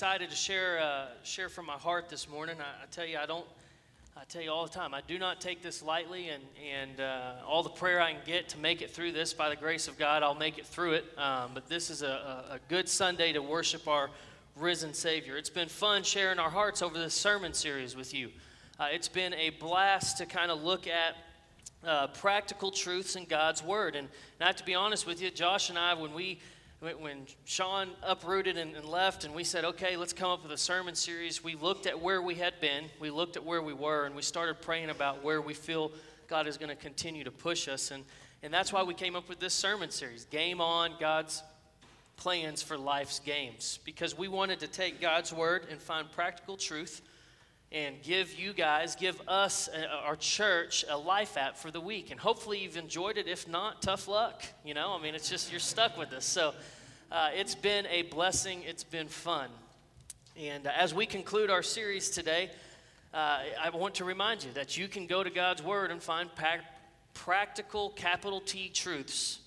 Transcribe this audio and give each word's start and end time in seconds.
excited 0.00 0.30
to 0.30 0.34
share 0.36 0.80
uh, 0.80 1.08
share 1.24 1.50
from 1.50 1.66
my 1.66 1.74
heart 1.74 2.08
this 2.08 2.26
morning. 2.26 2.56
I, 2.58 2.84
I, 2.84 2.86
tell 2.90 3.04
you, 3.04 3.18
I 3.18 3.26
don't. 3.26 3.44
I 4.16 4.24
tell 4.24 4.40
you 4.40 4.50
all 4.50 4.64
the 4.64 4.72
time, 4.72 4.94
I 4.94 5.02
do 5.06 5.18
not 5.18 5.42
take 5.42 5.62
this 5.62 5.82
lightly, 5.82 6.30
and 6.30 6.42
and 6.66 7.00
uh, 7.02 7.32
all 7.46 7.62
the 7.62 7.68
prayer 7.68 8.00
I 8.00 8.12
can 8.12 8.22
get 8.24 8.48
to 8.48 8.58
make 8.58 8.80
it 8.80 8.90
through 8.90 9.12
this, 9.12 9.34
by 9.34 9.50
the 9.50 9.56
grace 9.56 9.88
of 9.88 9.98
God, 9.98 10.22
I'll 10.22 10.34
make 10.34 10.56
it 10.56 10.64
through 10.64 10.92
it. 10.92 11.04
Um, 11.18 11.50
but 11.52 11.68
this 11.68 11.90
is 11.90 12.00
a, 12.00 12.46
a, 12.50 12.58
good 12.70 12.88
Sunday 12.88 13.34
to 13.34 13.42
worship 13.42 13.86
our 13.88 14.08
risen 14.56 14.94
Savior. 14.94 15.36
It's 15.36 15.50
been 15.50 15.68
fun 15.68 16.02
sharing 16.02 16.38
our 16.38 16.48
hearts 16.48 16.80
over 16.80 16.98
this 16.98 17.12
sermon 17.12 17.52
series 17.52 17.94
with 17.94 18.14
you. 18.14 18.30
Uh, 18.78 18.88
it's 18.90 19.08
been 19.08 19.34
a 19.34 19.50
blast 19.50 20.16
to 20.16 20.24
kind 20.24 20.50
of 20.50 20.62
look 20.62 20.86
at 20.86 21.14
uh, 21.86 22.06
practical 22.06 22.70
truths 22.70 23.16
in 23.16 23.26
God's 23.26 23.62
Word. 23.62 23.96
And, 23.96 24.08
and 24.08 24.44
I 24.44 24.46
have 24.46 24.56
to 24.56 24.64
be 24.64 24.74
honest 24.74 25.06
with 25.06 25.20
you, 25.20 25.30
Josh 25.30 25.68
and 25.68 25.78
I, 25.78 25.92
when 25.92 26.14
we 26.14 26.40
when 26.80 27.26
Sean 27.44 27.90
uprooted 28.02 28.56
and, 28.56 28.74
and, 28.74 28.86
left, 28.86 29.24
and 29.24 29.34
we 29.34 29.44
said, 29.44 29.66
okay, 29.66 29.98
let's 29.98 30.14
come 30.14 30.30
up 30.30 30.42
with 30.42 30.52
a 30.52 30.56
sermon 30.56 30.94
series, 30.94 31.44
we 31.44 31.54
looked 31.54 31.86
at 31.86 32.00
where 32.00 32.22
we 32.22 32.34
had 32.34 32.58
been, 32.60 32.86
we 32.98 33.10
looked 33.10 33.36
at 33.36 33.44
where 33.44 33.60
we 33.60 33.74
were, 33.74 34.06
and 34.06 34.14
we 34.16 34.22
started 34.22 34.62
praying 34.62 34.88
about 34.88 35.22
where 35.22 35.42
we 35.42 35.52
feel 35.52 35.92
God 36.26 36.46
is 36.46 36.56
going 36.56 36.70
to 36.70 36.76
continue 36.76 37.22
to 37.24 37.30
push 37.30 37.68
us. 37.68 37.90
And, 37.90 38.04
and 38.42 38.52
that's 38.52 38.72
why 38.72 38.82
we 38.82 38.94
came 38.94 39.14
up 39.14 39.28
with 39.28 39.40
this 39.40 39.52
sermon 39.52 39.90
series 39.90 40.24
Game 40.24 40.62
On 40.62 40.92
God's 40.98 41.42
Plans 42.16 42.62
for 42.62 42.78
Life's 42.78 43.18
Games. 43.18 43.78
Because 43.84 44.16
we 44.16 44.28
wanted 44.28 44.60
to 44.60 44.66
take 44.66 45.02
God's 45.02 45.34
Word 45.34 45.66
and 45.70 45.82
find 45.82 46.10
practical 46.10 46.56
truth 46.56 47.02
and 47.72 48.02
give 48.02 48.34
you 48.38 48.52
guys, 48.52 48.96
give 48.96 49.20
us, 49.28 49.68
uh, 49.68 49.86
our 50.04 50.16
church, 50.16 50.84
a 50.88 50.96
life 50.96 51.36
app 51.36 51.56
for 51.56 51.70
the 51.70 51.80
week. 51.80 52.10
And 52.10 52.18
hopefully 52.18 52.58
you've 52.58 52.76
enjoyed 52.76 53.16
it. 53.16 53.28
If 53.28 53.46
not, 53.46 53.80
tough 53.80 54.08
luck. 54.08 54.42
You 54.64 54.74
know, 54.74 54.96
I 54.98 55.00
mean, 55.00 55.14
it's 55.14 55.30
just 55.30 55.52
you're 55.52 55.60
stuck 55.60 55.96
with 55.96 56.12
us. 56.12 56.24
So 56.24 56.52
uh, 57.12 57.30
it's 57.32 57.54
been 57.54 57.86
a 57.86 58.02
blessing, 58.02 58.62
it's 58.66 58.84
been 58.84 59.08
fun. 59.08 59.50
And 60.36 60.66
uh, 60.66 60.72
as 60.76 60.92
we 60.92 61.06
conclude 61.06 61.48
our 61.48 61.62
series 61.62 62.10
today, 62.10 62.50
uh, 63.14 63.40
I 63.62 63.70
want 63.70 63.96
to 63.96 64.04
remind 64.04 64.44
you 64.44 64.52
that 64.54 64.76
you 64.76 64.88
can 64.88 65.06
go 65.06 65.22
to 65.22 65.30
God's 65.30 65.62
Word 65.62 65.90
and 65.90 66.02
find 66.02 66.34
pa- 66.34 66.64
practical, 67.14 67.90
capital 67.90 68.40
T 68.40 68.68
truths 68.68 69.40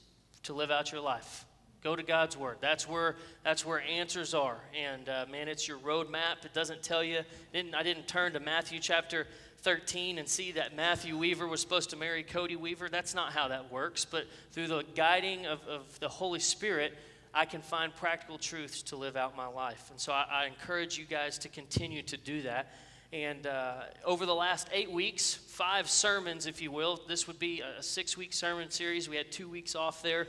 to 0.44 0.54
live 0.54 0.72
out 0.72 0.92
your 0.92 1.02
life. 1.02 1.46
Go 1.84 1.98
to 1.98 2.04
God's 2.04 2.38
Word. 2.38 2.58
That's 2.62 2.88
where, 2.88 3.18
that's 3.44 3.66
where 3.66 3.82
answers 3.82 4.34
are. 4.34 4.58
And 4.74 5.10
uh, 5.10 5.26
man, 5.30 5.50
it's 5.50 5.68
your 5.68 5.80
roadmap. 5.80 6.46
It 6.46 6.54
doesn't 6.54 6.82
tell 6.82 7.04
you. 7.04 7.22
Didn't, 7.52 7.76
I 7.76 7.84
didn't 7.84 8.08
turn 8.08 8.32
to 8.34 8.40
Matthew 8.40 8.80
chapter 8.80 9.28
13 9.64 10.18
and 10.18 10.28
see 10.28 10.54
that 10.54 10.78
Matthew 10.78 11.18
Weaver 11.18 11.46
was 11.46 11.60
supposed 11.60 11.90
to 11.90 11.98
marry 11.98 12.24
Cody 12.24 12.56
Weaver. 12.56 12.88
That's 12.88 13.14
not 13.14 13.34
how 13.34 13.50
that 13.50 13.70
works. 13.70 14.06
But 14.06 14.28
through 14.52 14.68
the 14.68 14.86
guiding 14.96 15.46
of, 15.46 15.60
of 15.68 16.00
the 16.00 16.08
Holy 16.08 16.40
Spirit, 16.40 16.94
I 17.34 17.44
can 17.44 17.62
find 17.62 17.94
practical 17.94 18.38
truths 18.38 18.82
to 18.84 18.96
live 18.96 19.18
out 19.18 19.36
my 19.36 19.48
life. 19.48 19.90
And 19.92 20.00
so 20.00 20.14
I, 20.14 20.26
I 20.32 20.46
encourage 20.46 20.98
you 20.98 21.04
guys 21.04 21.38
to 21.40 21.50
continue 21.50 22.02
to 22.04 22.16
do 22.16 22.44
that. 22.44 22.74
And 23.12 23.46
uh, 23.46 23.74
over 24.06 24.26
the 24.26 24.34
last 24.34 24.70
eight 24.72 24.90
weeks, 24.90 25.34
five 25.34 25.90
sermons, 25.90 26.48
if 26.48 26.62
you 26.62 26.72
will, 26.72 27.02
this 27.10 27.28
would 27.28 27.40
be 27.40 27.62
a 27.62 27.84
six 27.84 28.16
week 28.16 28.32
sermon 28.32 28.72
series. 28.72 29.10
We 29.10 29.18
had 29.18 29.34
two 29.34 29.50
weeks 29.50 29.76
off 29.76 30.02
there 30.02 30.28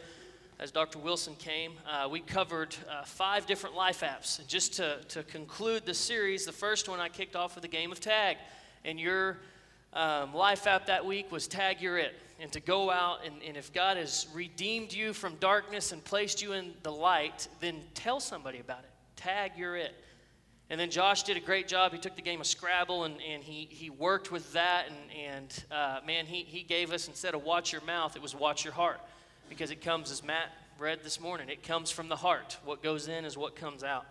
as 0.65 0.70
Dr. 0.70 0.98
Wilson 0.98 1.34
came, 1.34 1.73
uh, 1.87 2.09
we 2.09 2.20
covered 2.20 2.75
uh, 2.91 3.05
five 3.05 3.47
different 3.47 3.77
life 3.77 4.01
apps. 4.01 4.39
And 4.39 4.48
just 4.48 4.73
to, 4.77 4.97
to 5.09 5.23
conclude 5.23 5.84
the 5.84 5.93
series, 5.93 6.47
the 6.47 6.53
first 6.53 6.89
one 6.89 7.01
I 7.01 7.11
kicked 7.11 7.37
off 7.37 7.55
with 7.55 7.65
a 7.65 7.69
game 7.69 7.93
of 7.93 8.01
tag. 8.01 8.39
And 8.83 8.98
your 8.98 9.37
um, 9.92 10.33
life 10.33 10.67
app 10.67 10.87
that 10.87 11.05
week 11.05 11.31
was 11.31 11.47
Tag 11.47 11.83
You're 11.83 11.98
It. 11.98 12.15
And 12.41 12.51
to 12.53 12.61
go 12.61 12.91
out, 12.91 13.27
and, 13.27 13.42
and 13.47 13.59
if 13.59 13.75
God 13.75 13.98
has 13.98 14.27
redeemed 14.33 14.91
you 14.91 15.12
from 15.12 15.35
darkness 15.35 15.92
and 15.92 16.03
placed 16.03 16.41
you 16.41 16.55
in 16.55 16.73
the 16.83 16.92
light, 16.92 17.47
then 17.61 17.83
tell 17.92 18.19
somebody 18.19 18.59
about 18.59 18.85
it. 18.85 18.91
Tag 19.17 19.53
You're 19.59 19.77
It. 19.77 19.95
And 20.70 20.81
then 20.81 20.91
Josh 20.91 21.25
did 21.25 21.37
a 21.37 21.41
great 21.41 21.69
job. 21.69 21.92
He 21.92 21.98
took 21.98 22.17
the 22.17 22.23
game 22.23 22.41
of 22.41 22.47
Scrabble 22.47 23.05
and, 23.05 23.17
and 23.20 23.45
he, 23.45 23.69
he 23.70 23.91
worked 23.91 24.33
with 24.33 24.51
that. 24.55 24.87
And, 24.87 24.97
and 25.35 25.65
uh, 25.70 25.98
man, 26.07 26.25
he, 26.25 26.41
he 26.41 26.62
gave 26.62 26.91
us, 26.91 27.07
instead 27.07 27.35
of 27.35 27.42
watch 27.42 27.70
your 27.70 27.83
mouth, 27.83 28.17
it 28.17 28.23
was 28.23 28.35
watch 28.35 28.64
your 28.64 28.73
heart 28.73 28.98
because 29.49 29.71
it 29.71 29.81
comes, 29.81 30.11
as 30.11 30.23
Matt 30.23 30.51
read 30.79 31.01
this 31.03 31.21
morning, 31.21 31.49
it 31.49 31.63
comes 31.63 31.91
from 31.91 32.09
the 32.09 32.17
heart. 32.17 32.59
What 32.65 32.83
goes 32.83 33.09
in 33.09 33.25
is 33.25 33.37
what 33.37 33.57
comes 33.57 33.85
out. 33.85 34.07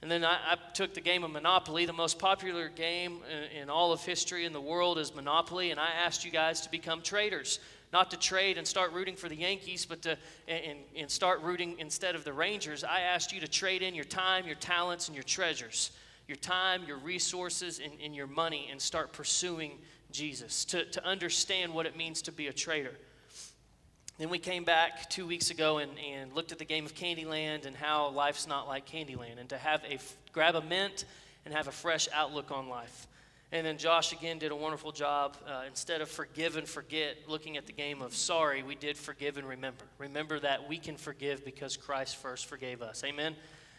And 0.00 0.10
then 0.10 0.24
I, 0.24 0.38
I 0.52 0.56
took 0.74 0.94
the 0.94 1.00
game 1.00 1.24
of 1.24 1.30
Monopoly. 1.30 1.84
The 1.84 1.92
most 1.92 2.18
popular 2.18 2.68
game 2.68 3.20
in, 3.30 3.62
in, 3.62 3.70
all 3.70 3.92
of 3.92 4.04
history 4.04 4.44
in 4.44 4.52
the 4.52 4.60
world 4.60 4.98
is 4.98 5.14
Monopoly, 5.14 5.70
and 5.70 5.80
I 5.80 5.90
asked 5.90 6.24
you 6.24 6.30
guys 6.30 6.60
to 6.62 6.70
become 6.70 7.02
traders. 7.02 7.58
Not 7.92 8.10
to 8.10 8.18
trade 8.18 8.58
and 8.58 8.66
start 8.66 8.92
rooting 8.92 9.16
for 9.16 9.28
the 9.28 9.36
Yankees, 9.36 9.86
but 9.86 10.02
to 10.02 10.16
and, 10.46 10.78
and 10.96 11.10
start 11.10 11.40
rooting 11.42 11.76
instead 11.78 12.14
of 12.14 12.22
the 12.22 12.32
Rangers. 12.32 12.84
I 12.84 13.00
asked 13.00 13.32
you 13.32 13.40
to 13.40 13.48
trade 13.48 13.82
in 13.82 13.94
your 13.94 14.04
time, 14.04 14.46
your 14.46 14.56
talents, 14.56 15.08
and 15.08 15.16
your 15.16 15.24
treasures. 15.24 15.90
Your 16.28 16.36
time, 16.36 16.82
your 16.86 16.98
resources, 16.98 17.80
and, 17.82 17.92
and 18.04 18.14
your 18.14 18.26
money, 18.26 18.68
and 18.70 18.80
start 18.80 19.12
pursuing 19.12 19.78
Jesus. 20.12 20.66
To, 20.66 20.84
to 20.84 21.04
understand 21.04 21.72
what 21.72 21.86
it 21.86 21.96
means 21.96 22.20
to 22.22 22.32
be 22.32 22.48
a 22.48 22.52
trader. 22.52 22.92
Then 24.18 24.30
we 24.30 24.38
came 24.40 24.64
back 24.64 25.08
two 25.08 25.26
weeks 25.26 25.50
ago 25.50 25.78
and, 25.78 25.92
and 25.98 26.34
looked 26.34 26.50
at 26.50 26.58
the 26.58 26.64
game 26.64 26.84
of 26.84 26.94
Candyland 26.94 27.66
and 27.66 27.76
how 27.76 28.08
life's 28.08 28.48
not 28.48 28.66
like 28.66 28.84
Candyland, 28.84 29.38
and 29.38 29.48
to 29.50 29.56
have 29.56 29.84
a 29.84 29.98
grab 30.32 30.56
a 30.56 30.60
mint 30.60 31.04
and 31.44 31.54
have 31.54 31.68
a 31.68 31.72
fresh 31.72 32.08
outlook 32.12 32.50
on 32.50 32.68
life. 32.68 33.06
And 33.52 33.64
then 33.64 33.78
Josh 33.78 34.12
again 34.12 34.38
did 34.38 34.50
a 34.50 34.56
wonderful 34.56 34.92
job. 34.92 35.36
Uh, 35.46 35.62
instead 35.68 36.00
of 36.00 36.10
forgive 36.10 36.56
and 36.56 36.68
forget, 36.68 37.16
looking 37.28 37.56
at 37.56 37.66
the 37.66 37.72
game 37.72 38.02
of 38.02 38.12
sorry, 38.12 38.62
we 38.62 38.74
did 38.74 38.96
forgive 38.98 39.38
and 39.38 39.48
remember. 39.48 39.84
Remember 39.98 40.38
that 40.40 40.68
we 40.68 40.78
can 40.78 40.96
forgive 40.96 41.44
because 41.44 41.76
Christ 41.76 42.16
first 42.16 42.46
forgave 42.46 42.82
us. 42.82 43.04
Amen. 43.04 43.36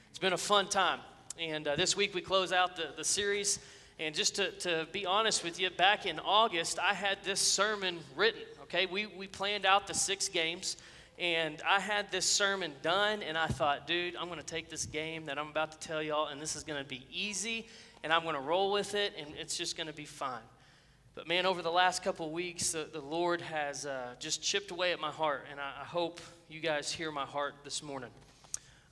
It's 0.09 0.19
been 0.19 0.33
a 0.33 0.38
fun 0.38 0.69
time. 0.69 1.01
And 1.38 1.67
uh, 1.67 1.75
this 1.75 1.95
week 1.95 2.16
we 2.16 2.21
close 2.21 2.51
out 2.53 2.77
the, 2.77 2.88
the 2.95 3.03
series. 3.03 3.59
And 4.00 4.16
just 4.16 4.38
to, 4.38 4.51
to 4.59 4.88
be 4.94 5.06
honest 5.06 5.44
with 5.44 5.59
you, 5.59 5.69
back 5.69 6.06
in 6.06 6.19
August, 6.19 6.79
I 6.79 6.94
had 6.94 7.17
this 7.23 7.41
sermon 7.41 8.00
written 8.16 8.41
okay? 8.69 8.85
We, 8.85 9.07
we 9.07 9.28
planned 9.28 9.66
out 9.66 9.88
the 9.88 9.94
six 9.94 10.30
games, 10.30 10.78
and 11.18 11.62
I 11.68 11.80
had 11.80 12.12
this 12.12 12.25
sermon 12.25 12.74
done, 12.81 13.24
and 13.24 13.38
I 13.38 13.47
thought, 13.47 13.88
dude, 13.88 14.16
I'm 14.16 14.28
going 14.28 14.40
to 14.40 14.46
take 14.46 14.69
this 14.69 14.85
game 14.85 15.25
that 15.25 15.40
I'm 15.40 15.50
about 15.50 15.72
to 15.74 15.80
tell 15.80 16.02
y'all, 16.02 16.28
and 16.28 16.40
this 16.40 16.56
is 16.56 16.63
going 16.63 16.81
to 16.81 16.88
be 16.88 17.06
easy, 17.12 17.68
and 18.03 18.13
I'm 18.13 18.24
going 18.24 18.35
to 18.35 18.41
roll 18.41 18.72
with 18.72 18.94
it, 18.94 19.13
and 19.18 19.28
it's 19.38 19.57
just 19.57 19.75
going 19.75 19.88
to 19.88 19.94
be 19.94 20.06
fine. 20.06 20.40
But 21.16 21.28
man, 21.28 21.46
over 21.46 21.62
the 21.62 21.72
last 21.72 22.03
couple 22.03 22.30
weeks, 22.31 22.72
the, 22.72 22.88
the 22.94 23.02
Lord 23.02 23.41
has 23.41 23.85
uh, 23.85 24.13
just 24.19 24.41
chipped 24.41 24.72
away 24.72 24.94
at 24.94 25.00
my 25.00 25.12
heart, 25.12 25.47
and 25.51 25.59
I, 25.59 25.81
I, 25.81 25.84
hope 25.84 26.22
you 26.47 26.62
guys 26.62 26.91
hear 26.91 27.12
my 27.12 27.25
heart 27.25 27.56
this 27.63 27.84
morning. 27.84 28.12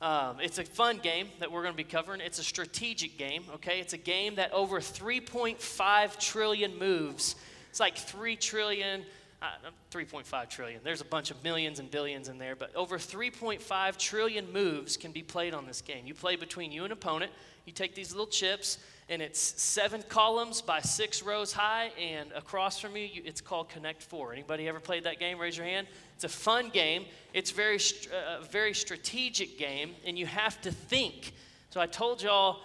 Um, 0.01 0.39
it's 0.41 0.57
a 0.57 0.63
fun 0.63 0.97
game 0.97 1.29
that 1.39 1.51
we're 1.51 1.61
going 1.61 1.73
to 1.73 1.77
be 1.77 1.83
covering. 1.83 2.19
It's 2.19 2.39
a 2.39 2.44
strategic 2.44 3.17
game, 3.17 3.45
okay? 3.55 3.79
It's 3.79 3.94
a 3.94 3.97
game 3.97 4.35
that 4.35 4.51
over 4.51 4.79
3.5 4.79 6.19
trillion 6.19 6.77
moves. 6.77 7.35
It's 7.69 7.79
like 7.79 7.95
3 7.95 8.35
trillion, 8.35 9.05
uh, 9.41 9.47
3.5 9.91 10.49
trillion. 10.49 10.81
There's 10.83 11.01
a 11.01 11.05
bunch 11.05 11.31
of 11.31 11.43
millions 11.43 11.79
and 11.79 11.89
billions 11.91 12.27
in 12.29 12.37
there, 12.37 12.55
but 12.55 12.75
over 12.75 12.97
3.5 12.97 13.97
trillion 13.97 14.51
moves 14.51 14.97
can 14.97 15.11
be 15.11 15.21
played 15.21 15.53
on 15.53 15.65
this 15.65 15.81
game. 15.81 16.05
You 16.05 16.13
play 16.13 16.35
between 16.35 16.71
you 16.71 16.83
and 16.83 16.93
opponent. 16.93 17.31
You 17.65 17.73
take 17.73 17.93
these 17.95 18.11
little 18.11 18.27
chips, 18.27 18.77
and 19.09 19.21
it's 19.21 19.39
seven 19.39 20.01
columns 20.09 20.61
by 20.61 20.79
six 20.79 21.21
rows 21.21 21.53
high, 21.53 21.91
and 21.99 22.31
across 22.31 22.79
from 22.79 22.95
you, 22.95 23.03
you 23.03 23.21
it's 23.25 23.41
called 23.41 23.69
Connect 23.69 24.01
Four. 24.01 24.33
Anybody 24.33 24.67
ever 24.67 24.79
played 24.79 25.03
that 25.03 25.19
game? 25.19 25.37
Raise 25.37 25.57
your 25.57 25.65
hand. 25.65 25.87
It's 26.15 26.23
a 26.23 26.29
fun 26.29 26.69
game. 26.69 27.05
It's 27.33 27.51
very, 27.51 27.77
uh, 27.77 28.41
very 28.43 28.73
strategic 28.73 29.59
game, 29.59 29.95
and 30.05 30.17
you 30.17 30.25
have 30.25 30.59
to 30.61 30.71
think. 30.71 31.33
So 31.69 31.79
I 31.79 31.85
told 31.85 32.23
y'all 32.23 32.61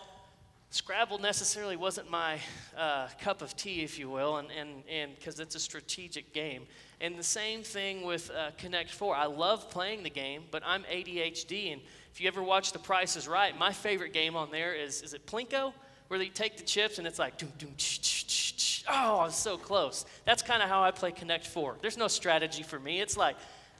Scrabble 0.73 1.19
necessarily 1.19 1.77
wasn't 1.77 2.11
my 2.11 2.39
uh, 2.79 3.07
cup 3.21 3.43
of 3.43 3.55
tea, 3.55 3.83
if 3.83 3.99
you 3.99 4.09
will, 4.09 4.39
and 4.39 4.49
and 4.51 4.83
and 4.91 5.15
because 5.15 5.39
it's 5.39 5.55
a 5.55 5.61
strategic 5.61 6.33
game. 6.33 6.63
And 6.99 7.19
the 7.19 7.23
same 7.23 7.63
thing 7.63 8.07
with 8.07 8.31
uh, 8.31 8.53
Connect 8.57 8.91
Four. 8.91 9.15
I 9.15 9.27
love 9.27 9.69
playing 9.69 10.03
the 10.03 10.09
game, 10.09 10.45
but 10.51 10.63
I'm 10.65 10.85
ADHD, 10.85 11.75
and 11.75 11.83
if 12.11 12.23
you 12.23 12.27
ever 12.27 12.43
watch 12.43 12.73
The 12.73 12.79
Price 12.79 13.17
Is 13.17 13.29
Right, 13.29 13.57
my 13.59 13.71
favorite 13.71 14.15
game 14.15 14.35
on 14.35 14.51
there 14.51 14.75
is 14.75 15.03
is 15.03 15.13
it 15.13 15.27
Plinko, 15.27 15.75
where 16.09 16.19
they 16.19 16.29
take 16.29 16.57
the 16.57 16.65
chips 16.65 16.97
and 16.97 17.07
it's 17.07 17.19
like 17.19 17.37
doom 17.37 17.53
doom. 17.59 17.75
Ch, 17.77 18.01
ch, 18.01 18.27
ch, 18.27 18.57
ch. 18.57 18.85
Oh, 18.89 19.19
I 19.19 19.25
was 19.25 19.37
so 19.37 19.59
close. 19.59 20.07
That's 20.25 20.43
kind 20.43 20.63
of 20.63 20.71
how 20.71 20.83
I 20.83 20.91
play 20.91 21.13
Connect 21.13 21.47
Four. 21.47 21.77
There's 21.83 21.99
no 21.99 22.09
strategy 22.09 22.63
for 22.63 22.81
me. 22.81 23.03
It's 23.03 23.19
like 23.19 23.37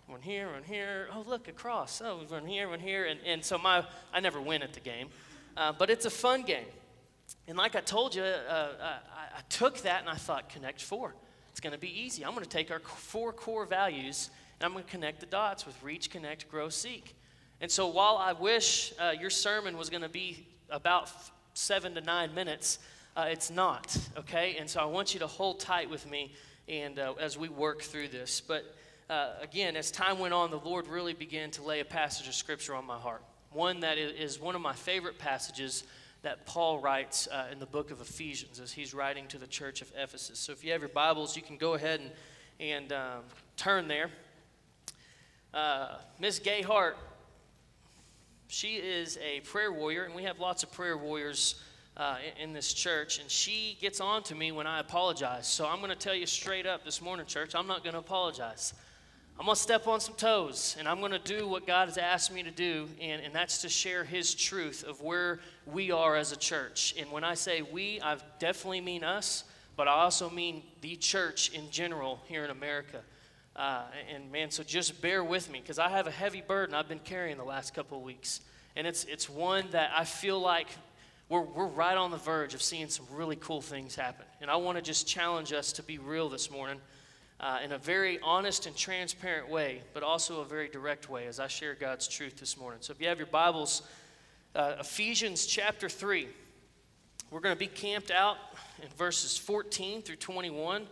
one 0.09 0.21
here, 0.21 0.53
one 0.53 0.63
here. 0.63 1.09
Oh, 1.15 1.25
look 1.27 1.49
across. 1.49 2.03
Oh, 2.05 2.21
one 2.29 2.47
here, 2.47 2.69
one 2.69 2.81
here, 2.81 3.07
and 3.07 3.19
and 3.25 3.43
so 3.43 3.57
my 3.57 3.83
I 4.13 4.21
never 4.21 4.43
win 4.43 4.61
at 4.61 4.75
the 4.75 4.81
game, 4.81 5.09
uh, 5.57 5.73
but 5.73 5.89
it's 5.89 6.05
a 6.05 6.11
fun 6.11 6.43
game. 6.43 6.67
And 7.49 7.59
like 7.59 7.77
I 7.77 7.81
told 7.81 8.15
you, 8.15 8.23
uh, 8.23 8.69
I, 8.81 9.39
I, 9.39 9.41
took 9.49 9.79
that 9.83 10.01
and 10.01 10.09
I 10.09 10.15
thought, 10.15 10.49
connect 10.49 10.81
four. 10.81 11.15
It's 11.51 11.61
going 11.61 11.73
to 11.73 11.79
be 11.79 12.01
easy. 12.01 12.25
I'm 12.25 12.33
going 12.33 12.45
to 12.45 12.51
take 12.51 12.71
our 12.71 12.79
four 12.81 13.33
core 13.33 13.67
values 13.67 14.31
and 14.59 14.67
I'm 14.67 14.73
going 14.73 14.85
to 14.85 14.91
connect 14.91 15.21
the 15.21 15.27
dots 15.27 15.67
with 15.67 15.81
reach, 15.83 16.11
connect, 16.11 16.51
grow, 16.51 16.69
seek. 16.69 17.15
And 17.61 17.71
so 17.71 17.89
while 17.89 18.17
I 18.17 18.33
wish 18.33 18.93
uh, 18.99 19.13
your 19.19 19.31
sermon 19.31 19.77
was 19.77 19.91
going 19.91 20.03
to 20.03 20.09
be 20.09 20.47
about 20.71 21.11
seven 21.55 21.95
to 21.95 22.01
nine 22.01 22.35
minutes, 22.35 22.79
uh, 23.17 23.27
it's 23.29 23.51
not, 23.51 23.97
okay? 24.17 24.57
And 24.59 24.69
so 24.69 24.81
I 24.81 24.85
want 24.87 25.15
you 25.15 25.21
to 25.21 25.27
hold 25.27 25.61
tight 25.61 25.91
with 25.91 26.11
me 26.11 26.33
and 26.69 26.99
uh, 26.99 27.15
as 27.21 27.37
we 27.37 27.49
work 27.49 27.83
through 27.83 28.09
this. 28.09 28.41
But 28.41 28.65
uh, 29.11 29.33
again, 29.41 29.77
as 29.77 29.91
time 29.91 30.19
went 30.19 30.33
on, 30.33 30.51
the 30.51 30.59
Lord 30.59 30.87
really 30.87 31.13
began 31.13 31.51
to 31.53 31.63
lay 31.63 31.81
a 31.81 31.85
passage 31.85 32.29
of 32.29 32.35
scripture 32.35 32.75
on 32.75 32.87
my 32.87 32.99
heart. 32.99 33.23
One 33.51 33.81
that 33.81 33.99
is 33.99 34.41
one 34.41 34.55
of 34.55 34.63
my 34.63 34.73
favorite 34.73 35.19
passages 35.19 35.85
that 36.23 36.47
Paul 36.47 36.79
writes 36.79 37.29
uh, 37.31 37.47
in 37.51 37.59
the 37.59 37.67
book 37.67 37.91
of 37.91 38.01
Ephesians 38.01 38.61
as 38.61 38.73
he's 38.73 38.95
writing 38.95 39.27
to 39.29 39.39
the 39.39 39.47
church 39.47 39.83
of 39.83 39.93
Ephesus. 39.97 40.39
So 40.39 40.53
if 40.53 40.65
you 40.65 40.73
have 40.73 40.81
your 40.81 40.89
Bibles, 40.89 41.37
you 41.37 41.43
can 41.43 41.57
go 41.57 41.75
ahead 41.75 42.01
and, 42.01 42.11
and 42.61 42.93
um, 42.93 43.23
turn 43.57 43.89
there. 43.89 44.09
Uh, 45.53 45.97
Miss 46.21 46.39
Gayhart, 46.39 46.95
she 48.47 48.77
is 48.77 49.19
a 49.19 49.41
prayer 49.41 49.73
warrior, 49.73 50.05
and 50.05 50.15
we 50.15 50.23
have 50.23 50.39
lots 50.39 50.63
of 50.63 50.71
prayer 50.71 50.97
warriors 50.97 51.57
uh, 51.97 52.17
in, 52.39 52.51
in, 52.51 52.53
this 52.53 52.73
church, 52.73 53.19
and 53.19 53.31
she 53.31 53.77
gets 53.81 54.01
on 54.01 54.23
to 54.23 54.35
me 54.35 54.53
when 54.53 54.67
I 54.67 54.79
apologize. 54.79 55.47
So 55.47 55.67
I'm 55.67 55.79
going 55.79 55.91
to 55.91 55.97
tell 55.97 56.15
you 56.15 56.27
straight 56.27 56.67
up 56.67 56.85
this 56.85 57.03
morning, 57.03 57.27
church, 57.27 57.55
I'm 57.55 57.67
not 57.67 57.83
going 57.83 57.95
to 57.95 57.99
apologize. 57.99 58.75
I'm 59.39 59.47
going 59.47 59.57
to 59.57 59.61
step 59.61 59.89
on 59.89 59.99
some 60.01 60.15
toes 60.15 60.77
and 60.79 60.87
I'm 60.87 61.01
going 61.01 61.13
to 61.13 61.19
do 61.19 61.49
what 61.49 61.67
God 61.67 61.89
has 61.89 61.99
asked 61.99 62.33
me 62.33 62.43
to 62.43 62.51
do, 62.51 62.89
and, 63.01 63.23
and 63.23 63.35
that's 63.35 63.63
to 63.63 63.69
share 63.69 64.05
His 64.05 64.35
truth 64.35 64.85
of 64.87 65.01
where 65.01 65.41
we 65.67 65.91
are 65.91 66.17
as 66.17 66.33
a 66.33 66.37
church. 66.37 66.95
And 66.99 67.11
when 67.11 67.25
I 67.25 67.35
say 67.35 67.63
we, 67.63 68.01
I 68.01 68.19
definitely 68.39 68.83
mean 68.83 69.03
us, 69.03 69.45
but 69.77 69.89
I 69.89 69.93
also 69.93 70.31
mean 70.31 70.63
the 70.81 70.97
church 70.97 71.51
in 71.51 71.71
general 71.71 72.21
here 72.27 72.45
in 72.45 72.51
America. 72.51 73.01
Uh, 73.57 73.83
and 74.15 74.31
man, 74.31 74.51
so 74.51 74.63
just 74.63 75.03
bear 75.03 75.25
with 75.25 75.51
me 75.51 75.61
because 75.61 75.79
I 75.79 75.89
have 75.89 76.07
a 76.07 76.11
heavy 76.11 76.41
burden 76.41 76.75
I've 76.75 76.89
been 76.89 77.01
carrying 77.01 77.37
the 77.37 77.45
last 77.45 77.75
couple 77.75 77.99
of 77.99 78.05
weeks. 78.05 78.41
And 78.77 78.87
it's, 78.87 79.05
it's 79.05 79.29
one 79.29 79.65
that 79.73 79.91
I 79.97 80.05
feel 80.05 80.41
like 80.41 80.69
we're, 81.29 81.43
we're 81.43 81.67
right 81.67 81.97
on 81.97 82.11
the 82.11 82.17
verge 82.17 82.55
of 82.55 82.63
seeing 82.63 82.89
some 82.89 83.07
really 83.11 83.37
cool 83.37 83.61
things 83.61 83.95
happen. 83.95 84.25
And 84.41 84.51
I 84.51 84.57
want 84.57 84.79
to 84.79 84.83
just 84.83 85.07
challenge 85.07 85.53
us 85.53 85.73
to 85.75 85.83
be 85.83 85.99
real 85.99 86.29
this 86.29 86.51
morning 86.51 86.79
uh, 87.43 87.59
in 87.65 87.73
a 87.73 87.79
very 87.79 88.21
honest 88.21 88.67
and 88.67 88.77
transparent 88.77 89.49
way, 89.49 89.83
but 89.93 90.03
also 90.03 90.41
a 90.41 90.45
very 90.45 90.69
direct 90.69 91.11
way 91.11 91.27
as 91.27 91.41
I 91.41 91.49
share 91.49 91.75
God's 91.75 92.07
truth 92.07 92.37
this 92.39 92.57
morning. 92.57 92.81
So 92.83 92.93
if 92.93 93.01
you 93.01 93.09
have 93.09 93.19
your 93.19 93.27
Bibles, 93.27 93.83
uh, 94.55 94.75
Ephesians 94.79 95.45
chapter 95.45 95.89
3, 95.89 96.29
we're 97.33 97.41
going 97.41 97.55
to 97.55 97.59
be 97.59 97.67
camped 97.67 98.13
out 98.13 98.37
in 98.81 98.89
verses 98.97 99.37
14 99.37 100.03
through 100.03 100.17
21. 100.17 100.87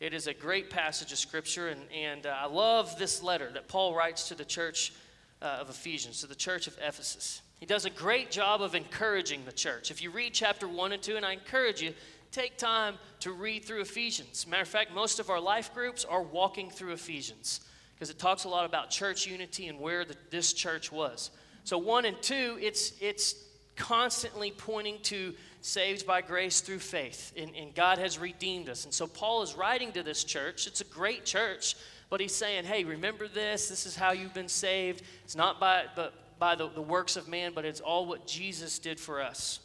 It 0.00 0.12
is 0.12 0.26
a 0.26 0.34
great 0.34 0.70
passage 0.70 1.12
of 1.12 1.18
Scripture, 1.18 1.68
and, 1.68 1.80
and 1.94 2.26
uh, 2.26 2.34
I 2.36 2.46
love 2.46 2.98
this 2.98 3.22
letter 3.22 3.50
that 3.52 3.68
Paul 3.68 3.94
writes 3.94 4.26
to 4.28 4.34
the 4.34 4.44
church 4.44 4.92
uh, 5.40 5.58
of 5.60 5.70
Ephesians, 5.70 6.20
to 6.22 6.26
the 6.26 6.34
church 6.34 6.66
of 6.66 6.76
Ephesus. 6.82 7.42
He 7.60 7.66
does 7.66 7.84
a 7.84 7.90
great 7.90 8.32
job 8.32 8.60
of 8.60 8.74
encouraging 8.74 9.44
the 9.44 9.52
church. 9.52 9.92
If 9.92 10.02
you 10.02 10.10
read 10.10 10.34
chapter 10.34 10.66
1 10.66 10.90
and 10.90 11.00
2, 11.00 11.14
and 11.14 11.24
I 11.24 11.32
encourage 11.32 11.80
you, 11.80 11.94
take 12.32 12.56
time 12.56 12.94
to 13.20 13.32
read 13.32 13.64
through 13.64 13.82
Ephesians. 13.82 14.46
Matter 14.46 14.62
of 14.62 14.68
fact, 14.68 14.94
most 14.94 15.20
of 15.20 15.30
our 15.30 15.40
life 15.40 15.72
groups 15.74 16.04
are 16.04 16.22
walking 16.22 16.70
through 16.70 16.92
Ephesians 16.92 17.60
because 17.94 18.10
it 18.10 18.18
talks 18.18 18.44
a 18.44 18.48
lot 18.48 18.64
about 18.64 18.90
church 18.90 19.26
unity 19.26 19.68
and 19.68 19.78
where 19.78 20.04
the, 20.04 20.16
this 20.30 20.52
church 20.52 20.90
was. 20.90 21.30
So, 21.64 21.78
one 21.78 22.04
and 22.06 22.20
two, 22.20 22.58
it's, 22.60 22.94
it's 23.00 23.36
constantly 23.76 24.50
pointing 24.50 24.98
to 25.04 25.34
saved 25.60 26.06
by 26.06 26.20
grace 26.20 26.60
through 26.60 26.80
faith, 26.80 27.32
and, 27.36 27.54
and 27.54 27.72
God 27.74 27.98
has 27.98 28.18
redeemed 28.18 28.68
us. 28.68 28.84
And 28.84 28.92
so, 28.92 29.06
Paul 29.06 29.42
is 29.42 29.54
writing 29.54 29.92
to 29.92 30.02
this 30.02 30.24
church. 30.24 30.66
It's 30.66 30.80
a 30.80 30.84
great 30.84 31.24
church, 31.24 31.76
but 32.10 32.20
he's 32.20 32.34
saying, 32.34 32.64
hey, 32.64 32.82
remember 32.82 33.28
this. 33.28 33.68
This 33.68 33.86
is 33.86 33.94
how 33.94 34.12
you've 34.12 34.34
been 34.34 34.48
saved. 34.48 35.02
It's 35.24 35.36
not 35.36 35.60
by, 35.60 35.84
but 35.94 36.14
by 36.38 36.56
the, 36.56 36.68
the 36.70 36.82
works 36.82 37.16
of 37.16 37.28
man, 37.28 37.52
but 37.54 37.64
it's 37.64 37.80
all 37.80 38.06
what 38.06 38.26
Jesus 38.26 38.80
did 38.80 38.98
for 38.98 39.22
us. 39.22 39.60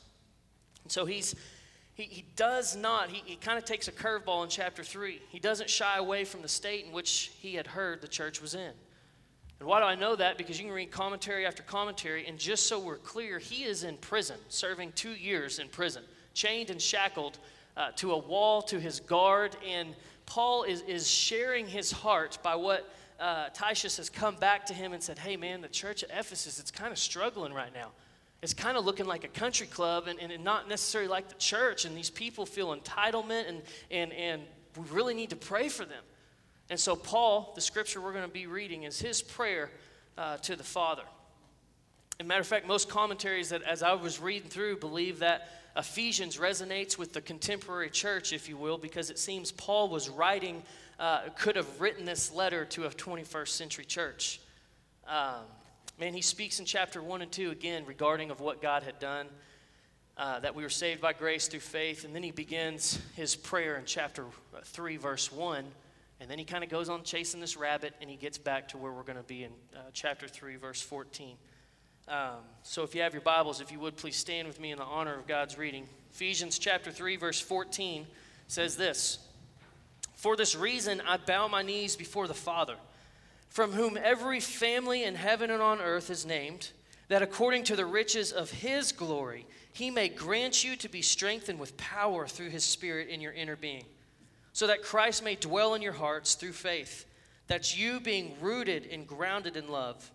And 0.84 0.92
so, 0.92 1.06
he's 1.06 1.34
he, 1.98 2.04
he 2.04 2.26
does 2.36 2.76
not, 2.76 3.10
he, 3.10 3.24
he 3.26 3.36
kind 3.36 3.58
of 3.58 3.66
takes 3.66 3.88
a 3.88 3.92
curveball 3.92 4.44
in 4.44 4.50
chapter 4.50 4.84
3. 4.84 5.20
He 5.30 5.40
doesn't 5.40 5.68
shy 5.68 5.98
away 5.98 6.26
from 6.26 6.44
the 6.44 6.48
state 6.48 6.86
in 6.86 6.92
which 6.92 7.32
he 7.40 7.56
had 7.56 7.66
heard 7.66 8.02
the 8.02 8.08
church 8.08 8.40
was 8.40 8.54
in. 8.54 8.72
And 9.60 9.68
why 9.68 9.80
do 9.80 9.88
I 9.88 9.96
know 9.96 10.16
that? 10.16 10.38
Because 10.38 10.60
you 10.60 10.66
can 10.66 10.76
read 10.76 10.92
commentary 10.92 11.48
after 11.48 11.64
commentary, 11.64 12.28
and 12.28 12.38
just 12.38 12.68
so 12.68 12.80
we're 12.80 12.98
clear, 12.98 13.40
he 13.40 13.64
is 13.64 13.84
in 13.84 13.98
prison, 13.98 14.38
serving 14.48 14.92
two 14.92 15.14
years 15.14 15.58
in 15.58 15.70
prison, 15.70 16.04
chained 16.36 16.70
and 16.70 16.80
shackled 16.80 17.40
uh, 17.76 17.90
to 17.96 18.12
a 18.12 18.18
wall 18.18 18.62
to 18.62 18.80
his 18.80 19.00
guard. 19.00 19.58
And 19.68 19.96
Paul 20.28 20.64
is, 20.64 20.82
is 20.82 21.10
sharing 21.10 21.66
his 21.66 21.92
heart 21.92 22.38
by 22.44 22.56
what 22.56 22.94
uh, 23.20 23.50
Titius 23.50 23.98
has 23.98 24.12
come 24.12 24.36
back 24.36 24.68
to 24.68 24.74
him 24.76 24.94
and 24.94 25.02
said, 25.02 25.18
Hey, 25.18 25.36
man, 25.36 25.62
the 25.62 25.68
church 25.68 26.04
at 26.04 26.12
Ephesus, 26.12 26.60
it's 26.60 26.70
kind 26.70 26.92
of 26.92 27.00
struggling 27.00 27.54
right 27.54 27.74
now 27.74 27.90
it's 28.42 28.54
kind 28.54 28.78
of 28.78 28.86
looking 28.86 29.06
like 29.06 29.24
a 29.24 29.30
country 29.30 29.68
club 29.68 30.08
and, 30.08 30.20
and 30.20 30.44
not 30.44 30.70
necessarily 30.70 31.10
like 31.10 31.28
the 31.30 31.36
church. 31.36 31.86
And 31.86 31.98
these 31.98 32.10
people 32.10 32.46
feel 32.46 32.76
entitlement, 32.76 33.50
and, 33.50 33.62
and, 33.90 34.14
and 34.14 34.42
we 34.78 34.84
really 34.92 35.14
need 35.14 35.32
to 35.32 35.36
pray 35.36 35.70
for 35.70 35.86
them. 35.86 36.04
And 36.70 36.80
so, 36.80 36.96
Paul, 36.96 37.54
the 37.56 37.62
scripture 37.62 38.02
we're 38.02 38.12
going 38.12 38.26
to 38.26 38.32
be 38.32 38.46
reading, 38.46 38.84
is 38.84 39.00
his 39.00 39.22
prayer 39.22 39.72
uh, 40.18 40.38
to 40.38 40.56
the 40.56 40.64
Father. 40.64 41.04
As 42.20 42.26
a 42.26 42.28
matter 42.28 42.42
of 42.42 42.48
fact, 42.48 42.68
most 42.68 42.90
commentaries 42.90 43.50
that, 43.50 43.64
as 43.64 43.82
I 43.82 43.94
was 43.94 44.20
reading 44.20 44.50
through, 44.50 44.78
believe 44.78 45.20
that 45.20 45.50
Ephesians 45.76 46.38
resonates 46.38 46.98
with 46.98 47.14
the 47.14 47.22
contemporary 47.22 47.90
church, 47.90 48.34
if 48.34 48.50
you 48.50 48.58
will, 48.58 48.78
because 48.78 49.10
it 49.10 49.20
seems 49.20 49.52
Paul 49.52 49.90
was 49.90 50.10
writing, 50.10 50.64
uh, 51.00 51.22
could 51.38 51.56
have 51.56 51.80
written 51.80 52.06
this 52.06 52.34
letter 52.34 52.66
to 52.66 52.86
a 52.86 52.90
21st 52.90 53.50
century 53.50 53.86
church. 53.86 54.42
Um, 55.08 55.46
Man, 56.00 56.14
he 56.14 56.22
speaks 56.22 56.60
in 56.60 56.66
chapter 56.66 57.02
1 57.02 57.24
and 57.24 57.32
2 57.32 57.50
again 57.50 57.84
regarding 57.88 58.30
of 58.30 58.40
what 58.40 58.62
God 58.62 58.84
had 58.84 59.00
done, 59.00 59.26
uh, 60.16 60.40
that 60.42 60.54
we 60.54 60.62
were 60.62 60.70
saved 60.70 61.02
by 61.02 61.12
grace 61.12 61.48
through 61.48 61.62
faith. 61.62 62.06
And 62.06 62.14
then 62.14 62.22
he 62.22 62.30
begins 62.30 63.00
his 63.16 63.36
prayer 63.36 63.78
in 63.78 63.86
chapter 63.86 64.26
3, 64.64 64.98
verse 64.98 65.32
1. 65.32 65.66
And 66.20 66.30
then 66.30 66.38
he 66.38 66.46
kind 66.46 66.64
of 66.64 66.70
goes 66.70 66.88
on 66.88 67.04
chasing 67.04 67.40
this 67.40 67.58
rabbit 67.58 67.96
and 68.00 68.12
he 68.12 68.16
gets 68.16 68.38
back 68.38 68.68
to 68.70 68.78
where 68.78 68.92
we're 68.92 69.02
going 69.02 69.18
to 69.18 69.24
be 69.24 69.44
in 69.44 69.52
uh, 69.76 69.80
chapter 69.92 70.28
3, 70.28 70.58
verse 70.58 70.84
14. 70.84 71.36
Um, 72.08 72.16
so 72.62 72.84
if 72.84 72.94
you 72.94 73.02
have 73.02 73.14
your 73.14 73.24
Bibles, 73.24 73.60
if 73.60 73.72
you 73.72 73.80
would 73.80 73.98
please 73.98 74.16
stand 74.16 74.48
with 74.48 74.60
me 74.60 74.72
in 74.72 74.78
the 74.78 74.84
honor 74.84 75.18
of 75.18 75.26
God's 75.26 75.58
reading. 75.58 75.88
Ephesians 76.14 76.60
chapter 76.60 76.92
3, 76.92 77.16
verse 77.16 77.40
14 77.40 78.06
says 78.48 78.78
this 78.78 79.18
For 80.16 80.36
this 80.36 80.56
reason 80.56 81.02
I 81.08 81.18
bow 81.18 81.48
my 81.48 81.64
knees 81.64 81.96
before 81.96 82.28
the 82.28 82.36
Father 82.36 82.76
from 83.58 83.72
whom 83.72 83.98
every 83.98 84.40
family 84.40 85.04
in 85.04 85.16
heaven 85.16 85.50
and 85.50 85.64
on 85.64 85.82
earth 85.82 86.12
is 86.12 86.28
named, 86.28 86.70
that 87.08 87.24
according 87.24 87.64
to 87.64 87.76
the 87.76 87.88
riches 87.88 88.32
of 88.32 88.52
his 88.52 88.92
glory, 88.92 89.48
he 89.74 89.90
may 89.90 90.08
grant 90.08 90.64
you 90.64 90.76
to 90.76 90.88
be 90.88 91.02
strengthened 91.02 91.60
with 91.60 91.76
power 91.76 92.28
through 92.28 92.52
his 92.52 92.64
Spirit 92.64 93.10
in 93.10 93.20
your 93.20 93.32
inner 93.32 93.56
being, 93.56 93.84
so 94.54 94.68
that 94.68 94.84
Christ 94.84 95.24
may 95.24 95.34
dwell 95.34 95.74
in 95.74 95.82
your 95.82 95.94
hearts 95.94 96.36
through 96.36 96.52
faith, 96.52 97.08
that 97.48 97.76
you, 97.76 98.00
being 98.00 98.36
rooted 98.42 98.90
and 98.92 99.08
grounded 99.08 99.58
in 99.58 99.70
love, 99.70 100.12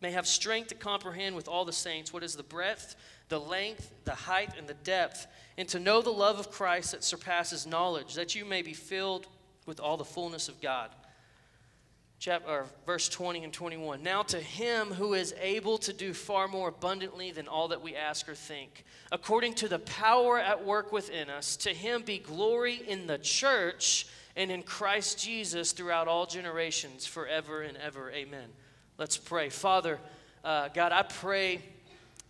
may 0.00 0.12
have 0.12 0.26
strength 0.26 0.68
to 0.68 0.74
comprehend 0.74 1.36
with 1.36 1.48
all 1.48 1.66
the 1.66 1.70
saints 1.70 2.14
what 2.14 2.22
is 2.22 2.34
the 2.34 2.42
breadth, 2.42 2.96
the 3.28 3.38
length, 3.38 3.92
the 4.06 4.14
height, 4.14 4.52
and 4.56 4.66
the 4.66 4.72
depth, 4.72 5.26
and 5.58 5.68
to 5.68 5.78
know 5.78 6.00
the 6.00 6.08
love 6.08 6.38
of 6.38 6.50
Christ 6.50 6.92
that 6.92 7.04
surpasses 7.04 7.66
knowledge, 7.66 8.14
that 8.14 8.34
you 8.34 8.46
may 8.46 8.62
be 8.62 8.72
filled 8.72 9.26
with 9.66 9.80
all 9.80 9.98
the 9.98 10.02
fullness 10.02 10.48
of 10.48 10.62
God 10.62 10.88
chapter, 12.18 12.64
verse 12.84 13.08
20 13.08 13.44
and 13.44 13.52
21. 13.52 14.02
Now 14.02 14.22
to 14.24 14.40
him 14.40 14.88
who 14.88 15.14
is 15.14 15.34
able 15.40 15.78
to 15.78 15.92
do 15.92 16.12
far 16.12 16.48
more 16.48 16.68
abundantly 16.68 17.30
than 17.30 17.46
all 17.46 17.68
that 17.68 17.82
we 17.82 17.94
ask 17.94 18.28
or 18.28 18.34
think, 18.34 18.84
according 19.12 19.54
to 19.54 19.68
the 19.68 19.78
power 19.78 20.38
at 20.38 20.64
work 20.64 20.92
within 20.92 21.30
us, 21.30 21.56
to 21.58 21.70
him 21.70 22.02
be 22.02 22.18
glory 22.18 22.82
in 22.86 23.06
the 23.06 23.18
church 23.18 24.06
and 24.36 24.50
in 24.50 24.62
Christ 24.62 25.18
Jesus 25.18 25.72
throughout 25.72 26.08
all 26.08 26.26
generations, 26.26 27.06
forever 27.06 27.62
and 27.62 27.76
ever. 27.76 28.10
Amen. 28.10 28.48
Let's 28.96 29.16
pray. 29.16 29.48
Father, 29.48 29.98
uh, 30.44 30.68
God, 30.74 30.92
I 30.92 31.02
pray 31.02 31.62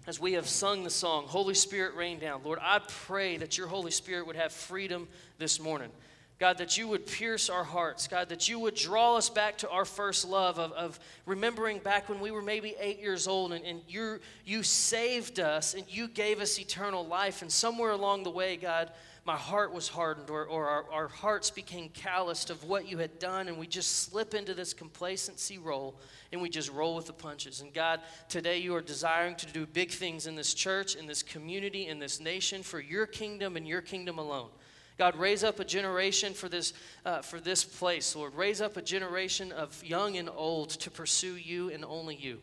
as 0.07 0.19
we 0.19 0.35
have 0.35 0.49
sung 0.49 0.85
the 0.85 0.91
song, 0.91 1.25
Holy 1.27 1.55
Spirit, 1.55 1.95
rain 1.95 2.19
down. 2.19 2.41
Lord, 2.45 2.59
I 2.63 2.81
pray 2.87 3.37
that 3.39 3.59
your 3.59 3.69
Holy 3.69 3.91
Spirit 3.91 4.27
would 4.27 4.37
have 4.37 4.53
freedom 4.53 5.09
this 5.39 5.61
morning. 5.61 5.91
God, 6.39 6.59
that 6.59 6.79
you 6.79 6.87
would 6.87 7.05
pierce 7.05 7.51
our 7.51 7.65
hearts. 7.65 8.07
God, 8.07 8.29
that 8.29 8.49
you 8.49 8.61
would 8.61 8.77
draw 8.77 9.17
us 9.17 9.29
back 9.29 9.59
to 9.59 9.71
our 9.71 9.85
first 9.85 10.25
love 10.25 10.61
of, 10.61 10.71
of 10.73 11.01
remembering 11.27 11.79
back 11.79 12.09
when 12.09 12.21
we 12.21 12.31
were 12.31 12.43
maybe 12.43 12.77
eight 12.79 13.01
years 13.01 13.27
old 13.27 13.53
and, 13.53 13.65
and 13.65 13.81
you, 13.89 14.21
you 14.45 14.63
saved 14.63 15.41
us 15.41 15.75
and 15.75 15.85
you 15.89 16.07
gave 16.07 16.41
us 16.41 16.61
eternal 16.61 17.05
life. 17.05 17.43
And 17.43 17.51
somewhere 17.51 17.91
along 17.91 18.23
the 18.23 18.31
way, 18.31 18.57
God, 18.57 18.93
my 19.25 19.35
heart 19.35 19.75
was 19.75 19.89
hardened 19.89 20.31
or, 20.31 20.45
or 20.45 20.69
our, 20.69 20.85
our 20.93 21.09
hearts 21.09 21.51
became 21.51 21.89
calloused 21.89 22.51
of 22.51 22.63
what 22.63 22.89
you 22.89 22.99
had 22.99 23.19
done. 23.19 23.49
And 23.49 23.59
we 23.59 23.67
just 23.67 24.05
slip 24.05 24.33
into 24.33 24.55
this 24.55 24.73
complacency 24.73 25.59
role 25.59 25.97
and 26.31 26.41
we 26.41 26.49
just 26.49 26.71
roll 26.71 26.95
with 26.95 27.07
the 27.07 27.13
punches. 27.13 27.63
And 27.63 27.75
God, 27.75 28.01
today 28.29 28.59
you 28.59 28.77
are 28.77 28.81
desiring 28.81 29.35
to 29.37 29.47
do 29.47 29.67
big 29.67 29.91
things 29.91 30.29
in 30.29 30.37
this 30.37 30.55
church, 30.55 30.95
in 30.95 31.07
this 31.07 31.25
community, 31.25 31.89
in 31.89 31.99
this 31.99 32.21
nation 32.21 32.63
for 32.63 32.79
your 32.79 33.07
kingdom 33.07 33.57
and 33.57 33.67
your 33.67 33.83
kingdom 33.83 34.21
alone. 34.21 34.51
God, 34.99 35.15
raise 35.15 35.45
up 35.45 35.61
a 35.61 35.65
generation 35.65 36.35
for 36.35 36.49
this, 36.49 36.73
uh, 37.07 37.23
for 37.23 37.39
this 37.39 37.63
place, 37.63 38.17
Lord. 38.17 38.35
Raise 38.35 38.61
up 38.61 38.77
a 38.77 38.83
generation 38.83 39.53
of 39.53 39.81
young 39.85 40.17
and 40.17 40.29
old 40.29 40.71
to 40.71 40.91
pursue 40.91 41.37
you 41.37 41.71
and 41.71 41.85
only 41.85 42.17
you. 42.17 42.41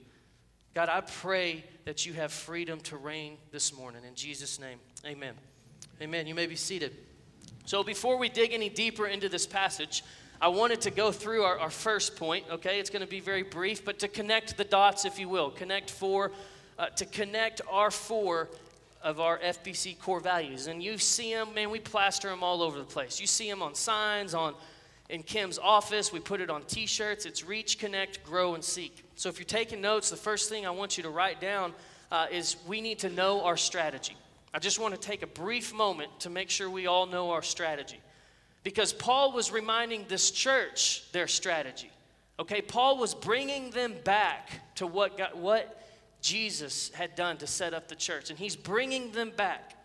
God, 0.74 0.88
I 0.88 1.02
pray 1.02 1.66
that 1.84 2.06
you 2.06 2.14
have 2.14 2.32
freedom 2.32 2.80
to 2.82 2.98
reign 2.98 3.38
this 3.52 3.76
morning. 3.78 4.04
In 4.08 4.16
Jesus' 4.16 4.58
name, 4.58 4.80
amen. 5.06 5.34
Amen. 6.02 6.28
You 6.28 6.36
may 6.36 6.48
be 6.48 6.56
seated. 6.56 6.96
So, 7.66 7.84
before 7.84 8.18
we 8.18 8.30
dig 8.30 8.54
any 8.54 8.70
deeper 8.70 9.08
into 9.08 9.28
this 9.28 9.46
passage, 9.46 10.04
I 10.42 10.48
wanted 10.50 10.82
to 10.82 10.92
go 10.92 11.12
through 11.12 11.44
our, 11.44 11.60
our 11.60 11.70
first 11.70 12.16
point, 12.16 12.46
okay? 12.52 12.80
It's 12.80 12.90
going 12.90 13.02
to 13.02 13.08
be 13.08 13.20
very 13.20 13.44
brief, 13.44 13.84
but 13.84 14.00
to 14.00 14.08
connect 14.08 14.58
the 14.58 14.66
dots, 14.66 15.04
if 15.06 15.18
you 15.20 15.28
will, 15.28 15.50
connect 15.50 15.90
four, 15.90 16.32
uh, 16.78 16.88
to 16.88 17.06
connect 17.06 17.62
our 17.70 17.92
four 17.92 18.50
of 19.06 19.20
our 19.20 19.38
FBC 19.38 20.00
core 20.00 20.20
values. 20.20 20.66
And 20.66 20.82
you 20.82 20.98
see 20.98 21.32
them, 21.32 21.54
man, 21.54 21.70
we 21.70 21.80
plaster 21.80 22.28
them 22.28 22.44
all 22.44 22.64
over 22.64 22.80
the 22.80 22.84
place. 22.84 23.22
You 23.22 23.28
see 23.28 23.48
them 23.48 23.62
on 23.62 23.76
signs, 23.76 24.34
on 24.34 24.56
in 25.10 25.22
Kim's 25.22 25.60
office. 25.60 26.12
We 26.12 26.20
put 26.20 26.42
it 26.42 26.50
on 26.50 26.64
t 26.64 26.88
shirts. 26.88 27.28
It's 27.28 27.46
reach, 27.46 27.78
connect, 27.78 28.24
grow, 28.24 28.56
and 28.56 28.64
seek. 28.64 29.06
So 29.16 29.30
if 29.30 29.38
you're 29.38 29.46
taking 29.46 29.80
notes, 29.80 30.10
the 30.10 30.18
first 30.18 30.50
thing 30.50 30.66
I 30.66 30.72
want 30.72 30.98
you 30.98 31.04
to 31.04 31.12
write 31.12 31.40
down 31.40 31.74
uh, 32.12 32.26
is 32.32 32.58
we 32.68 32.82
need 32.82 32.98
to 33.00 33.10
know 33.10 33.44
our 33.44 33.58
strategy. 33.58 34.18
I 34.56 34.60
just 34.60 34.80
want 34.80 34.96
to 34.96 35.00
take 35.00 35.22
a 35.22 35.28
brief 35.28 35.72
moment 35.72 36.20
to 36.22 36.32
make 36.32 36.50
sure 36.50 36.68
we 36.68 36.88
all 36.88 37.06
know 37.06 37.30
our 37.30 37.44
strategy. 37.44 38.00
Because 38.64 38.92
Paul 38.92 39.32
was 39.34 39.52
reminding 39.52 40.06
this 40.08 40.32
church 40.32 41.04
their 41.12 41.28
strategy. 41.28 41.92
Okay, 42.40 42.62
Paul 42.62 42.98
was 42.98 43.14
bringing 43.14 43.70
them 43.70 43.94
back 44.04 44.50
to 44.76 44.88
what, 44.88 45.18
got, 45.18 45.38
what 45.38 45.85
Jesus 46.26 46.90
had 46.96 47.16
done 47.16 47.38
to 47.38 47.46
set 47.46 47.76
up 47.76 47.88
the 47.88 47.96
church, 47.96 48.32
and 48.32 48.40
he's 48.40 48.56
bringing 48.56 49.12
them 49.12 49.30
back. 49.30 49.76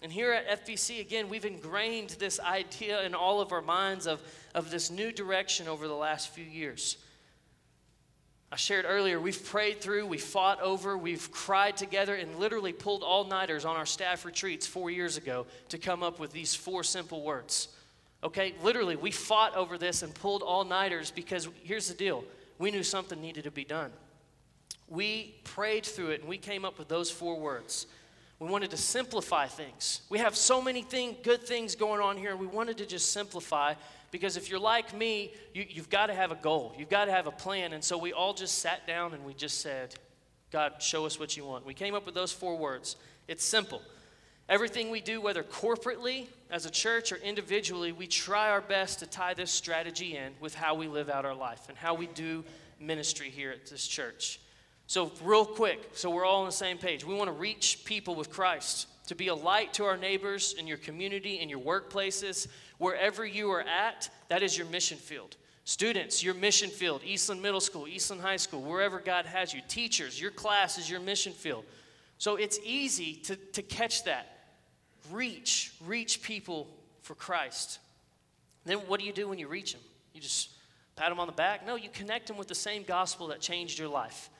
And 0.00 0.12
here 0.12 0.32
at 0.32 0.64
FBC, 0.64 1.00
again, 1.00 1.28
we've 1.28 1.44
ingrained 1.44 2.10
this 2.20 2.38
idea 2.38 3.02
in 3.02 3.16
all 3.16 3.40
of 3.40 3.50
our 3.50 3.60
minds 3.60 4.06
of, 4.06 4.22
of 4.54 4.70
this 4.70 4.92
new 4.92 5.10
direction 5.10 5.66
over 5.66 5.88
the 5.88 5.94
last 5.94 6.28
few 6.28 6.44
years. 6.44 6.98
I 8.52 8.56
shared 8.56 8.84
earlier, 8.88 9.18
we've 9.18 9.44
prayed 9.44 9.80
through, 9.80 10.06
we 10.06 10.18
fought 10.18 10.62
over, 10.62 10.96
we've 10.96 11.32
cried 11.32 11.76
together, 11.76 12.14
and 12.14 12.36
literally 12.36 12.72
pulled 12.72 13.02
all 13.02 13.24
nighters 13.24 13.64
on 13.64 13.74
our 13.74 13.84
staff 13.84 14.24
retreats 14.24 14.68
four 14.68 14.90
years 14.92 15.16
ago 15.16 15.46
to 15.70 15.78
come 15.78 16.04
up 16.04 16.20
with 16.20 16.30
these 16.30 16.54
four 16.54 16.84
simple 16.84 17.24
words. 17.24 17.68
Okay, 18.22 18.54
literally, 18.62 18.94
we 18.94 19.10
fought 19.10 19.56
over 19.56 19.76
this 19.76 20.04
and 20.04 20.14
pulled 20.14 20.44
all 20.44 20.64
nighters 20.64 21.10
because 21.10 21.48
here's 21.64 21.88
the 21.88 21.94
deal 21.94 22.22
we 22.56 22.70
knew 22.70 22.84
something 22.84 23.20
needed 23.20 23.42
to 23.44 23.50
be 23.50 23.64
done. 23.64 23.90
We 24.88 25.34
prayed 25.44 25.84
through 25.84 26.10
it 26.10 26.20
and 26.20 26.28
we 26.28 26.38
came 26.38 26.64
up 26.64 26.78
with 26.78 26.88
those 26.88 27.10
four 27.10 27.38
words. 27.38 27.86
We 28.38 28.48
wanted 28.48 28.70
to 28.70 28.76
simplify 28.76 29.46
things. 29.46 30.02
We 30.08 30.18
have 30.18 30.36
so 30.36 30.62
many 30.62 30.82
thing, 30.82 31.16
good 31.24 31.42
things 31.42 31.74
going 31.74 32.00
on 32.00 32.16
here, 32.16 32.30
and 32.30 32.38
we 32.38 32.46
wanted 32.46 32.78
to 32.78 32.86
just 32.86 33.12
simplify 33.12 33.74
because 34.10 34.36
if 34.36 34.48
you're 34.48 34.60
like 34.60 34.94
me, 34.96 35.32
you, 35.52 35.66
you've 35.68 35.90
got 35.90 36.06
to 36.06 36.14
have 36.14 36.30
a 36.30 36.36
goal, 36.36 36.74
you've 36.78 36.88
got 36.88 37.06
to 37.06 37.10
have 37.10 37.26
a 37.26 37.32
plan. 37.32 37.72
And 37.72 37.82
so 37.82 37.98
we 37.98 38.12
all 38.12 38.32
just 38.32 38.58
sat 38.58 38.86
down 38.86 39.12
and 39.12 39.24
we 39.24 39.34
just 39.34 39.60
said, 39.60 39.94
God, 40.50 40.80
show 40.80 41.04
us 41.04 41.18
what 41.18 41.36
you 41.36 41.44
want. 41.44 41.66
We 41.66 41.74
came 41.74 41.94
up 41.94 42.06
with 42.06 42.14
those 42.14 42.32
four 42.32 42.56
words. 42.56 42.96
It's 43.26 43.44
simple. 43.44 43.82
Everything 44.48 44.88
we 44.88 45.02
do, 45.02 45.20
whether 45.20 45.42
corporately, 45.42 46.26
as 46.50 46.64
a 46.64 46.70
church, 46.70 47.12
or 47.12 47.16
individually, 47.16 47.92
we 47.92 48.06
try 48.06 48.48
our 48.48 48.62
best 48.62 49.00
to 49.00 49.06
tie 49.06 49.34
this 49.34 49.50
strategy 49.50 50.16
in 50.16 50.32
with 50.40 50.54
how 50.54 50.74
we 50.74 50.88
live 50.88 51.10
out 51.10 51.26
our 51.26 51.34
life 51.34 51.68
and 51.68 51.76
how 51.76 51.92
we 51.92 52.06
do 52.06 52.44
ministry 52.80 53.28
here 53.28 53.50
at 53.50 53.66
this 53.66 53.86
church. 53.86 54.40
So, 54.88 55.12
real 55.22 55.44
quick, 55.44 55.90
so 55.92 56.08
we're 56.08 56.24
all 56.24 56.40
on 56.40 56.46
the 56.46 56.52
same 56.52 56.78
page. 56.78 57.04
We 57.04 57.14
want 57.14 57.28
to 57.28 57.36
reach 57.36 57.84
people 57.84 58.14
with 58.14 58.30
Christ, 58.30 58.86
to 59.08 59.14
be 59.14 59.28
a 59.28 59.34
light 59.34 59.74
to 59.74 59.84
our 59.84 59.98
neighbors 59.98 60.54
in 60.58 60.66
your 60.66 60.78
community, 60.78 61.40
in 61.40 61.50
your 61.50 61.60
workplaces, 61.60 62.46
wherever 62.78 63.26
you 63.26 63.50
are 63.50 63.60
at, 63.60 64.08
that 64.28 64.42
is 64.42 64.56
your 64.56 64.66
mission 64.68 64.96
field. 64.96 65.36
Students, 65.64 66.24
your 66.24 66.32
mission 66.32 66.70
field, 66.70 67.02
Eastland 67.04 67.42
Middle 67.42 67.60
School, 67.60 67.86
Eastland 67.86 68.22
High 68.22 68.38
School, 68.38 68.62
wherever 68.62 68.98
God 68.98 69.26
has 69.26 69.52
you. 69.52 69.60
Teachers, 69.68 70.18
your 70.18 70.30
class 70.30 70.78
is 70.78 70.88
your 70.88 71.00
mission 71.00 71.34
field. 71.34 71.66
So 72.16 72.36
it's 72.36 72.58
easy 72.64 73.16
to, 73.24 73.36
to 73.36 73.60
catch 73.60 74.04
that. 74.04 74.38
Reach, 75.12 75.74
reach 75.84 76.22
people 76.22 76.66
for 77.02 77.14
Christ. 77.14 77.78
Then 78.64 78.78
what 78.78 79.00
do 79.00 79.06
you 79.06 79.12
do 79.12 79.28
when 79.28 79.38
you 79.38 79.48
reach 79.48 79.72
them? 79.72 79.82
You 80.14 80.22
just 80.22 80.48
pat 80.96 81.10
them 81.10 81.20
on 81.20 81.26
the 81.26 81.32
back? 81.34 81.66
No, 81.66 81.76
you 81.76 81.90
connect 81.90 82.26
them 82.26 82.38
with 82.38 82.48
the 82.48 82.54
same 82.54 82.84
gospel 82.84 83.26
that 83.26 83.42
changed 83.42 83.78
your 83.78 83.88
life. 83.88 84.30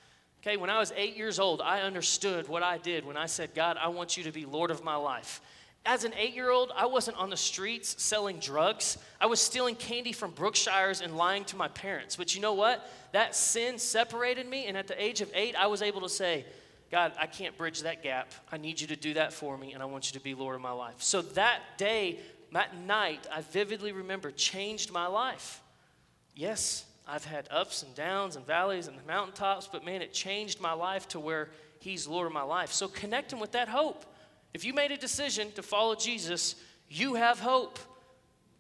Okay, 0.43 0.57
when 0.57 0.71
I 0.71 0.79
was 0.79 0.93
eight 0.97 1.17
years 1.17 1.39
old, 1.41 1.61
I 1.61 1.81
understood 1.81 2.49
what 2.49 2.63
I 2.63 2.79
did 2.79 3.05
when 3.05 3.17
I 3.17 3.27
said, 3.27 3.55
God, 3.55 3.77
I 3.77 3.89
want 3.89 4.17
you 4.17 4.25
to 4.25 4.33
be 4.33 4.45
Lord 4.45 4.71
of 4.71 4.85
my 4.85 4.95
life. 4.95 5.41
As 5.85 6.05
an 6.05 6.13
eight 6.19 6.35
year 6.35 6.51
old, 6.51 6.71
I 6.77 6.87
wasn't 6.87 7.17
on 7.17 7.31
the 7.31 7.37
streets 7.37 8.03
selling 8.03 8.39
drugs. 8.39 8.99
I 9.21 9.27
was 9.27 9.41
stealing 9.41 9.75
candy 9.75 10.13
from 10.13 10.33
Brookshire's 10.33 11.01
and 11.01 11.17
lying 11.17 11.45
to 11.47 11.57
my 11.57 11.69
parents. 11.69 12.15
But 12.15 12.35
you 12.35 12.41
know 12.41 12.55
what? 12.55 12.89
That 13.13 13.35
sin 13.35 13.79
separated 13.79 14.47
me, 14.49 14.67
and 14.67 14.77
at 14.77 14.87
the 14.87 15.03
age 15.03 15.21
of 15.23 15.31
eight, 15.35 15.57
I 15.57 15.67
was 15.67 15.83
able 15.83 16.03
to 16.03 16.09
say, 16.09 16.45
God, 16.91 17.13
I 17.19 17.27
can't 17.27 17.57
bridge 17.57 17.83
that 17.83 18.03
gap. 18.03 18.33
I 18.53 18.57
need 18.59 18.81
you 18.81 18.87
to 18.89 18.97
do 18.97 19.15
that 19.15 19.33
for 19.33 19.59
me, 19.59 19.73
and 19.73 19.83
I 19.83 19.87
want 19.87 20.13
you 20.13 20.19
to 20.19 20.25
be 20.25 20.35
Lord 20.35 20.55
of 20.55 20.61
my 20.61 20.71
life. 20.73 20.97
So 20.99 21.23
that 21.23 21.61
day, 21.77 22.21
that 22.53 22.79
night, 22.79 23.27
I 23.33 23.43
vividly 23.43 23.93
remember 23.93 24.31
changed 24.31 24.93
my 24.93 25.07
life. 25.07 25.63
Yes, 26.35 26.85
I've 27.09 27.25
had 27.25 27.49
ups 27.51 27.83
and 27.83 27.95
downs 27.95 28.37
and 28.37 28.47
valleys 28.47 28.87
and 28.87 28.97
mountaintops, 29.07 29.67
but 29.67 29.85
man, 29.85 30.03
it 30.03 30.13
changed 30.13 30.61
my 30.61 30.75
life 30.75 31.09
to 31.09 31.21
where 31.21 31.49
He's 31.81 32.07
Lord 32.07 32.27
of 32.27 32.33
my 32.33 32.43
life. 32.43 32.71
So 32.73 32.87
connect 32.87 33.33
Him 33.33 33.41
with 33.41 33.53
that 33.53 33.69
hope. 33.69 34.05
If 34.53 34.65
you 34.65 34.75
made 34.75 34.93
a 34.93 34.97
decision 34.97 35.51
to 35.53 35.63
follow 35.63 35.95
Jesus, 35.95 36.57
you 36.89 37.15
have 37.15 37.41
hope. 37.41 37.79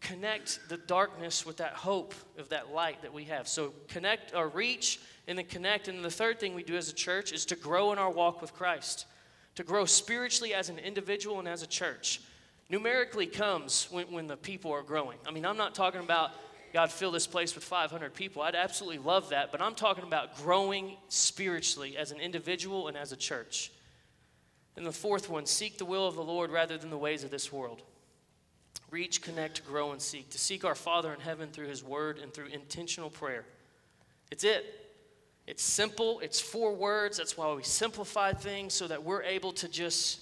Connect 0.01 0.61
the 0.69 0.79
darkness 0.79 1.45
with 1.45 1.59
that 1.59 1.75
hope 1.75 2.15
of 2.39 2.49
that 2.49 2.73
light 2.73 3.03
that 3.03 3.13
we 3.13 3.25
have. 3.25 3.49
So 3.49 3.75
connect 3.89 4.35
or 4.35 4.49
reach 4.49 5.01
and 5.27 5.37
then 5.37 5.47
connect. 5.47 5.89
And 5.89 6.03
the 6.03 6.11
third 6.11 6.41
thing 6.41 6.55
we 6.55 6.63
do 6.63 6.77
as 6.77 6.89
a 6.89 6.95
church 6.95 7.33
is 7.33 7.45
to 7.47 7.57
grow 7.57 7.93
in 7.93 7.99
our 7.99 8.11
walk 8.11 8.41
with 8.41 8.55
Christ, 8.55 9.07
to 9.57 9.65
grow 9.65 9.85
spiritually 9.85 10.55
as 10.55 10.71
an 10.71 10.79
individual 10.79 11.39
and 11.39 11.49
as 11.49 11.63
a 11.63 11.67
church. 11.67 12.21
Numerically 12.71 13.27
comes 13.27 13.89
when, 13.91 14.07
when 14.07 14.27
the 14.27 14.37
people 14.37 14.71
are 14.73 14.83
growing. 14.83 15.19
I 15.27 15.33
mean, 15.33 15.45
I'm 15.45 15.57
not 15.57 15.75
talking 15.75 16.01
about 16.01 16.31
God, 16.73 16.91
fill 16.91 17.11
this 17.11 17.27
place 17.27 17.55
with 17.55 17.65
500 17.65 18.15
people. 18.15 18.43
I'd 18.43 18.55
absolutely 18.55 18.99
love 18.99 19.31
that, 19.31 19.51
but 19.51 19.63
I'm 19.63 19.75
talking 19.75 20.05
about 20.05 20.37
growing 20.37 20.97
spiritually 21.09 21.97
as 21.97 22.13
an 22.13 22.21
individual 22.21 22.89
and 22.89 22.97
as 22.97 23.13
a 23.13 23.17
church. 23.17 23.73
And 24.77 24.87
the 24.87 24.93
fourth 24.93 25.29
one, 25.29 25.47
seek 25.47 25.79
the 25.79 25.85
will 25.85 26.07
of 26.07 26.15
the 26.15 26.23
Lord 26.23 26.51
rather 26.51 26.79
than 26.79 26.91
the 26.91 26.99
ways 26.99 27.25
of 27.25 27.31
this 27.31 27.53
world. 27.53 27.83
Reach, 28.91 29.23
connect, 29.23 29.67
grow, 29.67 29.93
and 29.93 30.01
seek. 30.01 30.31
To 30.31 30.39
seek 30.39 30.65
our 30.65 30.75
Father 30.75 31.13
in 31.13 31.21
heaven 31.21 31.51
through 31.51 31.67
His 31.67 31.83
Word 31.83 32.19
and 32.19 32.33
through 32.33 32.47
intentional 32.47 33.11
prayer. 33.11 33.45
It's 34.31 34.45
it. 34.45 34.87
It's 35.47 35.63
simple, 35.63 36.21
it's 36.21 36.39
four 36.39 36.75
words. 36.75 37.17
That's 37.17 37.37
why 37.37 37.53
we 37.55 37.63
simplify 37.63 38.35
things 38.35 38.75
so 38.75 38.87
that 38.87 39.03
we're 39.03 39.23
able 39.23 39.53
to 39.53 39.69
just 39.69 40.21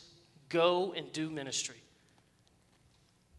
go 0.48 0.94
and 0.96 1.12
do 1.12 1.28
ministry. 1.28 1.82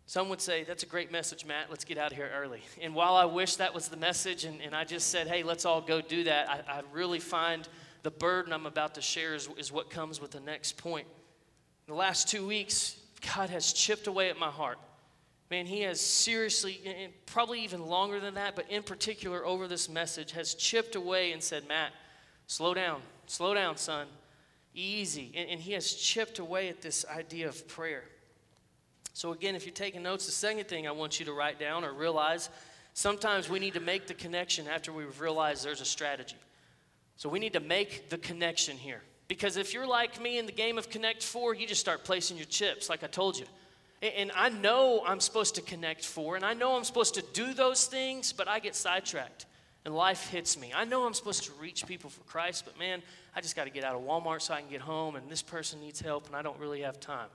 Some 0.07 0.29
would 0.29 0.39
say, 0.41 0.63
That's 0.63 0.83
a 0.83 0.87
great 0.87 1.11
message, 1.11 1.45
Matt. 1.45 1.69
Let's 1.69 1.83
get 1.83 1.97
out 1.97 2.11
of 2.11 2.17
here 2.17 2.31
early. 2.33 2.61
And 2.81 2.95
while 2.95 3.15
I 3.15 3.25
wish 3.25 3.57
that 3.57 3.73
was 3.73 3.89
the 3.89 3.97
message, 3.97 4.45
and, 4.45 4.61
and 4.61 4.73
I 4.73 4.85
just 4.85 5.09
said, 5.09 5.27
Hey, 5.27 5.43
let's 5.43 5.65
all 5.65 5.81
go 5.81 6.01
do 6.01 6.23
that, 6.23 6.49
I, 6.49 6.79
I 6.79 6.81
really 6.93 7.19
find 7.19 7.67
the 8.03 8.11
burden 8.11 8.53
I'm 8.53 8.65
about 8.65 8.95
to 8.95 9.01
share 9.01 9.35
is, 9.35 9.49
is 9.57 9.69
what 9.69 9.89
comes 9.89 10.21
with 10.21 10.31
the 10.31 10.39
next 10.39 10.77
point. 10.77 11.05
In 11.87 11.93
the 11.93 11.97
last 11.97 12.29
two 12.29 12.47
weeks, 12.47 12.97
God 13.35 13.49
has 13.49 13.73
chipped 13.73 14.07
away 14.07 14.29
at 14.29 14.39
my 14.39 14.49
heart. 14.49 14.79
Man, 15.51 15.65
He 15.65 15.81
has 15.81 15.99
seriously, 15.99 16.79
and 16.85 17.11
probably 17.25 17.61
even 17.65 17.85
longer 17.85 18.21
than 18.21 18.35
that, 18.35 18.55
but 18.55 18.71
in 18.71 18.83
particular 18.83 19.45
over 19.45 19.67
this 19.67 19.89
message, 19.89 20.31
has 20.31 20.53
chipped 20.53 20.95
away 20.95 21.33
and 21.33 21.43
said, 21.43 21.67
Matt, 21.67 21.91
slow 22.47 22.73
down, 22.73 23.01
slow 23.25 23.53
down, 23.53 23.75
son, 23.75 24.07
easy. 24.73 25.33
And, 25.35 25.49
and 25.49 25.59
He 25.59 25.73
has 25.73 25.93
chipped 25.93 26.39
away 26.39 26.69
at 26.69 26.81
this 26.81 27.05
idea 27.13 27.49
of 27.49 27.67
prayer. 27.67 28.03
So, 29.17 29.31
again, 29.31 29.55
if 29.55 29.65
you're 29.65 29.73
taking 29.73 30.03
notes, 30.03 30.27
the 30.27 30.31
second 30.31 30.67
thing 30.67 30.87
I 30.87 30.91
want 30.91 31.19
you 31.19 31.25
to 31.25 31.33
write 31.33 31.57
down 31.57 31.83
or 31.83 31.91
realize 31.91 32.51
sometimes 32.93 33.49
we 33.49 33.57
need 33.57 33.73
to 33.73 33.79
make 33.79 34.05
the 34.05 34.13
connection 34.13 34.67
after 34.67 34.93
we've 34.93 35.19
realized 35.19 35.65
there's 35.65 35.81
a 35.81 35.85
strategy. 35.85 36.35
So, 37.15 37.27
we 37.27 37.39
need 37.39 37.53
to 37.53 37.59
make 37.59 38.11
the 38.11 38.19
connection 38.19 38.77
here. 38.77 39.01
Because 39.27 39.57
if 39.57 39.73
you're 39.73 39.87
like 39.87 40.21
me 40.21 40.37
in 40.37 40.45
the 40.45 40.51
game 40.51 40.77
of 40.77 40.91
Connect 40.91 41.23
Four, 41.23 41.55
you 41.55 41.65
just 41.65 41.81
start 41.81 42.03
placing 42.03 42.37
your 42.37 42.45
chips, 42.45 42.91
like 42.91 43.03
I 43.03 43.07
told 43.07 43.39
you. 43.39 43.47
And 44.03 44.31
I 44.35 44.49
know 44.49 45.01
I'm 45.03 45.19
supposed 45.19 45.55
to 45.55 45.63
connect 45.63 46.05
four, 46.05 46.35
and 46.35 46.45
I 46.45 46.53
know 46.53 46.77
I'm 46.77 46.83
supposed 46.83 47.15
to 47.15 47.23
do 47.33 47.55
those 47.55 47.87
things, 47.87 48.31
but 48.31 48.47
I 48.47 48.59
get 48.59 48.75
sidetracked 48.75 49.47
and 49.83 49.95
life 49.95 50.29
hits 50.29 50.59
me. 50.59 50.71
I 50.75 50.85
know 50.85 51.07
I'm 51.07 51.15
supposed 51.15 51.45
to 51.45 51.51
reach 51.59 51.87
people 51.87 52.11
for 52.11 52.21
Christ, 52.25 52.65
but 52.65 52.77
man, 52.77 53.01
I 53.35 53.41
just 53.41 53.55
got 53.55 53.63
to 53.63 53.71
get 53.71 53.83
out 53.83 53.95
of 53.95 54.03
Walmart 54.03 54.43
so 54.43 54.53
I 54.53 54.61
can 54.61 54.69
get 54.69 54.81
home, 54.81 55.15
and 55.15 55.27
this 55.27 55.41
person 55.41 55.79
needs 55.79 55.99
help, 55.99 56.27
and 56.27 56.35
I 56.35 56.43
don't 56.43 56.59
really 56.59 56.81
have 56.81 56.99
time. 56.99 57.29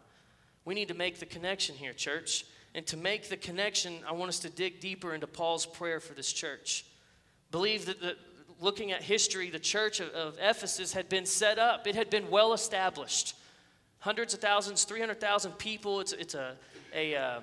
We 0.65 0.75
need 0.75 0.89
to 0.89 0.95
make 0.95 1.19
the 1.19 1.27
connection 1.27 1.75
here, 1.75 1.93
church. 1.93 2.45
And 2.75 2.87
to 2.87 2.97
make 2.97 3.29
the 3.29 3.37
connection, 3.37 3.99
I 4.09 4.13
want 4.13 4.31
us 4.31 4.39
to 4.41 4.49
dig 4.49 4.81
deeper 4.81 5.15
into 5.15 5.27
Paul's 5.27 5.67
prayer 5.67 6.01
for 6.01 6.15
this 6.15 6.33
church. 6.33 6.87
Believe 7.51 7.87
that 7.87 8.01
the, 8.01 8.17
looking 8.61 8.93
at 8.93 9.03
history, 9.03 9.51
the 9.51 9.59
church 9.59 10.01
of, 10.01 10.09
of 10.11 10.39
Ephesus 10.41 10.93
had 10.93 11.09
been 11.09 11.27
set 11.27 11.59
up, 11.59 11.87
it 11.87 11.95
had 11.95 12.09
been 12.09 12.31
well 12.31 12.55
established. 12.55 13.35
Hundreds 13.99 14.33
of 14.33 14.41
thousands, 14.41 14.85
300,000 14.85 15.53
people. 15.53 16.01
It's, 16.01 16.13
it's 16.13 16.35
a, 16.35 16.57
a 16.95 17.15
uh, 17.15 17.41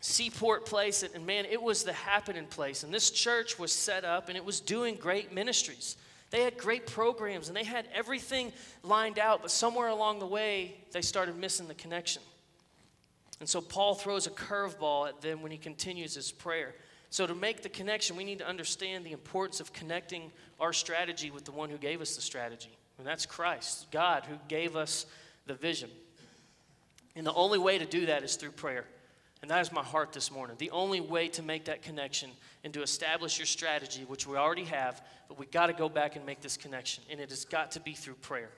seaport 0.00 0.66
place, 0.66 1.02
and, 1.02 1.14
and 1.14 1.24
man, 1.24 1.44
it 1.44 1.62
was 1.62 1.84
the 1.84 1.92
happening 1.92 2.46
place. 2.46 2.82
And 2.82 2.92
this 2.92 3.10
church 3.10 3.58
was 3.58 3.72
set 3.72 4.04
up 4.04 4.28
and 4.28 4.36
it 4.36 4.44
was 4.44 4.60
doing 4.60 4.96
great 4.96 5.32
ministries. 5.32 5.96
They 6.30 6.42
had 6.42 6.58
great 6.58 6.86
programs 6.86 7.48
and 7.48 7.56
they 7.56 7.64
had 7.64 7.86
everything 7.94 8.52
lined 8.82 9.18
out, 9.18 9.40
but 9.40 9.50
somewhere 9.50 9.88
along 9.88 10.18
the 10.18 10.26
way, 10.26 10.76
they 10.92 11.00
started 11.00 11.36
missing 11.36 11.68
the 11.68 11.74
connection. 11.74 12.22
And 13.40 13.48
so 13.48 13.60
Paul 13.60 13.94
throws 13.94 14.26
a 14.26 14.30
curveball 14.30 15.08
at 15.08 15.20
them 15.20 15.42
when 15.42 15.52
he 15.52 15.58
continues 15.58 16.14
his 16.14 16.32
prayer. 16.32 16.74
So, 17.10 17.26
to 17.26 17.34
make 17.34 17.62
the 17.62 17.70
connection, 17.70 18.16
we 18.16 18.24
need 18.24 18.40
to 18.40 18.46
understand 18.46 19.06
the 19.06 19.12
importance 19.12 19.60
of 19.60 19.72
connecting 19.72 20.30
our 20.60 20.74
strategy 20.74 21.30
with 21.30 21.44
the 21.44 21.52
one 21.52 21.70
who 21.70 21.78
gave 21.78 22.02
us 22.02 22.16
the 22.16 22.20
strategy. 22.20 22.76
And 22.98 23.06
that's 23.06 23.24
Christ, 23.24 23.86
God, 23.90 24.26
who 24.26 24.34
gave 24.48 24.76
us 24.76 25.06
the 25.46 25.54
vision. 25.54 25.88
And 27.16 27.26
the 27.26 27.32
only 27.32 27.58
way 27.58 27.78
to 27.78 27.86
do 27.86 28.06
that 28.06 28.22
is 28.24 28.36
through 28.36 28.50
prayer. 28.50 28.84
And 29.40 29.50
that 29.50 29.60
is 29.60 29.72
my 29.72 29.82
heart 29.82 30.12
this 30.12 30.30
morning. 30.30 30.56
The 30.58 30.70
only 30.72 31.00
way 31.00 31.28
to 31.28 31.42
make 31.42 31.66
that 31.66 31.82
connection 31.82 32.30
and 32.64 32.74
to 32.74 32.82
establish 32.82 33.38
your 33.38 33.46
strategy, 33.46 34.04
which 34.04 34.26
we 34.26 34.36
already 34.36 34.64
have, 34.64 35.00
but 35.28 35.38
we 35.38 35.46
got 35.46 35.66
to 35.68 35.72
go 35.72 35.88
back 35.88 36.16
and 36.16 36.26
make 36.26 36.40
this 36.40 36.56
connection. 36.56 37.04
And 37.08 37.20
it 37.20 37.30
has 37.30 37.44
got 37.44 37.70
to 37.72 37.80
be 37.80 37.92
through 37.92 38.14
prayer. 38.14 38.50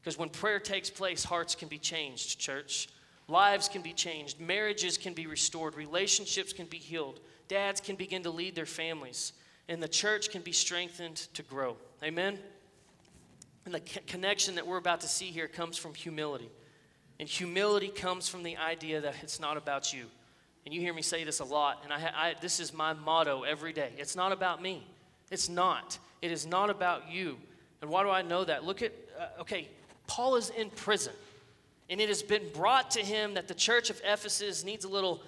Because 0.00 0.18
when 0.18 0.28
prayer 0.28 0.60
takes 0.60 0.90
place, 0.90 1.24
hearts 1.24 1.54
can 1.54 1.68
be 1.68 1.78
changed, 1.78 2.38
church. 2.38 2.88
Lives 3.28 3.68
can 3.68 3.82
be 3.82 3.92
changed. 3.92 4.40
Marriages 4.40 4.96
can 4.96 5.12
be 5.12 5.26
restored. 5.26 5.74
Relationships 5.74 6.52
can 6.52 6.66
be 6.66 6.78
healed. 6.78 7.20
Dads 7.46 7.80
can 7.80 7.94
begin 7.94 8.22
to 8.22 8.30
lead 8.30 8.54
their 8.54 8.66
families. 8.66 9.34
And 9.68 9.82
the 9.82 9.88
church 9.88 10.30
can 10.30 10.40
be 10.40 10.52
strengthened 10.52 11.16
to 11.34 11.42
grow. 11.42 11.76
Amen? 12.02 12.38
And 13.66 13.74
the 13.74 13.80
connection 13.80 14.54
that 14.54 14.66
we're 14.66 14.78
about 14.78 15.02
to 15.02 15.08
see 15.08 15.26
here 15.26 15.46
comes 15.46 15.76
from 15.76 15.92
humility. 15.92 16.50
And 17.20 17.28
humility 17.28 17.88
comes 17.88 18.28
from 18.28 18.42
the 18.42 18.56
idea 18.56 19.00
that 19.02 19.14
it's 19.22 19.40
not 19.40 19.58
about 19.58 19.92
you. 19.92 20.06
And 20.64 20.74
you 20.74 20.80
hear 20.80 20.94
me 20.94 21.02
say 21.02 21.24
this 21.24 21.40
a 21.40 21.44
lot, 21.44 21.80
and 21.84 21.92
I, 21.92 22.10
I, 22.14 22.34
this 22.40 22.60
is 22.60 22.74
my 22.74 22.92
motto 22.92 23.42
every 23.42 23.72
day. 23.72 23.90
It's 23.96 24.14
not 24.14 24.32
about 24.32 24.60
me. 24.62 24.86
It's 25.30 25.48
not. 25.48 25.98
It 26.22 26.30
is 26.30 26.46
not 26.46 26.70
about 26.70 27.10
you. 27.10 27.38
And 27.80 27.90
why 27.90 28.02
do 28.02 28.10
I 28.10 28.22
know 28.22 28.44
that? 28.44 28.64
Look 28.64 28.82
at, 28.82 28.92
uh, 29.18 29.40
okay, 29.40 29.68
Paul 30.06 30.36
is 30.36 30.50
in 30.50 30.70
prison. 30.70 31.12
And 31.90 32.00
it 32.00 32.08
has 32.08 32.22
been 32.22 32.42
brought 32.52 32.90
to 32.92 33.00
him 33.00 33.34
that 33.34 33.48
the 33.48 33.54
church 33.54 33.90
of 33.90 34.00
Ephesus 34.04 34.64
needs 34.64 34.84
a 34.84 34.88
little 34.88 35.22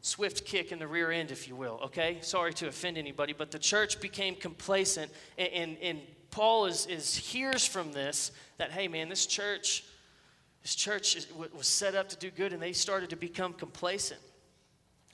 swift 0.00 0.44
kick 0.44 0.72
in 0.72 0.78
the 0.78 0.86
rear 0.86 1.10
end, 1.10 1.30
if 1.30 1.48
you 1.48 1.56
will, 1.56 1.80
okay? 1.84 2.18
Sorry 2.20 2.54
to 2.54 2.68
offend 2.68 2.96
anybody, 2.96 3.32
but 3.32 3.50
the 3.50 3.58
church 3.58 4.00
became 4.00 4.34
complacent. 4.34 5.10
And, 5.36 5.48
and, 5.52 5.76
and 5.82 6.00
Paul 6.30 6.66
is, 6.66 6.86
is 6.86 7.16
hears 7.16 7.66
from 7.66 7.92
this 7.92 8.30
that, 8.58 8.70
hey, 8.70 8.88
man, 8.88 9.08
this 9.08 9.26
church 9.26 9.84
this 10.66 10.74
church 10.74 11.16
was 11.56 11.68
set 11.68 11.94
up 11.94 12.08
to 12.08 12.16
do 12.16 12.28
good, 12.28 12.52
and 12.52 12.60
they 12.60 12.72
started 12.72 13.10
to 13.10 13.16
become 13.16 13.52
complacent. 13.52 14.18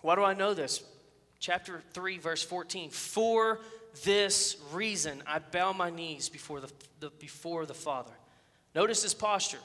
Why 0.00 0.14
do 0.14 0.25
I 0.25 0.32
know 0.32 0.54
this? 0.54 0.82
Chapter 1.40 1.82
3, 1.92 2.16
verse 2.16 2.42
14. 2.42 2.88
For 2.88 3.61
this 4.02 4.56
reason, 4.73 5.23
I 5.26 5.40
bow 5.40 5.75
my 5.75 5.90
knees 5.90 6.30
before 6.30 6.62
the, 6.62 6.73
the, 7.00 7.11
before 7.18 7.66
the 7.66 7.75
Father. 7.75 8.12
Notice 8.75 9.02
his 9.02 9.12
posture. 9.12 9.59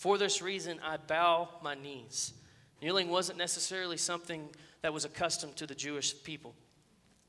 For 0.00 0.16
this 0.16 0.40
reason, 0.40 0.80
I 0.82 0.96
bow 0.96 1.50
my 1.62 1.74
knees. 1.74 2.32
Kneeling 2.80 3.10
wasn't 3.10 3.36
necessarily 3.36 3.98
something 3.98 4.48
that 4.80 4.94
was 4.94 5.04
accustomed 5.04 5.56
to 5.56 5.66
the 5.66 5.74
Jewish 5.74 6.14
people. 6.24 6.54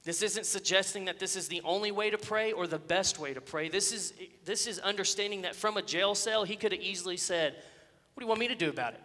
This 0.05 0.21
isn't 0.21 0.45
suggesting 0.45 1.03
that 1.03 1.19
this 1.19 1.35
is 1.35 1.49
the 1.49 1.59
only 1.65 1.91
way 1.91 2.09
to 2.09 2.17
pray 2.17 2.53
or 2.53 2.67
the 2.67 2.79
best 2.79 3.19
way 3.19 3.33
to 3.33 3.41
pray. 3.41 3.67
This 3.67 3.91
is, 3.91 4.13
this 4.45 4.67
is 4.67 4.79
understanding 4.79 5.41
that 5.41 5.53
from 5.53 5.75
a 5.75 5.81
jail 5.81 6.15
cell, 6.15 6.45
he 6.45 6.55
could 6.55 6.71
have 6.71 6.79
easily 6.79 7.17
said, 7.17 7.55
What 8.13 8.21
do 8.21 8.23
you 8.23 8.29
want 8.29 8.39
me 8.39 8.47
to 8.47 8.55
do 8.55 8.69
about 8.69 8.93
it? 8.93 9.01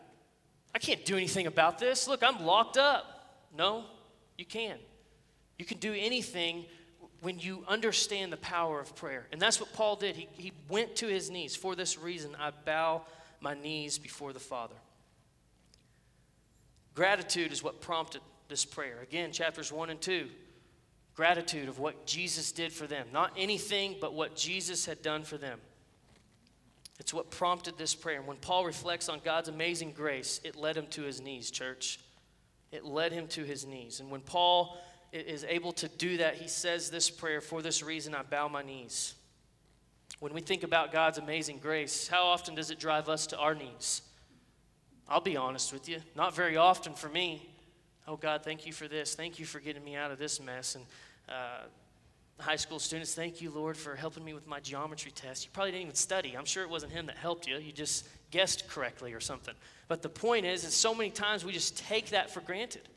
I 0.72 0.78
can't 0.78 1.04
do 1.04 1.16
anything 1.16 1.48
about 1.48 1.80
this. 1.80 2.06
Look, 2.06 2.22
I'm 2.22 2.46
locked 2.46 2.76
up. 2.76 3.48
No, 3.58 3.86
you 4.38 4.44
can. 4.44 4.78
You 5.58 5.64
can 5.64 5.78
do 5.78 5.92
anything 5.92 6.66
when 7.20 7.40
you 7.40 7.64
understand 7.66 8.32
the 8.32 8.36
power 8.36 8.78
of 8.78 8.94
prayer. 8.94 9.26
And 9.32 9.42
that's 9.42 9.58
what 9.58 9.72
Paul 9.72 9.96
did. 9.96 10.14
He, 10.14 10.28
he 10.34 10.52
went 10.68 10.94
to 10.96 11.08
his 11.08 11.30
knees. 11.30 11.56
For 11.56 11.74
this 11.74 11.98
reason, 11.98 12.36
I 12.38 12.52
bow 12.64 13.02
my 13.40 13.54
knees 13.54 13.98
before 13.98 14.32
the 14.32 14.40
Father. 14.40 14.74
Gratitude 16.94 17.52
is 17.52 17.62
what 17.62 17.80
prompted 17.80 18.22
this 18.48 18.64
prayer. 18.64 19.00
Again, 19.02 19.32
chapters 19.32 19.70
1 19.72 19.90
and 19.90 20.00
2 20.00 20.28
gratitude 21.16 21.68
of 21.68 21.78
what 21.78 22.06
Jesus 22.06 22.52
did 22.52 22.72
for 22.72 22.86
them. 22.86 23.06
Not 23.12 23.32
anything, 23.36 23.96
but 24.00 24.12
what 24.12 24.36
Jesus 24.36 24.84
had 24.84 25.02
done 25.02 25.24
for 25.24 25.38
them. 25.38 25.58
It's 27.00 27.12
what 27.12 27.30
prompted 27.30 27.78
this 27.78 27.94
prayer. 27.94 28.18
And 28.18 28.26
when 28.26 28.36
Paul 28.36 28.64
reflects 28.64 29.08
on 29.08 29.20
God's 29.24 29.48
amazing 29.48 29.92
grace, 29.92 30.40
it 30.44 30.56
led 30.56 30.76
him 30.76 30.86
to 30.88 31.02
his 31.02 31.20
knees, 31.20 31.50
church. 31.50 32.00
It 32.70 32.84
led 32.84 33.12
him 33.12 33.26
to 33.28 33.44
his 33.44 33.66
knees. 33.66 34.00
And 34.00 34.10
when 34.10 34.20
Paul 34.20 34.78
is 35.12 35.44
able 35.44 35.72
to 35.72 35.88
do 35.88 36.18
that, 36.18 36.36
he 36.36 36.48
says 36.48 36.90
this 36.90 37.08
prayer 37.10 37.40
For 37.40 37.62
this 37.62 37.82
reason, 37.82 38.14
I 38.14 38.22
bow 38.22 38.48
my 38.48 38.62
knees. 38.62 39.14
When 40.18 40.32
we 40.32 40.40
think 40.40 40.62
about 40.62 40.92
God's 40.92 41.18
amazing 41.18 41.58
grace, 41.58 42.08
how 42.08 42.24
often 42.24 42.54
does 42.54 42.70
it 42.70 42.78
drive 42.78 43.08
us 43.08 43.26
to 43.28 43.38
our 43.38 43.54
knees? 43.54 44.00
I'll 45.08 45.20
be 45.20 45.36
honest 45.36 45.72
with 45.72 45.88
you, 45.88 45.98
not 46.14 46.34
very 46.34 46.56
often 46.56 46.94
for 46.94 47.08
me. 47.08 47.48
Oh, 48.08 48.16
God, 48.16 48.42
thank 48.42 48.66
you 48.66 48.72
for 48.72 48.88
this. 48.88 49.14
Thank 49.14 49.38
you 49.38 49.44
for 49.44 49.60
getting 49.60 49.84
me 49.84 49.94
out 49.94 50.10
of 50.10 50.18
this 50.18 50.40
mess. 50.40 50.74
And 50.74 50.84
uh, 51.28 51.64
high 52.40 52.56
school 52.56 52.78
students, 52.78 53.14
thank 53.14 53.42
you, 53.42 53.50
Lord, 53.50 53.76
for 53.76 53.94
helping 53.94 54.24
me 54.24 54.32
with 54.32 54.46
my 54.46 54.58
geometry 54.60 55.10
test. 55.10 55.44
You 55.44 55.50
probably 55.52 55.72
didn't 55.72 55.82
even 55.82 55.94
study. 55.96 56.34
I'm 56.36 56.44
sure 56.44 56.62
it 56.62 56.70
wasn't 56.70 56.92
him 56.92 57.06
that 57.06 57.16
helped 57.16 57.46
you. 57.46 57.58
You 57.58 57.72
just 57.72 58.08
guessed 58.30 58.68
correctly 58.68 59.12
or 59.12 59.20
something. 59.20 59.54
But 59.86 60.02
the 60.02 60.08
point 60.08 60.46
is, 60.46 60.64
is 60.64 60.72
so 60.72 60.94
many 60.94 61.10
times 61.10 61.44
we 61.44 61.52
just 61.52 61.76
take 61.78 62.10
that 62.10 62.30
for 62.30 62.40
granted. 62.40 62.88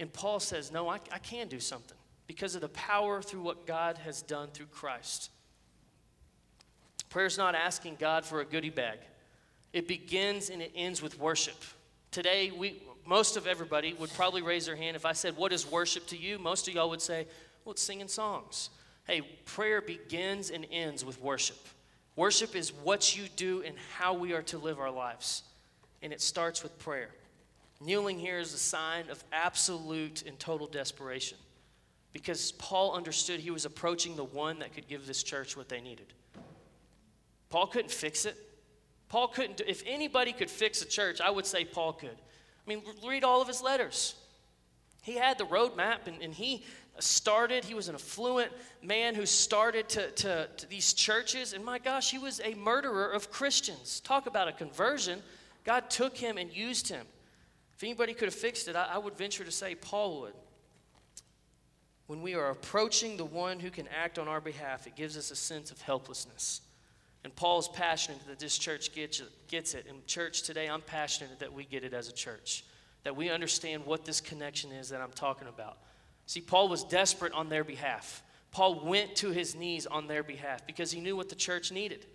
And 0.00 0.12
Paul 0.12 0.40
says, 0.40 0.72
no, 0.72 0.88
I, 0.88 0.98
I 1.12 1.18
can 1.18 1.46
do 1.48 1.60
something 1.60 1.96
because 2.26 2.54
of 2.54 2.62
the 2.62 2.68
power 2.70 3.22
through 3.22 3.42
what 3.42 3.66
God 3.66 3.98
has 3.98 4.22
done 4.22 4.48
through 4.52 4.66
Christ. 4.66 5.30
Prayer's 7.10 7.36
not 7.36 7.54
asking 7.54 7.96
God 7.98 8.24
for 8.24 8.40
a 8.40 8.44
goodie 8.44 8.70
bag. 8.70 8.98
It 9.72 9.86
begins 9.86 10.48
and 10.48 10.62
it 10.62 10.72
ends 10.74 11.02
with 11.02 11.18
worship. 11.18 11.56
Today, 12.10 12.50
we, 12.50 12.82
most 13.06 13.36
of 13.36 13.46
everybody 13.46 13.94
would 13.94 14.12
probably 14.14 14.42
raise 14.42 14.66
their 14.66 14.76
hand 14.76 14.96
if 14.96 15.04
I 15.04 15.12
said, 15.12 15.36
What 15.36 15.52
is 15.52 15.70
worship 15.70 16.06
to 16.08 16.16
you? 16.16 16.38
Most 16.38 16.66
of 16.68 16.74
y'all 16.74 16.88
would 16.90 17.02
say, 17.02 17.26
Well, 17.64 17.72
it's 17.72 17.82
singing 17.82 18.08
songs. 18.08 18.70
Hey, 19.06 19.22
prayer 19.44 19.80
begins 19.80 20.50
and 20.50 20.66
ends 20.70 21.04
with 21.04 21.20
worship. 21.20 21.58
Worship 22.16 22.54
is 22.54 22.72
what 22.72 23.16
you 23.16 23.24
do 23.36 23.62
and 23.64 23.74
how 23.96 24.14
we 24.14 24.32
are 24.32 24.42
to 24.42 24.58
live 24.58 24.78
our 24.78 24.90
lives. 24.90 25.42
And 26.02 26.12
it 26.12 26.20
starts 26.20 26.62
with 26.62 26.78
prayer. 26.78 27.10
Kneeling 27.80 28.18
here 28.18 28.38
is 28.38 28.52
a 28.52 28.58
sign 28.58 29.08
of 29.10 29.22
absolute 29.32 30.22
and 30.26 30.38
total 30.38 30.66
desperation 30.66 31.38
because 32.12 32.52
Paul 32.52 32.94
understood 32.94 33.40
he 33.40 33.50
was 33.50 33.64
approaching 33.64 34.16
the 34.16 34.24
one 34.24 34.58
that 34.58 34.74
could 34.74 34.86
give 34.86 35.06
this 35.06 35.22
church 35.22 35.56
what 35.56 35.68
they 35.68 35.80
needed. 35.80 36.12
Paul 37.50 37.66
couldn't 37.66 37.90
fix 37.90 38.24
it. 38.24 38.36
Paul 39.08 39.28
couldn't, 39.28 39.58
do, 39.58 39.64
if 39.66 39.82
anybody 39.86 40.32
could 40.32 40.48
fix 40.48 40.82
a 40.82 40.86
church, 40.86 41.20
I 41.20 41.30
would 41.30 41.44
say 41.44 41.64
Paul 41.64 41.92
could. 41.92 42.08
I 42.10 42.68
mean, 42.68 42.82
read 43.06 43.24
all 43.24 43.42
of 43.42 43.48
his 43.48 43.60
letters. 43.60 44.14
He 45.02 45.16
had 45.16 45.36
the 45.36 45.46
roadmap 45.46 46.06
and, 46.06 46.22
and 46.22 46.32
he 46.32 46.64
started, 47.00 47.64
he 47.64 47.74
was 47.74 47.88
an 47.88 47.96
affluent 47.96 48.52
man 48.82 49.14
who 49.14 49.26
started 49.26 49.88
to, 49.90 50.10
to, 50.12 50.48
to 50.56 50.68
these 50.68 50.92
churches. 50.92 51.52
And 51.52 51.64
my 51.64 51.78
gosh, 51.78 52.10
he 52.10 52.18
was 52.18 52.40
a 52.44 52.54
murderer 52.54 53.10
of 53.10 53.32
Christians. 53.32 54.00
Talk 54.00 54.26
about 54.26 54.46
a 54.46 54.52
conversion. 54.52 55.20
God 55.64 55.90
took 55.90 56.16
him 56.16 56.38
and 56.38 56.52
used 56.52 56.88
him. 56.88 57.04
If 57.74 57.82
anybody 57.82 58.14
could 58.14 58.26
have 58.26 58.34
fixed 58.34 58.68
it, 58.68 58.76
I, 58.76 58.90
I 58.94 58.98
would 58.98 59.16
venture 59.16 59.42
to 59.42 59.50
say 59.50 59.74
Paul 59.74 60.20
would. 60.20 60.34
When 62.06 62.22
we 62.22 62.34
are 62.34 62.50
approaching 62.50 63.16
the 63.16 63.24
one 63.24 63.58
who 63.58 63.70
can 63.70 63.88
act 63.88 64.18
on 64.18 64.28
our 64.28 64.40
behalf, 64.40 64.86
it 64.86 64.96
gives 64.96 65.16
us 65.16 65.30
a 65.30 65.36
sense 65.36 65.70
of 65.70 65.80
helplessness. 65.80 66.60
And 67.24 67.34
Paul's 67.36 67.68
passionate 67.68 68.26
that 68.26 68.38
this 68.38 68.56
church 68.56 68.94
gets, 68.94 69.22
gets 69.48 69.74
it. 69.74 69.86
And, 69.88 70.06
church, 70.06 70.42
today 70.42 70.68
I'm 70.68 70.80
passionate 70.80 71.38
that 71.40 71.52
we 71.52 71.64
get 71.64 71.84
it 71.84 71.92
as 71.92 72.08
a 72.08 72.12
church, 72.12 72.64
that 73.04 73.14
we 73.14 73.30
understand 73.30 73.84
what 73.84 74.04
this 74.04 74.20
connection 74.20 74.72
is 74.72 74.88
that 74.88 75.00
I'm 75.00 75.12
talking 75.12 75.48
about. 75.48 75.78
See, 76.26 76.40
Paul 76.40 76.68
was 76.68 76.84
desperate 76.84 77.32
on 77.32 77.48
their 77.48 77.64
behalf. 77.64 78.22
Paul 78.52 78.84
went 78.84 79.16
to 79.16 79.30
his 79.30 79.54
knees 79.54 79.86
on 79.86 80.06
their 80.06 80.22
behalf 80.22 80.66
because 80.66 80.90
he 80.90 81.00
knew 81.00 81.16
what 81.16 81.28
the 81.28 81.34
church 81.34 81.70
needed. 81.72 82.06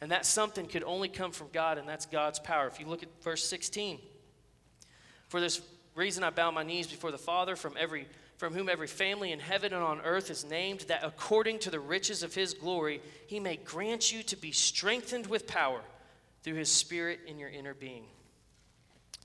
And 0.00 0.10
that 0.10 0.24
something 0.26 0.66
could 0.66 0.82
only 0.82 1.08
come 1.08 1.30
from 1.30 1.48
God, 1.52 1.78
and 1.78 1.88
that's 1.88 2.06
God's 2.06 2.38
power. 2.38 2.66
If 2.66 2.80
you 2.80 2.86
look 2.86 3.02
at 3.02 3.08
verse 3.22 3.44
16, 3.44 3.98
for 5.28 5.40
this 5.40 5.60
reason 5.94 6.24
I 6.24 6.30
bow 6.30 6.50
my 6.50 6.62
knees 6.62 6.86
before 6.86 7.10
the 7.10 7.18
Father 7.18 7.54
from 7.54 7.74
every 7.78 8.08
from 8.40 8.54
whom 8.54 8.70
every 8.70 8.86
family 8.86 9.32
in 9.32 9.38
heaven 9.38 9.74
and 9.74 9.82
on 9.82 10.00
earth 10.00 10.30
is 10.30 10.46
named, 10.46 10.80
that 10.88 11.04
according 11.04 11.58
to 11.58 11.68
the 11.68 11.78
riches 11.78 12.22
of 12.22 12.34
his 12.34 12.54
glory, 12.54 13.02
he 13.26 13.38
may 13.38 13.56
grant 13.56 14.10
you 14.10 14.22
to 14.22 14.34
be 14.34 14.50
strengthened 14.50 15.26
with 15.26 15.46
power 15.46 15.82
through 16.42 16.54
his 16.54 16.70
Spirit 16.70 17.20
in 17.26 17.38
your 17.38 17.50
inner 17.50 17.74
being. 17.74 18.04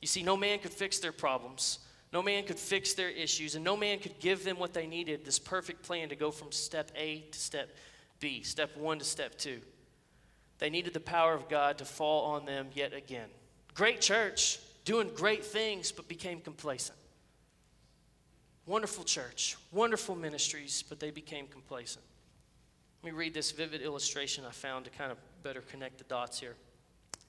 You 0.02 0.10
see, 0.10 0.22
no 0.22 0.36
man 0.36 0.60
could 0.60 0.74
fix 0.74 1.00
their 1.00 1.14
problems, 1.14 1.80
no 2.12 2.22
man 2.22 2.44
could 2.44 2.60
fix 2.60 2.94
their 2.94 3.08
issues, 3.10 3.56
and 3.56 3.64
no 3.64 3.78
man 3.78 4.00
could 4.00 4.20
give 4.20 4.44
them 4.44 4.60
what 4.60 4.74
they 4.74 4.86
needed 4.86 5.24
this 5.24 5.40
perfect 5.40 5.84
plan 5.84 6.10
to 6.10 6.18
go 6.18 6.30
from 6.30 6.52
step 6.52 6.92
A 6.98 7.22
to 7.32 7.40
step 7.40 7.70
B, 8.20 8.44
step 8.44 8.76
one 8.76 9.00
to 9.00 9.06
step 9.06 9.38
two. 9.38 9.62
They 10.60 10.70
needed 10.70 10.92
the 10.92 11.00
power 11.00 11.34
of 11.34 11.48
God 11.48 11.78
to 11.78 11.86
fall 11.86 12.34
on 12.34 12.46
them 12.46 12.68
yet 12.74 12.94
again. 12.94 13.30
Great 13.76 14.02
church, 14.02 14.60
doing 14.84 15.10
great 15.16 15.46
things, 15.46 15.94
but 15.94 16.10
became 16.10 16.42
complacent. 16.42 16.98
Wonderful 18.66 19.04
church, 19.04 19.58
wonderful 19.72 20.16
ministries, 20.16 20.84
but 20.88 21.00
they 21.00 21.12
became 21.12 21.48
complacent. 21.48 22.04
Let 23.04 23.14
me 23.14 23.18
read 23.18 23.34
this 23.34 23.52
vivid 23.52 23.82
illustration 23.82 24.44
I 24.48 24.52
found 24.52 24.86
to 24.86 24.92
kind 24.92 25.12
of 25.12 25.18
better 25.44 25.62
connect 25.62 26.00
the 26.00 26.04
dots 26.06 26.40
here. 26.40 26.56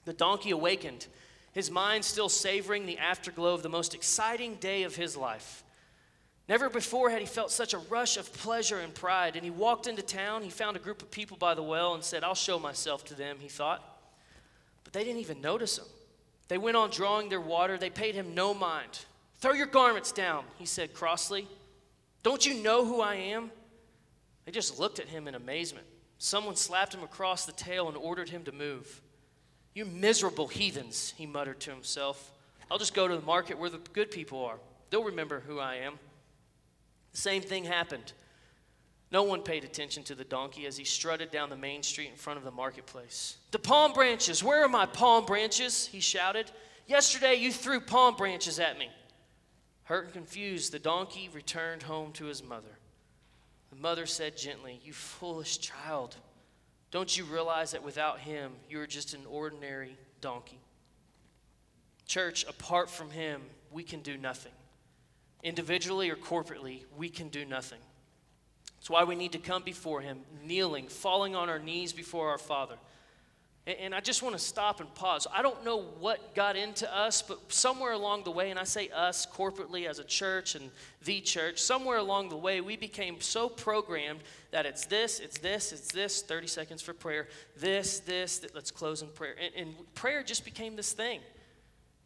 The 0.05 0.13
donkey 0.13 0.49
awakened, 0.49 1.05
his 1.51 1.69
mind 1.69 2.03
still 2.03 2.29
savoring 2.29 2.85
the 2.85 2.97
afterglow 2.97 3.53
of 3.53 3.61
the 3.61 3.69
most 3.69 3.93
exciting 3.93 4.55
day 4.55 4.83
of 4.83 4.95
his 4.95 5.15
life. 5.15 5.63
Never 6.49 6.69
before 6.69 7.09
had 7.09 7.19
he 7.19 7.27
felt 7.27 7.51
such 7.51 7.73
a 7.73 7.77
rush 7.77 8.17
of 8.17 8.31
pleasure 8.33 8.79
and 8.79 8.95
pride, 8.95 9.35
and 9.35 9.43
he 9.43 9.51
walked 9.51 9.85
into 9.85 10.01
town. 10.01 10.43
He 10.43 10.49
found 10.49 10.77
a 10.77 10.79
group 10.79 11.01
of 11.01 11.11
people 11.11 11.35
by 11.37 11.53
the 11.53 11.61
well 11.61 11.93
and 11.93 12.03
said, 12.03 12.23
I'll 12.23 12.35
show 12.35 12.57
myself 12.57 13.03
to 13.05 13.13
them, 13.13 13.37
he 13.39 13.49
thought. 13.49 13.83
But 14.83 14.93
they 14.93 15.03
didn't 15.03 15.19
even 15.19 15.41
notice 15.41 15.77
him. 15.77 15.85
They 16.47 16.57
went 16.57 16.77
on 16.77 16.89
drawing 16.89 17.27
their 17.27 17.41
water. 17.41 17.77
They 17.77 17.89
paid 17.89 18.15
him 18.15 18.33
no 18.33 18.53
mind. 18.53 18.99
Throw 19.39 19.53
your 19.53 19.67
garments 19.67 20.11
down, 20.11 20.43
he 20.57 20.65
said 20.65 20.93
crossly. 20.93 21.47
Don't 22.23 22.45
you 22.45 22.55
know 22.55 22.85
who 22.85 23.01
I 23.01 23.15
am? 23.15 23.51
They 24.45 24.51
just 24.51 24.79
looked 24.79 24.99
at 24.99 25.07
him 25.07 25.27
in 25.27 25.35
amazement. 25.35 25.85
Someone 26.17 26.55
slapped 26.55 26.93
him 26.93 27.03
across 27.03 27.45
the 27.45 27.51
tail 27.51 27.87
and 27.87 27.97
ordered 27.97 28.29
him 28.29 28.43
to 28.45 28.51
move. 28.51 29.01
You 29.73 29.85
miserable 29.85 30.47
heathens, 30.47 31.13
he 31.17 31.27
muttered 31.27 31.59
to 31.61 31.71
himself. 31.71 32.31
I'll 32.71 32.79
just 32.79 32.95
go 32.95 33.07
to 33.07 33.15
the 33.15 33.21
market 33.21 33.59
where 33.59 33.69
the 33.69 33.79
good 33.93 34.09
people 34.09 34.43
are. 34.43 34.57
They'll 34.89 35.03
remember 35.03 35.41
who 35.41 35.59
I 35.59 35.75
am. 35.75 35.99
The 37.11 37.17
same 37.17 37.41
thing 37.41 37.65
happened. 37.65 38.13
No 39.11 39.23
one 39.23 39.41
paid 39.41 39.63
attention 39.63 40.03
to 40.05 40.15
the 40.15 40.23
donkey 40.23 40.65
as 40.65 40.75
he 40.75 40.83
strutted 40.83 41.31
down 41.31 41.49
the 41.49 41.55
main 41.55 41.83
street 41.83 42.09
in 42.09 42.17
front 42.17 42.37
of 42.37 42.43
the 42.43 42.51
marketplace. 42.51 43.37
The 43.51 43.59
palm 43.59 43.93
branches, 43.93 44.43
where 44.43 44.63
are 44.63 44.69
my 44.69 44.85
palm 44.85 45.25
branches? 45.25 45.87
He 45.87 45.99
shouted. 45.99 46.51
Yesterday 46.87 47.35
you 47.35 47.51
threw 47.51 47.79
palm 47.79 48.15
branches 48.15 48.59
at 48.59 48.77
me. 48.77 48.89
Hurt 49.87 50.05
and 50.05 50.13
confused, 50.13 50.73
the 50.73 50.79
donkey 50.79 51.29
returned 51.33 51.83
home 51.83 52.11
to 52.13 52.25
his 52.25 52.43
mother. 52.43 52.77
The 53.69 53.77
mother 53.77 54.05
said 54.05 54.35
gently, 54.35 54.81
You 54.83 54.91
foolish 54.91 55.59
child, 55.59 56.17
don't 56.91 57.17
you 57.17 57.23
realize 57.23 57.71
that 57.71 57.85
without 57.85 58.19
him, 58.19 58.51
you 58.69 58.81
are 58.81 58.87
just 58.87 59.13
an 59.13 59.25
ordinary 59.29 59.97
donkey? 60.19 60.59
Church, 62.05 62.45
apart 62.49 62.89
from 62.89 63.11
him, 63.11 63.41
we 63.71 63.83
can 63.83 64.01
do 64.01 64.17
nothing. 64.17 64.51
Individually 65.41 66.09
or 66.09 66.17
corporately, 66.17 66.83
we 66.97 67.07
can 67.07 67.29
do 67.29 67.45
nothing. 67.45 67.79
That's 68.75 68.89
why 68.89 69.05
we 69.05 69.15
need 69.15 69.31
to 69.31 69.39
come 69.39 69.63
before 69.63 70.01
Him, 70.01 70.19
kneeling, 70.43 70.87
falling 70.87 71.35
on 71.35 71.49
our 71.49 71.59
knees 71.59 71.93
before 71.93 72.29
our 72.29 72.37
Father. 72.37 72.75
And 73.67 73.93
I 73.93 73.99
just 73.99 74.23
want 74.23 74.33
to 74.33 74.41
stop 74.41 74.79
and 74.79 74.93
pause. 74.95 75.27
I 75.29 75.41
don't 75.41 75.65
know 75.65 75.81
what 75.99 76.33
got 76.33 76.55
into 76.55 76.93
us, 76.95 77.21
but 77.21 77.51
somewhere 77.51 77.91
along 77.91 78.23
the 78.23 78.31
way, 78.31 78.49
and 78.49 78.57
I 78.57 78.63
say 78.63 78.87
us 78.89 79.25
corporately 79.25 79.89
as 79.89 79.99
a 79.99 80.05
church 80.05 80.55
and 80.55 80.71
the 81.03 81.19
church, 81.19 81.59
somewhere 81.59 81.97
along 81.97 82.29
the 82.29 82.37
way, 82.37 82.61
we 82.61 82.77
became 82.77 83.19
so 83.19 83.49
programmed 83.49 84.21
that 84.51 84.65
it's 84.65 84.85
this, 84.85 85.19
it's 85.19 85.37
this, 85.39 85.73
it's 85.73 85.91
this, 85.91 86.21
30 86.21 86.47
seconds 86.47 86.81
for 86.81 86.93
prayer, 86.93 87.27
this, 87.57 87.99
this, 87.99 88.39
that, 88.39 88.55
let's 88.55 88.71
close 88.71 89.01
in 89.01 89.09
prayer. 89.09 89.35
And, 89.43 89.67
and 89.67 89.93
prayer 89.95 90.23
just 90.23 90.45
became 90.45 90.77
this 90.77 90.93
thing. 90.93 91.19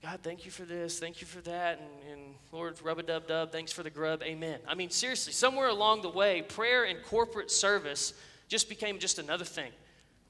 God, 0.01 0.21
thank 0.23 0.45
you 0.45 0.49
for 0.49 0.63
this, 0.63 0.99
thank 0.99 1.21
you 1.21 1.27
for 1.27 1.41
that, 1.41 1.79
and, 1.79 2.11
and 2.11 2.35
Lord, 2.51 2.81
rub 2.81 2.97
a 2.97 3.03
dub 3.03 3.27
dub, 3.27 3.51
thanks 3.51 3.71
for 3.71 3.83
the 3.83 3.91
grub, 3.91 4.23
amen. 4.23 4.59
I 4.67 4.73
mean, 4.73 4.89
seriously, 4.89 5.31
somewhere 5.31 5.67
along 5.67 6.01
the 6.01 6.09
way, 6.09 6.41
prayer 6.41 6.85
and 6.85 7.03
corporate 7.03 7.51
service 7.51 8.15
just 8.47 8.67
became 8.67 8.97
just 8.97 9.19
another 9.19 9.45
thing. 9.45 9.71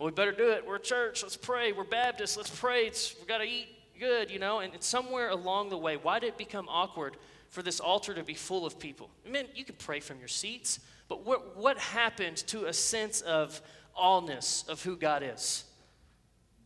Well, 0.02 0.08
we 0.08 0.14
better 0.16 0.32
do 0.32 0.50
it. 0.50 0.66
We're 0.66 0.78
a 0.78 0.80
church, 0.80 1.22
let's 1.22 1.38
pray. 1.38 1.74
We're 1.74 1.84
Baptists, 1.84 2.36
let's 2.36 2.50
pray. 2.50 2.88
It's, 2.88 3.14
we 3.22 3.28
got 3.28 3.38
to 3.38 3.44
eat 3.44 3.68
good, 4.00 4.32
you 4.32 4.40
know, 4.40 4.62
and 4.62 4.74
it's 4.74 4.88
somewhere 4.88 5.30
along 5.30 5.70
the 5.70 5.78
way. 5.78 5.96
Why 5.96 6.18
did 6.18 6.30
it 6.30 6.40
become 6.40 6.68
awkward 6.68 7.18
for 7.50 7.62
this 7.62 7.80
altar 7.80 8.16
to 8.16 8.24
be 8.24 8.34
full 8.34 8.66
of 8.66 8.80
people? 8.80 9.12
I 9.28 9.30
mean, 9.30 9.46
you 9.54 9.64
can 9.64 9.76
pray 9.76 10.00
from 10.00 10.18
your 10.18 10.28
seats, 10.28 10.80
but 11.08 11.24
what, 11.24 11.56
what 11.56 11.78
happened 11.78 12.38
to 12.48 12.66
a 12.66 12.74
sense 12.74 13.22
of 13.22 13.62
allness 13.96 14.68
of 14.68 14.82
who 14.82 14.98
God 14.98 15.22
is? 15.22 15.66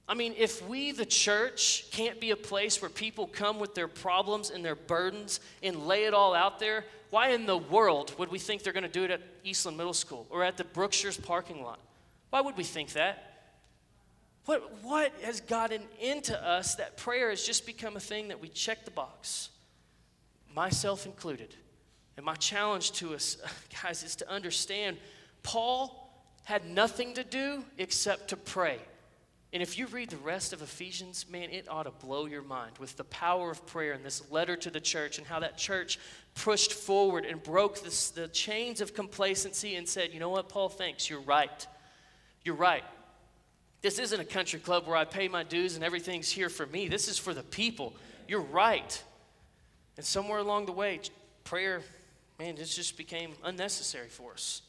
I 0.07 0.13
mean, 0.13 0.33
if 0.37 0.65
we, 0.65 0.93
the 0.93 1.05
church, 1.05 1.87
can't 1.91 2.21
be 2.21 2.31
a 2.31 2.37
place 2.37 2.81
where 2.81 2.87
people 2.87 3.27
come 3.27 3.59
with 3.59 3.75
their 3.75 3.89
problems 3.89 4.49
and 4.49 4.63
their 4.63 4.75
burdens 4.75 5.41
and 5.61 5.85
lay 5.85 6.05
it 6.05 6.13
all 6.13 6.33
out 6.33 6.57
there, 6.59 6.85
why 7.09 7.31
in 7.31 7.47
the 7.47 7.57
world 7.57 8.17
would 8.17 8.31
we 8.31 8.39
think 8.39 8.63
they're 8.63 8.71
going 8.71 8.83
to 8.83 8.87
do 8.87 9.03
it 9.03 9.11
at 9.11 9.19
Eastland 9.43 9.75
Middle 9.75 9.91
School 9.91 10.25
or 10.29 10.41
at 10.41 10.55
the 10.55 10.63
Brookshire's 10.63 11.17
parking 11.17 11.61
lot? 11.61 11.81
Why 12.35 12.41
would 12.41 12.57
we 12.57 12.65
think 12.65 12.91
that? 12.91 13.23
What, 14.43 14.83
what 14.83 15.13
has 15.23 15.39
gotten 15.39 15.81
into 16.01 16.37
us 16.37 16.75
that 16.75 16.97
prayer 16.97 17.29
has 17.29 17.41
just 17.41 17.65
become 17.65 17.95
a 17.95 18.01
thing 18.01 18.27
that 18.27 18.41
we 18.41 18.49
check 18.49 18.83
the 18.83 18.91
box, 18.91 19.51
myself 20.53 21.05
included? 21.05 21.55
And 22.17 22.25
my 22.25 22.35
challenge 22.35 22.91
to 22.91 23.13
us, 23.13 23.37
guys, 23.81 24.03
is 24.03 24.17
to 24.17 24.29
understand 24.29 24.97
Paul 25.43 26.13
had 26.43 26.65
nothing 26.65 27.13
to 27.13 27.23
do 27.23 27.63
except 27.77 28.27
to 28.31 28.35
pray. 28.35 28.79
And 29.53 29.63
if 29.63 29.79
you 29.79 29.87
read 29.87 30.09
the 30.09 30.17
rest 30.17 30.51
of 30.51 30.61
Ephesians, 30.61 31.27
man, 31.29 31.49
it 31.51 31.69
ought 31.69 31.83
to 31.83 32.05
blow 32.05 32.25
your 32.25 32.43
mind 32.43 32.79
with 32.79 32.97
the 32.97 33.05
power 33.05 33.49
of 33.49 33.65
prayer 33.65 33.93
and 33.93 34.03
this 34.03 34.29
letter 34.29 34.57
to 34.57 34.69
the 34.69 34.81
church 34.81 35.19
and 35.19 35.25
how 35.25 35.39
that 35.39 35.57
church 35.57 35.99
pushed 36.33 36.73
forward 36.73 37.23
and 37.23 37.41
broke 37.41 37.81
this, 37.81 38.09
the 38.09 38.27
chains 38.27 38.81
of 38.81 38.93
complacency 38.93 39.77
and 39.77 39.87
said, 39.87 40.13
you 40.13 40.19
know 40.19 40.27
what, 40.27 40.49
Paul, 40.49 40.67
thanks, 40.67 41.09
you're 41.09 41.21
right. 41.21 41.65
You're 42.45 42.55
right. 42.55 42.83
This 43.81 43.99
isn't 43.99 44.19
a 44.19 44.25
country 44.25 44.59
club 44.59 44.87
where 44.87 44.95
I 44.95 45.03
pay 45.03 45.27
my 45.27 45.43
dues 45.43 45.75
and 45.75 45.83
everything's 45.83 46.29
here 46.29 46.49
for 46.49 46.65
me. 46.65 46.87
This 46.87 47.07
is 47.07 47.17
for 47.17 47.33
the 47.33 47.43
people. 47.43 47.93
You're 48.27 48.41
right. 48.41 49.03
And 49.97 50.05
somewhere 50.05 50.39
along 50.39 50.67
the 50.67 50.71
way, 50.71 51.01
prayer, 51.43 51.81
man, 52.39 52.55
this 52.55 52.75
just 52.75 52.97
became 52.97 53.33
unnecessary 53.43 54.07
for 54.07 54.33
us. 54.33 54.61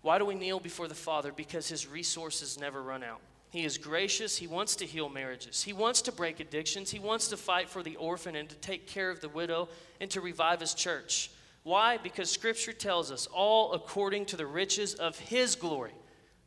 Why 0.00 0.18
do 0.18 0.24
we 0.24 0.34
kneel 0.34 0.58
before 0.58 0.88
the 0.88 0.94
Father? 0.94 1.30
Because 1.30 1.68
his 1.68 1.86
resources 1.86 2.58
never 2.58 2.82
run 2.82 3.04
out. 3.04 3.20
He 3.50 3.64
is 3.64 3.76
gracious. 3.78 4.36
He 4.36 4.46
wants 4.46 4.76
to 4.76 4.86
heal 4.86 5.08
marriages. 5.08 5.62
He 5.62 5.72
wants 5.72 6.02
to 6.02 6.12
break 6.12 6.40
addictions. 6.40 6.90
He 6.90 6.98
wants 6.98 7.28
to 7.28 7.36
fight 7.36 7.68
for 7.68 7.82
the 7.82 7.96
orphan 7.96 8.34
and 8.34 8.48
to 8.48 8.56
take 8.56 8.86
care 8.86 9.10
of 9.10 9.20
the 9.20 9.28
widow 9.28 9.68
and 10.00 10.10
to 10.10 10.20
revive 10.20 10.60
his 10.60 10.74
church. 10.74 11.30
Why? 11.62 11.98
Because 11.98 12.30
Scripture 12.30 12.72
tells 12.72 13.12
us 13.12 13.26
all 13.26 13.72
according 13.72 14.26
to 14.26 14.36
the 14.36 14.46
riches 14.46 14.94
of 14.94 15.18
His 15.18 15.54
glory. 15.54 15.92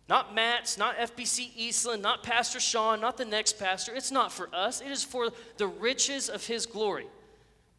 Not 0.08 0.36
Matt's, 0.36 0.78
not 0.78 0.98
FBC 0.98 1.50
Eastland, 1.56 2.04
not 2.04 2.22
Pastor 2.22 2.60
Sean, 2.60 3.02
not 3.02 3.18
the 3.18 3.26
next 3.26 3.58
pastor. 3.58 3.94
It's 3.96 4.12
not 4.12 4.32
for 4.32 4.50
us, 4.54 4.82
it 4.82 4.92
is 4.92 5.04
for 5.04 5.30
the 5.58 5.68
riches 5.68 6.30
of 6.30 6.46
His 6.46 6.66
glory. 6.66 7.08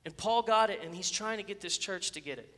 And 0.04 0.16
Paul 0.16 0.42
got 0.42 0.70
it, 0.70 0.80
and 0.84 0.94
he's 0.94 1.10
trying 1.10 1.38
to 1.38 1.42
get 1.42 1.60
this 1.60 1.76
church 1.76 2.12
to 2.12 2.20
get 2.20 2.38
it. 2.38 2.48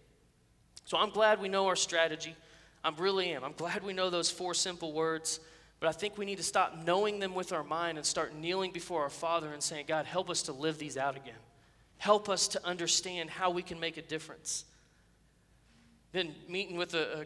So 0.84 0.98
I'm 0.98 1.08
glad 1.08 1.40
we 1.40 1.48
know 1.48 1.66
our 1.66 1.76
strategy. 1.76 2.36
I 2.84 2.92
really 2.98 3.30
am. 3.30 3.42
I'm 3.42 3.54
glad 3.54 3.82
we 3.82 3.94
know 3.94 4.10
those 4.10 4.30
four 4.30 4.52
simple 4.52 4.92
words. 4.92 5.40
But 5.80 5.88
I 5.88 5.92
think 5.92 6.18
we 6.18 6.26
need 6.26 6.38
to 6.38 6.42
stop 6.42 6.76
knowing 6.84 7.20
them 7.20 7.34
with 7.34 7.52
our 7.52 7.62
mind 7.62 7.98
and 7.98 8.06
start 8.06 8.34
kneeling 8.34 8.72
before 8.72 9.02
our 9.02 9.10
Father 9.10 9.52
and 9.52 9.62
saying, 9.62 9.86
God, 9.88 10.06
help 10.06 10.28
us 10.28 10.42
to 10.42 10.52
live 10.52 10.78
these 10.78 10.96
out 10.96 11.16
again. 11.16 11.34
Help 11.98 12.28
us 12.28 12.48
to 12.48 12.66
understand 12.66 13.30
how 13.30 13.50
we 13.50 13.62
can 13.62 13.78
make 13.78 13.96
a 13.96 14.02
difference. 14.02 14.64
Been 16.12 16.34
meeting 16.48 16.76
with 16.76 16.94
a, 16.94 17.20
a 17.20 17.24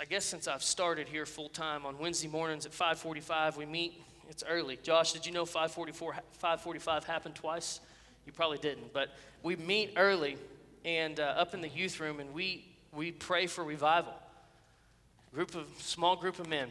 I 0.00 0.04
guess 0.04 0.24
since 0.24 0.48
I've 0.48 0.62
started 0.62 1.08
here 1.08 1.26
full 1.26 1.48
time 1.48 1.86
on 1.86 1.98
Wednesday 1.98 2.28
mornings 2.28 2.66
at 2.66 2.72
5:45, 2.72 3.56
we 3.56 3.66
meet. 3.66 4.02
It's 4.28 4.44
early. 4.48 4.78
Josh, 4.82 5.12
did 5.12 5.26
you 5.26 5.32
know 5.32 5.44
5:44 5.44 6.14
5:45 6.42 7.04
happened 7.04 7.34
twice? 7.34 7.80
You 8.26 8.32
probably 8.32 8.58
didn't, 8.58 8.92
but 8.92 9.10
we 9.42 9.56
meet 9.56 9.94
early 9.96 10.36
and 10.84 11.18
uh, 11.18 11.24
up 11.36 11.54
in 11.54 11.60
the 11.60 11.68
youth 11.68 12.00
room, 12.00 12.20
and 12.20 12.32
we 12.32 12.64
we 12.92 13.12
pray 13.12 13.46
for 13.46 13.64
revival. 13.64 14.14
Group 15.34 15.54
of 15.54 15.66
small 15.78 16.16
group 16.16 16.38
of 16.38 16.48
men 16.48 16.68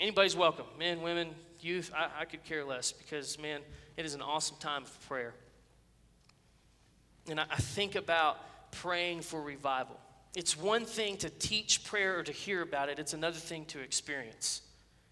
Anybody's 0.00 0.34
welcome. 0.34 0.66
Men, 0.76 1.02
women, 1.02 1.28
youth, 1.60 1.92
I, 1.96 2.22
I 2.22 2.24
could 2.24 2.44
care 2.44 2.64
less 2.64 2.90
because, 2.90 3.38
man, 3.38 3.60
it 3.96 4.04
is 4.04 4.14
an 4.14 4.22
awesome 4.22 4.56
time 4.58 4.82
of 4.82 5.08
prayer. 5.08 5.34
And 7.30 7.38
I, 7.38 7.44
I 7.48 7.56
think 7.56 7.94
about 7.94 8.38
praying 8.72 9.20
for 9.20 9.40
revival. 9.40 9.96
It's 10.34 10.56
one 10.56 10.84
thing 10.84 11.16
to 11.18 11.30
teach 11.30 11.84
prayer 11.84 12.18
or 12.18 12.22
to 12.24 12.32
hear 12.32 12.62
about 12.62 12.88
it, 12.88 12.98
it's 12.98 13.14
another 13.14 13.38
thing 13.38 13.64
to 13.66 13.80
experience. 13.80 14.62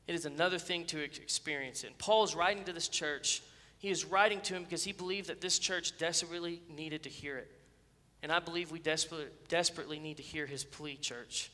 It 0.08 0.14
is 0.14 0.26
another 0.26 0.58
thing 0.58 0.85
to 0.87 0.98
experience 0.98 1.85
it. 1.85 1.88
And 1.88 1.98
Paul 1.98 2.24
is 2.24 2.35
writing 2.35 2.64
to 2.64 2.72
this 2.72 2.88
church. 2.88 3.42
He 3.78 3.88
is 3.88 4.04
writing 4.04 4.40
to 4.42 4.54
him 4.54 4.64
because 4.64 4.82
he 4.82 4.92
believed 4.92 5.28
that 5.28 5.40
this 5.40 5.58
church 5.58 5.96
desperately 5.96 6.61
needed 6.68 7.04
to 7.04 7.08
hear 7.08 7.38
it. 7.38 7.50
And 8.22 8.30
I 8.32 8.40
believe 8.40 8.70
we 8.70 8.78
desperately, 8.78 9.26
desperately 9.48 9.98
need 9.98 10.16
to 10.16 10.22
hear 10.22 10.46
his 10.46 10.64
plea, 10.64 10.96
church. 10.96 11.50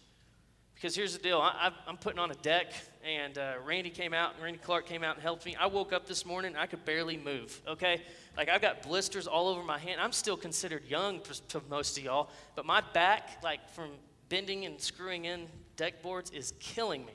Because 0.81 0.95
here's 0.95 1.13
the 1.13 1.21
deal 1.21 1.41
I, 1.41 1.73
am 1.89 1.97
putting 1.97 2.21
on 2.21 2.31
a 2.31 2.37
deck, 2.37 2.73
and 3.05 3.37
uh, 3.37 3.55
Randy 3.65 3.91
came 3.91 4.15
out, 4.15 4.35
and 4.35 4.45
Randy 4.45 4.61
Clark 4.61 4.87
came 4.87 5.03
out 5.03 5.17
and 5.17 5.23
helped 5.23 5.45
me. 5.45 5.57
I 5.57 5.67
woke 5.67 5.93
up 5.93 6.07
this 6.07 6.25
morning, 6.25 6.55
I 6.55 6.67
could 6.67 6.85
barely 6.85 7.17
move, 7.17 7.61
okay? 7.67 8.01
Like, 8.37 8.49
I've 8.49 8.63
got 8.63 8.85
blisters 8.85 9.27
all 9.27 9.49
over 9.49 9.65
my 9.65 9.79
hand. 9.79 10.01
I'm 10.01 10.13
still 10.13 10.37
considered 10.37 10.85
young 10.85 11.21
to 11.49 11.61
most 11.69 11.99
of 11.99 12.05
y'all, 12.05 12.31
but 12.55 12.65
my 12.65 12.81
back, 12.95 13.43
like 13.43 13.69
from 13.71 13.91
bending 14.29 14.67
and 14.67 14.81
screwing 14.81 15.25
in 15.25 15.49
deck 15.75 16.01
boards, 16.01 16.31
is 16.31 16.53
killing 16.61 17.05
me. 17.05 17.15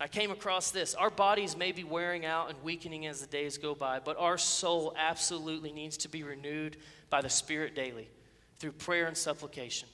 I 0.00 0.08
came 0.08 0.32
across 0.32 0.72
this. 0.72 0.96
Our 0.96 1.10
bodies 1.10 1.56
may 1.56 1.70
be 1.70 1.84
wearing 1.84 2.26
out 2.26 2.50
and 2.50 2.60
weakening 2.64 3.06
as 3.06 3.20
the 3.20 3.28
days 3.28 3.58
go 3.58 3.76
by, 3.76 4.00
but 4.00 4.16
our 4.18 4.36
soul 4.36 4.92
absolutely 4.98 5.70
needs 5.70 5.98
to 5.98 6.08
be 6.08 6.24
renewed 6.24 6.78
by 7.10 7.20
the 7.20 7.28
Spirit 7.28 7.76
daily 7.76 8.10
through 8.58 8.72
prayer 8.72 9.06
and 9.06 9.16
supplication. 9.16 9.88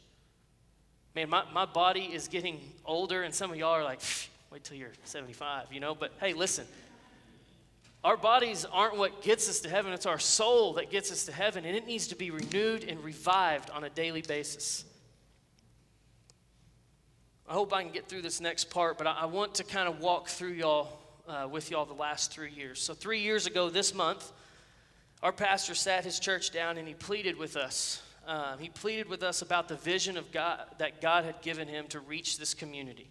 Man, 1.19 1.31
my, 1.31 1.43
my 1.53 1.65
body 1.65 2.03
is 2.03 2.29
getting 2.29 2.61
older, 2.85 3.25
and 3.25 3.35
some 3.35 3.51
of 3.51 3.57
y'all 3.57 3.73
are 3.75 3.83
like, 3.83 3.99
wait 4.53 4.63
till 4.63 4.77
you're 4.77 4.93
75, 5.03 5.73
you 5.73 5.81
know? 5.81 5.93
But 5.93 6.13
hey, 6.21 6.33
listen, 6.33 6.65
our 8.05 8.17
bodies 8.17 8.65
aren't 8.65 8.97
what 8.97 9.21
gets 9.21 9.49
us 9.49 9.59
to 9.63 9.69
heaven, 9.69 9.93
it's 9.93 10.07
our 10.07 10.21
soul 10.21 10.75
that 10.75 10.93
gets 10.93 11.11
us 11.11 11.25
to 11.25 11.33
heaven, 11.33 11.65
and 11.65 11.77
it 11.77 11.89
needs 11.89 12.07
to 12.07 12.15
be 12.15 12.31
renewed 12.31 12.85
and 12.85 13.03
revived 13.03 13.69
on 13.71 13.83
a 13.83 13.91
daily 13.91 14.23
basis. 14.23 14.85
I 17.49 17.55
hope 17.55 17.73
I 17.75 17.83
can 17.83 17.91
get 17.91 18.07
through 18.07 18.23
this 18.23 18.41
next 18.41 18.71
part, 18.71 18.97
but 18.97 19.09
I, 19.09 19.23
I 19.23 19.25
want 19.25 19.57
to 19.57 19.65
kind 19.65 19.89
of 19.89 19.99
walk 19.99 20.29
through 20.29 20.53
y'all 20.53 21.01
uh, 21.27 21.49
with 21.51 21.69
y'all 21.69 21.85
the 21.85 21.95
last 21.95 22.31
three 22.31 22.53
years. 22.53 22.81
So, 22.81 22.95
three 22.95 23.23
years 23.23 23.49
ago 23.49 23.71
this 23.71 23.93
month, 23.93 24.31
our 25.21 25.33
pastor 25.33 25.75
sat 25.75 26.05
his 26.05 26.21
church 26.21 26.53
down 26.53 26.79
and 26.79 26.87
he 26.87 26.95
pleaded 26.95 27.37
with 27.37 27.57
us. 27.57 28.03
Um, 28.29 28.59
he 28.59 28.69
pleaded 28.69 29.09
with 29.09 29.23
us 29.23 29.41
about 29.41 29.69
the 29.69 29.77
vision 29.77 30.19
of 30.19 30.31
God 30.31 30.61
that 30.77 31.01
God 31.01 31.25
had 31.25 31.41
given 31.41 31.67
him 31.67 31.87
to 31.89 31.99
reach 31.99 32.39
this 32.39 32.53
community. 32.53 33.09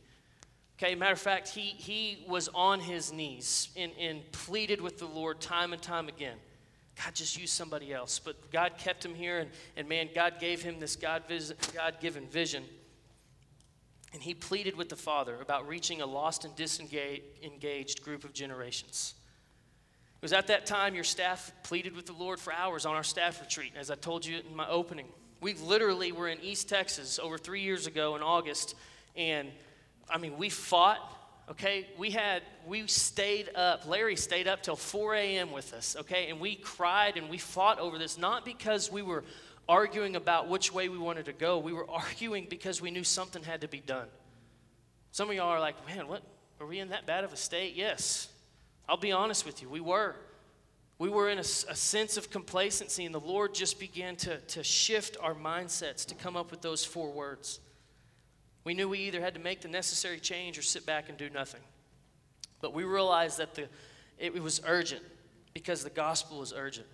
Okay, 0.78 0.94
matter 0.94 1.14
of 1.14 1.20
fact, 1.20 1.50
he, 1.50 1.62
he 1.62 2.24
was 2.30 2.50
on 2.54 2.80
his 2.80 3.12
knees 3.12 3.70
and, 3.76 3.92
and 4.00 4.32
pleaded 4.32 4.80
with 4.80 5.00
the 5.00 5.08
Lord 5.08 5.42
time 5.42 5.74
and 5.74 5.82
time 5.82 6.08
again. 6.08 6.38
God, 7.04 7.16
just 7.16 7.36
use 7.36 7.52
somebody 7.52 7.92
else. 7.92 8.20
But 8.20 8.52
God 8.52 8.74
kept 8.78 9.04
him 9.04 9.16
here, 9.16 9.40
and, 9.40 9.50
and 9.76 9.90
man, 9.90 10.10
God 10.14 10.36
gave 10.40 10.62
him 10.62 10.80
this 10.80 10.96
God 10.96 11.24
given 12.00 12.28
vision. 12.28 12.64
And 14.14 14.22
he 14.22 14.36
pleaded 14.36 14.78
with 14.78 14.90
the 14.90 14.96
Father 14.96 15.42
about 15.42 15.68
reaching 15.68 16.02
a 16.02 16.06
lost 16.06 16.46
and 16.46 16.56
disengaged 16.56 18.04
group 18.04 18.24
of 18.24 18.34
generations. 18.34 19.16
It 20.18 20.24
was 20.24 20.34
at 20.34 20.48
that 20.48 20.66
time 20.66 20.96
your 20.96 21.04
staff 21.04 21.52
pleaded 21.62 21.96
with 21.96 22.08
the 22.08 22.14
Lord 22.14 22.40
for 22.40 22.52
hours 22.52 22.88
on 22.88 22.96
our 22.96 23.04
staff 23.04 23.40
retreat, 23.40 23.74
as 23.78 23.92
I 23.92 23.96
told 23.96 24.26
you 24.26 24.40
in 24.50 24.56
my 24.56 24.68
opening. 24.68 25.06
We 25.42 25.54
literally 25.54 26.12
were 26.12 26.28
in 26.28 26.42
East 26.42 26.68
Texas 26.68 27.20
over 27.20 27.38
three 27.38 27.62
years 27.62 27.86
ago 27.86 28.16
in 28.16 28.24
August, 28.24 28.74
and 29.16 29.50
I 30.10 30.18
mean, 30.18 30.40
we 30.40 30.50
fought, 30.50 30.98
okay? 31.52 31.88
We 32.00 32.10
had, 32.10 32.42
we 32.66 32.88
stayed 32.88 33.56
up. 33.56 33.88
Larry 33.88 34.16
stayed 34.16 34.48
up 34.48 34.64
till 34.64 34.76
4 34.76 35.14
a.m. 35.14 35.52
with 35.52 35.72
us, 35.74 35.96
okay? 36.00 36.32
And 36.32 36.40
we 36.40 36.56
cried 36.56 37.18
and 37.18 37.30
we 37.30 37.38
fought 37.38 37.78
over 37.78 38.00
this, 38.00 38.18
not 38.18 38.44
because 38.44 38.92
we 38.92 39.04
were 39.04 39.24
arguing 39.70 40.16
about 40.16 40.48
which 40.48 40.74
way 40.74 40.90
we 40.90 40.98
wanted 40.98 41.26
to 41.26 41.34
go. 41.34 41.60
We 41.60 41.74
were 41.74 41.88
arguing 41.90 42.48
because 42.50 42.82
we 42.82 42.90
knew 42.90 43.04
something 43.04 43.44
had 43.44 43.62
to 43.62 43.68
be 43.68 43.82
done. 43.82 44.08
Some 45.12 45.30
of 45.30 45.36
y'all 45.36 45.50
are 45.50 45.60
like, 45.60 45.76
man, 45.88 46.08
what? 46.08 46.24
Are 46.60 46.66
we 46.66 46.80
in 46.80 46.90
that 46.90 47.06
bad 47.06 47.24
of 47.24 47.34
a 47.34 47.38
state? 47.38 47.76
Yes. 47.76 48.30
I'll 48.90 48.98
be 48.98 49.12
honest 49.12 49.46
with 49.46 49.62
you, 49.62 49.70
we 49.70 49.82
were. 49.82 50.16
We 51.00 51.10
were 51.10 51.30
in 51.30 51.38
a, 51.38 51.42
a, 51.42 51.76
sense 51.76 52.18
of 52.18 52.32
complacency, 52.32 53.06
and 53.06 53.14
the 53.14 53.20
Lord 53.20 53.54
just 53.54 53.80
began 53.80 54.16
to, 54.18 54.40
to 54.40 54.64
shift 54.64 55.16
our 55.22 55.36
mindsets 55.36 56.06
to 56.08 56.16
come 56.16 56.36
up 56.36 56.50
with 56.50 56.62
those 56.62 56.84
four 56.84 57.12
words. 57.12 57.60
We 58.64 58.74
knew 58.74 58.90
we 58.90 59.00
either 59.00 59.22
had 59.22 59.36
to 59.36 59.40
make 59.40 59.62
the 59.62 59.68
necessary 59.68 60.20
change 60.20 60.58
or 60.58 60.64
sit 60.64 60.86
back 60.86 61.08
and 61.08 61.18
do 61.18 61.30
nothing. 61.30 61.62
But 62.62 62.74
we 62.74 62.84
realized 62.84 63.38
that 63.38 63.54
the, 63.54 63.64
it, 64.18 64.36
it 64.36 64.42
was 64.42 64.60
urgent 64.66 65.04
because 65.54 65.84
the 65.84 65.92
gospel 65.92 66.40
was 66.40 66.52
urgent. 66.52 66.88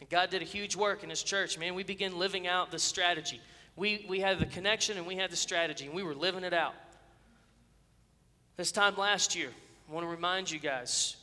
And 0.00 0.10
God 0.10 0.30
did 0.30 0.42
a 0.42 0.44
huge 0.44 0.74
work 0.74 1.04
in 1.04 1.10
His 1.10 1.22
church. 1.22 1.56
Man, 1.56 1.74
we 1.74 1.84
began 1.84 2.18
living 2.18 2.48
out 2.48 2.72
the 2.72 2.78
strategy. 2.78 3.40
We, 3.76 4.04
we 4.08 4.18
had 4.20 4.40
the 4.40 4.46
connection 4.46 4.98
and 4.98 5.06
we 5.06 5.16
had 5.16 5.30
the 5.30 5.36
strategy, 5.36 5.86
and 5.86 5.94
we 5.94 6.02
were 6.02 6.14
living 6.14 6.42
it 6.42 6.52
out. 6.52 6.74
This 8.56 8.72
time 8.72 8.96
last 8.96 9.36
year, 9.36 9.50
I 9.88 9.92
want 9.92 10.04
to 10.04 10.10
remind 10.10 10.50
you 10.50 10.58
guys 10.58 11.16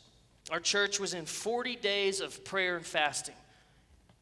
our 0.51 0.59
church 0.59 0.99
was 0.99 1.13
in 1.13 1.25
40 1.25 1.75
days 1.77 2.19
of 2.19 2.43
prayer 2.43 2.75
and 2.75 2.85
fasting. 2.85 3.35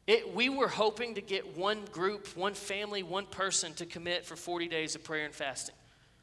It, 0.06 0.34
we 0.34 0.48
were 0.48 0.68
hoping 0.68 1.14
to 1.14 1.20
get 1.20 1.56
one 1.56 1.84
group, 1.92 2.28
one 2.36 2.54
family, 2.54 3.02
one 3.02 3.26
person 3.26 3.74
to 3.74 3.86
commit 3.86 4.24
for 4.24 4.36
40 4.36 4.68
days 4.68 4.94
of 4.94 5.04
prayer 5.04 5.24
and 5.24 5.34
fasting. 5.34 5.74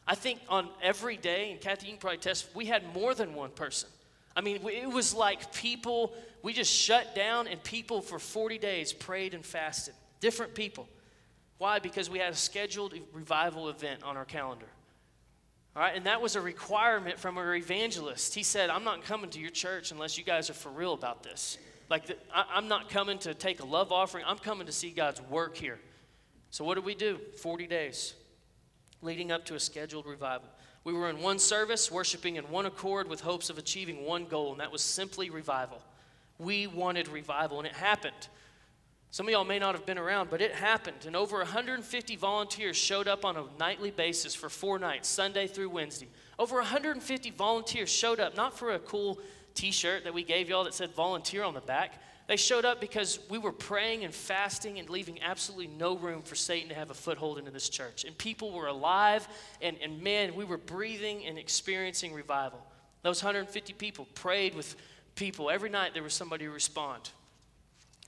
I 0.07 0.15
think 0.15 0.39
on 0.49 0.67
every 0.81 1.17
day, 1.17 1.51
and 1.51 1.61
Kathy, 1.61 1.87
you 1.87 1.93
can 1.93 1.99
probably 1.99 2.17
test, 2.17 2.47
we 2.55 2.65
had 2.65 2.93
more 2.93 3.13
than 3.13 3.33
one 3.35 3.51
person. 3.51 3.89
I 4.35 4.41
mean, 4.41 4.59
it 4.67 4.89
was 4.89 5.13
like 5.13 5.53
people, 5.53 6.13
we 6.43 6.53
just 6.53 6.73
shut 6.73 7.13
down 7.15 7.47
and 7.47 7.61
people 7.63 8.01
for 8.01 8.19
40 8.19 8.57
days 8.57 8.91
prayed 8.91 9.33
and 9.33 9.45
fasted. 9.45 9.93
Different 10.19 10.55
people. 10.55 10.87
Why? 11.57 11.79
Because 11.79 12.09
we 12.09 12.19
had 12.19 12.33
a 12.33 12.37
scheduled 12.37 12.93
revival 13.13 13.69
event 13.69 14.03
on 14.03 14.17
our 14.17 14.25
calendar. 14.25 14.67
All 15.75 15.83
right, 15.83 15.95
and 15.95 16.05
that 16.05 16.21
was 16.21 16.35
a 16.35 16.41
requirement 16.41 17.19
from 17.19 17.37
our 17.37 17.55
evangelist. 17.55 18.33
He 18.33 18.43
said, 18.43 18.69
I'm 18.69 18.83
not 18.83 19.03
coming 19.03 19.29
to 19.31 19.39
your 19.39 19.51
church 19.51 19.91
unless 19.91 20.17
you 20.17 20.23
guys 20.23 20.49
are 20.49 20.53
for 20.53 20.69
real 20.69 20.93
about 20.93 21.23
this. 21.23 21.57
Like, 21.89 22.07
the, 22.07 22.17
I, 22.33 22.57
am 22.57 22.67
not 22.67 22.89
coming 22.89 23.19
to 23.19 23.33
take 23.33 23.61
a 23.61 23.65
love 23.65 23.91
offering, 23.91 24.23
I'm 24.27 24.37
coming 24.37 24.65
to 24.67 24.73
see 24.73 24.89
God's 24.89 25.21
work 25.21 25.55
here. 25.55 25.79
So, 26.51 26.63
what 26.63 26.75
did 26.75 26.85
we 26.85 26.95
do? 26.95 27.19
40 27.41 27.67
days 27.67 28.15
leading 29.01 29.31
up 29.31 29.45
to 29.45 29.55
a 29.55 29.59
scheduled 29.59 30.05
revival. 30.05 30.49
We 30.83 30.93
were 30.93 31.09
in 31.09 31.21
one 31.21 31.39
service, 31.39 31.91
worshiping 31.91 32.35
in 32.37 32.45
one 32.45 32.65
accord 32.65 33.07
with 33.07 33.21
hopes 33.21 33.49
of 33.49 33.57
achieving 33.57 34.05
one 34.05 34.25
goal, 34.25 34.51
and 34.51 34.59
that 34.59 34.71
was 34.71 34.81
simply 34.81 35.29
revival. 35.29 35.81
We 36.37 36.67
wanted 36.67 37.07
revival, 37.07 37.59
and 37.59 37.67
it 37.67 37.73
happened. 37.73 38.27
Some 39.11 39.25
of 39.25 39.31
y'all 39.31 39.43
may 39.43 39.57
not 39.57 39.73
have 39.73 39.87
been 39.87 39.97
around, 39.97 40.29
but 40.29 40.39
it 40.39 40.53
happened. 40.53 41.05
And 41.07 41.15
over 41.15 41.37
150 41.37 42.15
volunteers 42.15 42.77
showed 42.77 43.07
up 43.07 43.25
on 43.25 43.37
a 43.37 43.45
nightly 43.57 43.89
basis 43.89 44.35
for 44.35 44.49
four 44.49 44.77
nights, 44.77 45.07
Sunday 45.07 45.47
through 45.47 45.69
Wednesday. 45.69 46.07
Over 46.37 46.57
150 46.57 47.31
volunteers 47.31 47.89
showed 47.89 48.19
up, 48.19 48.37
not 48.37 48.57
for 48.57 48.73
a 48.73 48.79
cool 48.79 49.19
t 49.55 49.71
shirt 49.71 50.03
that 50.03 50.13
we 50.13 50.23
gave 50.23 50.47
y'all 50.47 50.63
that 50.63 50.75
said 50.75 50.91
volunteer 50.91 51.43
on 51.43 51.55
the 51.55 51.61
back. 51.61 51.93
They 52.27 52.37
showed 52.37 52.63
up 52.63 52.79
because 52.79 53.19
we 53.27 53.39
were 53.39 53.51
praying 53.51 54.03
and 54.03 54.13
fasting 54.13 54.77
and 54.77 54.87
leaving 54.87 55.19
absolutely 55.23 55.65
no 55.65 55.97
room 55.97 56.21
for 56.21 56.35
Satan 56.35 56.69
to 56.69 56.75
have 56.75 56.91
a 56.91 56.93
foothold 56.93 57.39
into 57.39 57.49
this 57.49 57.69
church. 57.69 58.03
And 58.03 58.15
people 58.15 58.51
were 58.51 58.67
alive, 58.67 59.27
and, 59.63 59.75
and 59.81 60.03
man, 60.03 60.35
we 60.35 60.45
were 60.45 60.59
breathing 60.59 61.25
and 61.25 61.39
experiencing 61.39 62.13
revival. 62.13 62.63
Those 63.01 63.23
150 63.23 63.73
people 63.73 64.05
prayed 64.13 64.53
with 64.53 64.75
people. 65.15 65.49
Every 65.49 65.71
night 65.71 65.95
there 65.95 66.03
was 66.03 66.13
somebody 66.13 66.45
to 66.45 66.51
respond. 66.51 67.09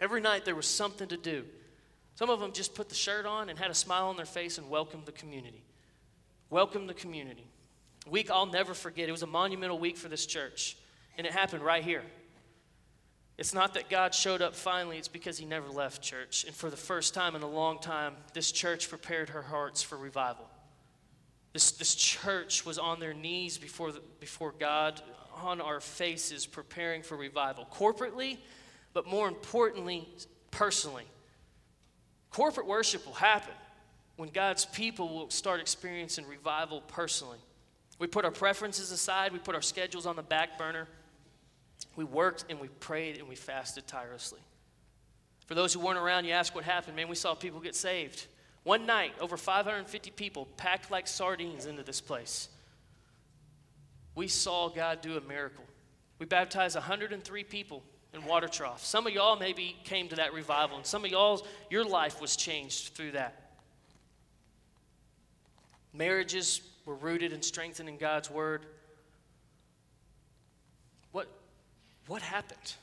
Every 0.01 0.19
night 0.19 0.43
there 0.43 0.55
was 0.55 0.65
something 0.65 1.07
to 1.09 1.17
do. 1.17 1.45
Some 2.15 2.29
of 2.29 2.39
them 2.39 2.51
just 2.51 2.73
put 2.75 2.89
the 2.89 2.95
shirt 2.95 3.25
on 3.25 3.49
and 3.49 3.57
had 3.57 3.69
a 3.69 3.75
smile 3.75 4.07
on 4.07 4.17
their 4.17 4.25
face 4.25 4.57
and 4.57 4.69
welcomed 4.69 5.05
the 5.05 5.11
community. 5.11 5.63
Welcome 6.49 6.87
the 6.87 6.93
community. 6.95 7.45
A 8.07 8.09
week 8.09 8.31
I'll 8.31 8.47
never 8.47 8.73
forget. 8.73 9.07
It 9.07 9.11
was 9.11 9.23
a 9.23 9.27
monumental 9.27 9.79
week 9.79 9.95
for 9.95 10.09
this 10.09 10.25
church, 10.25 10.75
and 11.17 11.25
it 11.25 11.33
happened 11.33 11.63
right 11.63 11.83
here. 11.83 12.03
It's 13.37 13.53
not 13.53 13.75
that 13.75 13.89
God 13.89 14.13
showed 14.13 14.41
up 14.41 14.55
finally, 14.55 14.97
it's 14.97 15.07
because 15.07 15.37
He 15.37 15.45
never 15.45 15.69
left 15.69 16.01
church. 16.01 16.43
And 16.45 16.53
for 16.53 16.69
the 16.69 16.77
first 16.77 17.13
time 17.13 17.35
in 17.35 17.43
a 17.43 17.49
long 17.49 17.79
time, 17.79 18.15
this 18.33 18.51
church 18.51 18.89
prepared 18.89 19.29
her 19.29 19.41
hearts 19.41 19.81
for 19.81 19.97
revival. 19.97 20.49
This, 21.53 21.71
this 21.71 21.95
church 21.95 22.65
was 22.65 22.77
on 22.77 22.99
their 22.99 23.13
knees 23.13 23.57
before, 23.57 23.91
the, 23.91 24.01
before 24.19 24.53
God, 24.57 25.01
on 25.35 25.61
our 25.61 25.79
faces, 25.79 26.45
preparing 26.45 27.01
for 27.01 27.17
revival. 27.17 27.67
Corporately, 27.73 28.37
but 28.93 29.07
more 29.07 29.27
importantly, 29.27 30.07
personally. 30.51 31.05
Corporate 32.29 32.67
worship 32.67 33.05
will 33.05 33.13
happen 33.13 33.53
when 34.15 34.29
God's 34.29 34.65
people 34.65 35.09
will 35.09 35.29
start 35.29 35.59
experiencing 35.59 36.27
revival 36.27 36.81
personally. 36.81 37.39
We 37.99 38.07
put 38.07 38.25
our 38.25 38.31
preferences 38.31 38.91
aside, 38.91 39.33
we 39.33 39.39
put 39.39 39.55
our 39.55 39.61
schedules 39.61 40.05
on 40.05 40.15
the 40.15 40.23
back 40.23 40.57
burner. 40.57 40.87
We 41.95 42.03
worked 42.03 42.45
and 42.49 42.59
we 42.59 42.67
prayed 42.67 43.17
and 43.17 43.27
we 43.27 43.35
fasted 43.35 43.87
tirelessly. 43.87 44.39
For 45.47 45.55
those 45.55 45.73
who 45.73 45.79
weren't 45.79 45.97
around, 45.97 46.25
you 46.25 46.31
ask 46.31 46.55
what 46.55 46.63
happened. 46.63 46.95
Man, 46.95 47.09
we 47.09 47.15
saw 47.15 47.33
people 47.33 47.59
get 47.59 47.75
saved. 47.75 48.27
One 48.63 48.85
night, 48.85 49.13
over 49.19 49.37
550 49.37 50.11
people 50.11 50.47
packed 50.55 50.91
like 50.91 51.07
sardines 51.07 51.65
into 51.65 51.83
this 51.83 51.99
place. 51.99 52.47
We 54.15 54.27
saw 54.27 54.69
God 54.69 55.01
do 55.01 55.17
a 55.17 55.21
miracle. 55.21 55.65
We 56.19 56.25
baptized 56.25 56.75
103 56.75 57.43
people 57.43 57.83
and 58.13 58.25
water 58.25 58.47
trough. 58.47 58.83
Some 58.83 59.07
of 59.07 59.13
y'all 59.13 59.37
maybe 59.37 59.77
came 59.83 60.07
to 60.09 60.15
that 60.17 60.33
revival, 60.33 60.77
and 60.77 60.85
some 60.85 61.05
of 61.05 61.11
y'all, 61.11 61.45
your 61.69 61.85
life 61.85 62.19
was 62.21 62.35
changed 62.35 62.93
through 62.93 63.11
that. 63.11 63.51
Marriages 65.93 66.61
were 66.85 66.95
rooted 66.95 67.33
and 67.33 67.43
strengthened 67.43 67.87
in 67.87 67.97
God's 67.97 68.29
word. 68.29 68.65
What, 71.11 71.27
what 72.07 72.21
happened? 72.21 72.75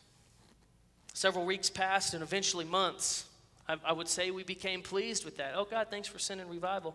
Several 1.12 1.44
weeks 1.44 1.68
passed, 1.68 2.14
and 2.14 2.22
eventually 2.22 2.64
months. 2.64 3.24
I, 3.68 3.76
I 3.84 3.92
would 3.92 4.08
say 4.08 4.30
we 4.30 4.44
became 4.44 4.82
pleased 4.82 5.24
with 5.24 5.36
that. 5.38 5.52
Oh, 5.56 5.64
God, 5.64 5.88
thanks 5.90 6.08
for 6.08 6.18
sending 6.18 6.48
revival. 6.48 6.94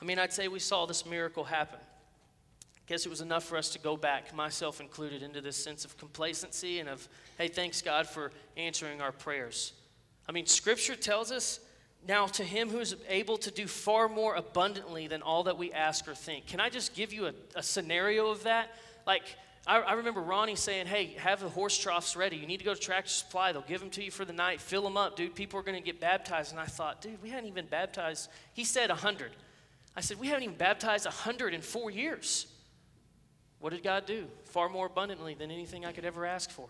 I 0.00 0.04
mean, 0.04 0.18
I'd 0.18 0.32
say 0.32 0.48
we 0.48 0.58
saw 0.58 0.84
this 0.84 1.06
miracle 1.06 1.44
happen 1.44 1.78
guess 2.86 3.04
it 3.04 3.08
was 3.08 3.20
enough 3.20 3.44
for 3.44 3.56
us 3.56 3.70
to 3.70 3.78
go 3.78 3.96
back, 3.96 4.34
myself 4.34 4.80
included, 4.80 5.22
into 5.22 5.40
this 5.40 5.56
sense 5.56 5.84
of 5.84 5.96
complacency 5.98 6.78
and 6.78 6.88
of, 6.88 7.08
hey, 7.38 7.48
thanks 7.48 7.82
God 7.82 8.06
for 8.06 8.30
answering 8.56 9.00
our 9.00 9.12
prayers. 9.12 9.72
I 10.28 10.32
mean, 10.32 10.46
Scripture 10.46 10.96
tells 10.96 11.32
us 11.32 11.60
now 12.06 12.26
to 12.26 12.44
him 12.44 12.70
who 12.70 12.78
is 12.78 12.96
able 13.08 13.38
to 13.38 13.50
do 13.50 13.66
far 13.66 14.08
more 14.08 14.36
abundantly 14.36 15.08
than 15.08 15.22
all 15.22 15.44
that 15.44 15.58
we 15.58 15.72
ask 15.72 16.06
or 16.06 16.14
think. 16.14 16.46
Can 16.46 16.60
I 16.60 16.68
just 16.68 16.94
give 16.94 17.12
you 17.12 17.26
a, 17.26 17.32
a 17.56 17.62
scenario 17.62 18.28
of 18.28 18.44
that? 18.44 18.76
Like, 19.06 19.24
I, 19.66 19.80
I, 19.80 19.92
remember 19.94 20.20
Ronnie 20.20 20.54
saying, 20.54 20.86
hey, 20.86 21.16
have 21.18 21.40
the 21.40 21.48
horse 21.48 21.76
troughs 21.76 22.14
ready. 22.14 22.36
You 22.36 22.46
need 22.46 22.58
to 22.58 22.64
go 22.64 22.74
to 22.74 22.80
Tractor 22.80 23.10
Supply. 23.10 23.50
They'll 23.50 23.62
give 23.62 23.80
them 23.80 23.90
to 23.90 24.04
you 24.04 24.12
for 24.12 24.24
the 24.24 24.32
night. 24.32 24.60
Fill 24.60 24.82
them 24.82 24.96
up, 24.96 25.16
dude. 25.16 25.34
People 25.34 25.58
are 25.58 25.64
going 25.64 25.78
to 25.78 25.84
get 25.84 26.00
baptized. 26.00 26.52
And 26.52 26.60
I 26.60 26.66
thought, 26.66 27.02
dude, 27.02 27.20
we 27.22 27.30
hadn't 27.30 27.48
even 27.48 27.66
baptized. 27.66 28.30
He 28.52 28.64
said 28.64 28.90
100. 28.90 29.32
I 29.96 30.00
said, 30.02 30.20
we 30.20 30.28
haven't 30.28 30.44
even 30.44 30.56
baptized 30.56 31.06
100 31.06 31.54
in 31.54 31.62
four 31.62 31.90
years. 31.90 32.46
What 33.60 33.72
did 33.72 33.82
God 33.82 34.06
do? 34.06 34.26
Far 34.44 34.68
more 34.68 34.86
abundantly 34.86 35.34
than 35.34 35.50
anything 35.50 35.84
I 35.84 35.92
could 35.92 36.04
ever 36.04 36.26
ask 36.26 36.50
for. 36.50 36.68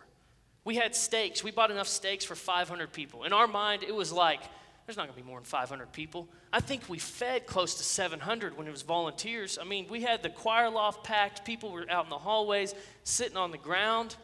We 0.65 0.77
had 0.77 0.95
steaks. 0.95 1.45
We 1.45 1.51
bought 1.51 1.71
enough 1.71 1.89
steaks 1.89 2.25
for 2.25 2.35
500 2.35 2.93
people. 2.93 3.25
In 3.25 3.33
our 3.33 3.47
mind, 3.47 3.83
it 3.83 3.95
was 3.95 4.13
like, 4.13 4.41
there's 4.87 4.97
not 4.97 5.07
going 5.07 5.19
to 5.19 5.23
be 5.23 5.29
more 5.29 5.39
than 5.39 5.45
500 5.45 5.93
people. 5.93 6.29
I 6.53 6.61
think 6.61 6.89
we 6.89 6.99
fed 6.99 7.47
close 7.47 7.75
to 7.75 7.83
700 7.83 8.57
when 8.57 8.67
it 8.67 8.71
was 8.71 8.83
volunteers. 8.83 9.59
I 9.61 9.65
mean, 9.65 9.87
we 9.91 10.03
had 10.03 10.23
the 10.23 10.31
choir 10.31 10.71
loft 10.71 11.05
packed. 11.05 11.45
People 11.45 11.73
were 11.73 11.87
out 11.91 12.05
in 12.05 12.11
the 12.11 12.19
hallways, 12.19 12.75
sitting 13.03 13.37
on 13.37 13.51
the 13.51 13.59
ground, 13.59 14.17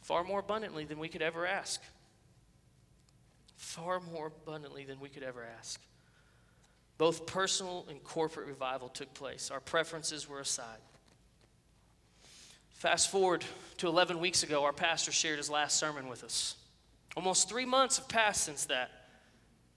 far 0.00 0.24
more 0.24 0.40
abundantly 0.40 0.84
than 0.84 0.98
we 0.98 1.08
could 1.08 1.22
ever 1.22 1.46
ask. 1.46 1.80
far 3.56 4.00
more 4.00 4.28
abundantly 4.28 4.84
than 4.84 5.00
we 5.00 5.08
could 5.08 5.22
ever 5.22 5.44
ask. 5.58 5.80
Both 6.96 7.26
personal 7.26 7.86
and 7.90 8.02
corporate 8.02 8.46
revival 8.46 8.88
took 8.88 9.12
place. 9.14 9.50
Our 9.50 9.60
preferences 9.60 10.28
were 10.28 10.40
aside. 10.40 10.78
Fast 12.78 13.10
forward 13.10 13.44
to 13.78 13.88
11 13.88 14.20
weeks 14.20 14.44
ago, 14.44 14.62
our 14.62 14.72
pastor 14.72 15.10
shared 15.10 15.38
his 15.38 15.50
last 15.50 15.76
sermon 15.78 16.08
with 16.08 16.22
us. 16.22 16.54
Almost 17.16 17.48
three 17.48 17.64
months 17.64 17.96
have 17.98 18.06
passed 18.06 18.44
since 18.44 18.66
that. 18.66 18.92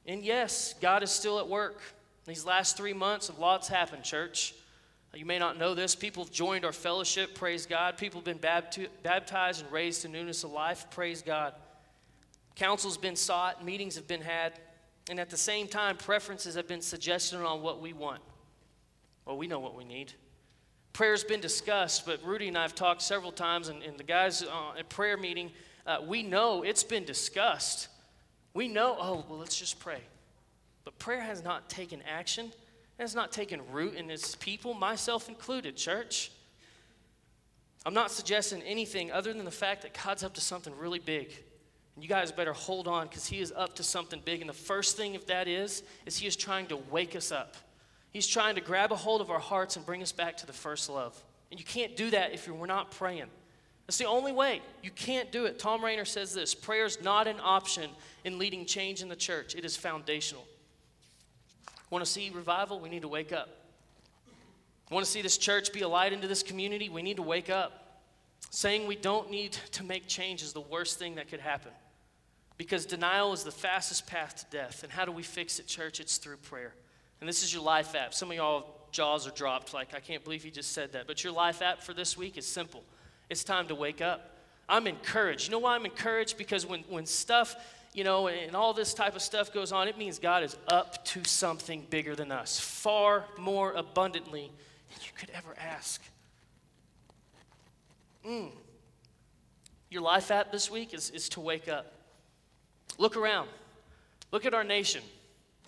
And 0.05 0.23
yes, 0.23 0.75
God 0.79 1.01
is 1.01 1.09
still 1.09 1.39
at 1.39 1.47
work. 1.47 1.81
These 2.27 2.45
last 2.45 2.77
three 2.77 2.93
months, 2.93 3.29
a 3.29 3.33
lot's 3.33 3.67
happened, 3.67 4.03
church. 4.03 4.53
You 5.15 5.25
may 5.25 5.39
not 5.39 5.57
know 5.57 5.73
this. 5.73 5.95
People 5.95 6.25
have 6.25 6.31
joined 6.31 6.63
our 6.63 6.71
fellowship, 6.71 7.33
praise 7.33 7.65
God. 7.65 7.97
People 7.97 8.21
have 8.21 8.39
been 8.39 8.85
baptized 9.01 9.63
and 9.63 9.71
raised 9.71 10.03
to 10.03 10.07
newness 10.07 10.43
of 10.43 10.51
life, 10.51 10.85
praise 10.91 11.23
God. 11.23 11.55
Counsel's 12.53 12.97
been 12.97 13.15
sought, 13.15 13.65
meetings 13.65 13.95
have 13.95 14.07
been 14.07 14.21
had, 14.21 14.53
and 15.09 15.19
at 15.19 15.31
the 15.31 15.37
same 15.37 15.67
time, 15.67 15.97
preferences 15.97 16.53
have 16.53 16.67
been 16.67 16.81
suggested 16.81 17.43
on 17.43 17.63
what 17.63 17.81
we 17.81 17.93
want. 17.93 18.21
Well, 19.25 19.37
we 19.37 19.47
know 19.47 19.59
what 19.59 19.75
we 19.75 19.85
need. 19.85 20.13
Prayer's 20.93 21.23
been 21.23 21.39
discussed, 21.39 22.05
but 22.05 22.23
Rudy 22.23 22.49
and 22.49 22.57
I 22.57 22.63
have 22.63 22.75
talked 22.75 23.01
several 23.01 23.31
times, 23.31 23.69
and, 23.69 23.81
and 23.81 23.97
the 23.97 24.03
guys 24.03 24.43
uh, 24.43 24.77
at 24.77 24.89
prayer 24.89 25.17
meeting, 25.17 25.51
uh, 25.87 25.99
we 26.05 26.21
know 26.21 26.63
it's 26.63 26.83
been 26.83 27.05
discussed. 27.05 27.87
We 28.53 28.67
know, 28.67 28.97
oh, 28.99 29.25
well, 29.29 29.39
let's 29.39 29.57
just 29.57 29.79
pray. 29.79 30.01
But 30.83 30.99
prayer 30.99 31.21
has 31.21 31.43
not 31.43 31.69
taken 31.69 32.01
action, 32.01 32.47
it 32.47 33.01
has 33.01 33.15
not 33.15 33.31
taken 33.31 33.61
root 33.71 33.95
in 33.95 34.09
its 34.11 34.35
people, 34.35 34.73
myself 34.73 35.29
included, 35.29 35.77
church. 35.77 36.31
I'm 37.85 37.93
not 37.95 38.11
suggesting 38.11 38.61
anything 38.61 39.11
other 39.11 39.33
than 39.33 39.45
the 39.45 39.49
fact 39.49 39.81
that 39.83 39.97
God's 40.03 40.23
up 40.23 40.35
to 40.35 40.41
something 40.41 40.77
really 40.77 40.99
big. 40.99 41.33
And 41.95 42.03
you 42.03 42.09
guys 42.09 42.31
better 42.31 42.53
hold 42.53 42.87
on 42.87 43.07
because 43.07 43.25
He 43.25 43.39
is 43.39 43.51
up 43.55 43.75
to 43.75 43.83
something 43.83 44.21
big. 44.23 44.41
And 44.41 44.49
the 44.49 44.53
first 44.53 44.97
thing, 44.97 45.15
if 45.15 45.25
that 45.27 45.47
is, 45.47 45.81
is 46.05 46.17
He 46.17 46.27
is 46.27 46.35
trying 46.35 46.67
to 46.67 46.77
wake 46.77 47.15
us 47.15 47.31
up. 47.31 47.55
He's 48.11 48.27
trying 48.27 48.55
to 48.55 48.61
grab 48.61 48.91
a 48.91 48.95
hold 48.95 49.21
of 49.21 49.29
our 49.29 49.39
hearts 49.39 49.77
and 49.77 49.85
bring 49.85 50.01
us 50.01 50.11
back 50.11 50.37
to 50.37 50.47
the 50.47 50.53
first 50.53 50.89
love. 50.89 51.21
And 51.49 51.59
you 51.59 51.65
can't 51.65 51.95
do 51.95 52.09
that 52.11 52.33
if 52.33 52.47
we're 52.47 52.65
not 52.65 52.91
praying. 52.91 53.27
That's 53.87 53.97
the 53.97 54.05
only 54.05 54.31
way. 54.31 54.61
You 54.83 54.91
can't 54.91 55.31
do 55.31 55.45
it. 55.45 55.59
Thom 55.59 55.83
Rainer 55.83 56.05
says 56.05 56.33
this 56.33 56.53
prayer 56.55 56.85
is 56.85 57.01
not 57.01 57.27
an 57.27 57.37
option 57.41 57.89
in 58.23 58.37
leading 58.37 58.65
change 58.65 59.01
in 59.01 59.09
the 59.09 59.15
church, 59.15 59.55
it 59.55 59.65
is 59.65 59.75
foundational. 59.75 60.45
Want 61.89 62.05
to 62.05 62.09
see 62.09 62.29
revival? 62.29 62.79
We 62.79 62.87
need 62.87 63.01
to 63.01 63.09
wake 63.09 63.33
up. 63.33 63.49
Want 64.89 65.05
to 65.05 65.11
see 65.11 65.21
this 65.21 65.37
church 65.37 65.73
be 65.73 65.81
a 65.81 65.87
light 65.87 66.13
into 66.13 66.27
this 66.27 66.41
community? 66.41 66.89
We 66.89 67.01
need 67.01 67.17
to 67.17 67.21
wake 67.21 67.49
up. 67.49 68.01
Saying 68.49 68.87
we 68.87 68.95
don't 68.95 69.29
need 69.29 69.53
to 69.71 69.83
make 69.83 70.07
change 70.07 70.41
is 70.41 70.53
the 70.53 70.61
worst 70.61 70.99
thing 70.99 71.15
that 71.15 71.29
could 71.29 71.39
happen. 71.39 71.71
Because 72.57 72.85
denial 72.85 73.33
is 73.33 73.43
the 73.43 73.51
fastest 73.51 74.07
path 74.07 74.35
to 74.37 74.57
death. 74.57 74.83
And 74.83 74.91
how 74.91 75.05
do 75.05 75.11
we 75.11 75.23
fix 75.23 75.59
it, 75.59 75.67
church? 75.67 75.99
It's 75.99 76.17
through 76.17 76.37
prayer. 76.37 76.73
And 77.21 77.29
this 77.29 77.43
is 77.43 77.53
your 77.53 77.63
life 77.63 77.95
app. 77.95 78.13
Some 78.13 78.31
of 78.31 78.37
y'all 78.37 78.67
jaws 78.91 79.25
are 79.27 79.31
dropped, 79.31 79.73
like, 79.73 79.93
I 79.95 79.99
can't 79.99 80.23
believe 80.23 80.43
you 80.43 80.51
just 80.51 80.73
said 80.73 80.91
that. 80.93 81.07
But 81.07 81.23
your 81.23 81.31
life 81.31 81.61
app 81.61 81.81
for 81.81 81.93
this 81.93 82.17
week 82.17 82.37
is 82.37 82.45
simple 82.45 82.83
it's 83.29 83.45
time 83.45 83.67
to 83.67 83.75
wake 83.75 84.01
up. 84.01 84.35
I'm 84.67 84.87
encouraged. 84.87 85.47
You 85.47 85.51
know 85.51 85.59
why 85.59 85.75
I'm 85.75 85.85
encouraged? 85.85 86.37
Because 86.37 86.65
when, 86.65 86.81
when 86.89 87.05
stuff, 87.05 87.55
you 87.93 88.03
know, 88.03 88.27
and 88.27 88.55
all 88.55 88.73
this 88.73 88.93
type 88.93 89.15
of 89.15 89.21
stuff 89.21 89.53
goes 89.53 89.71
on, 89.71 89.87
it 89.87 89.97
means 89.97 90.19
God 90.19 90.43
is 90.43 90.57
up 90.67 91.05
to 91.05 91.23
something 91.23 91.85
bigger 91.89 92.13
than 92.13 92.31
us, 92.31 92.59
far 92.59 93.25
more 93.37 93.71
abundantly 93.71 94.51
than 94.89 94.99
you 95.01 95.11
could 95.15 95.29
ever 95.33 95.55
ask. 95.57 96.01
Mm. 98.27 98.51
Your 99.89 100.01
life 100.01 100.29
app 100.31 100.51
this 100.51 100.69
week 100.69 100.93
is, 100.93 101.09
is 101.11 101.29
to 101.29 101.39
wake 101.39 101.69
up. 101.69 101.93
Look 102.97 103.15
around. 103.15 103.47
Look 104.31 104.45
at 104.45 104.53
our 104.53 104.63
nation. 104.63 105.03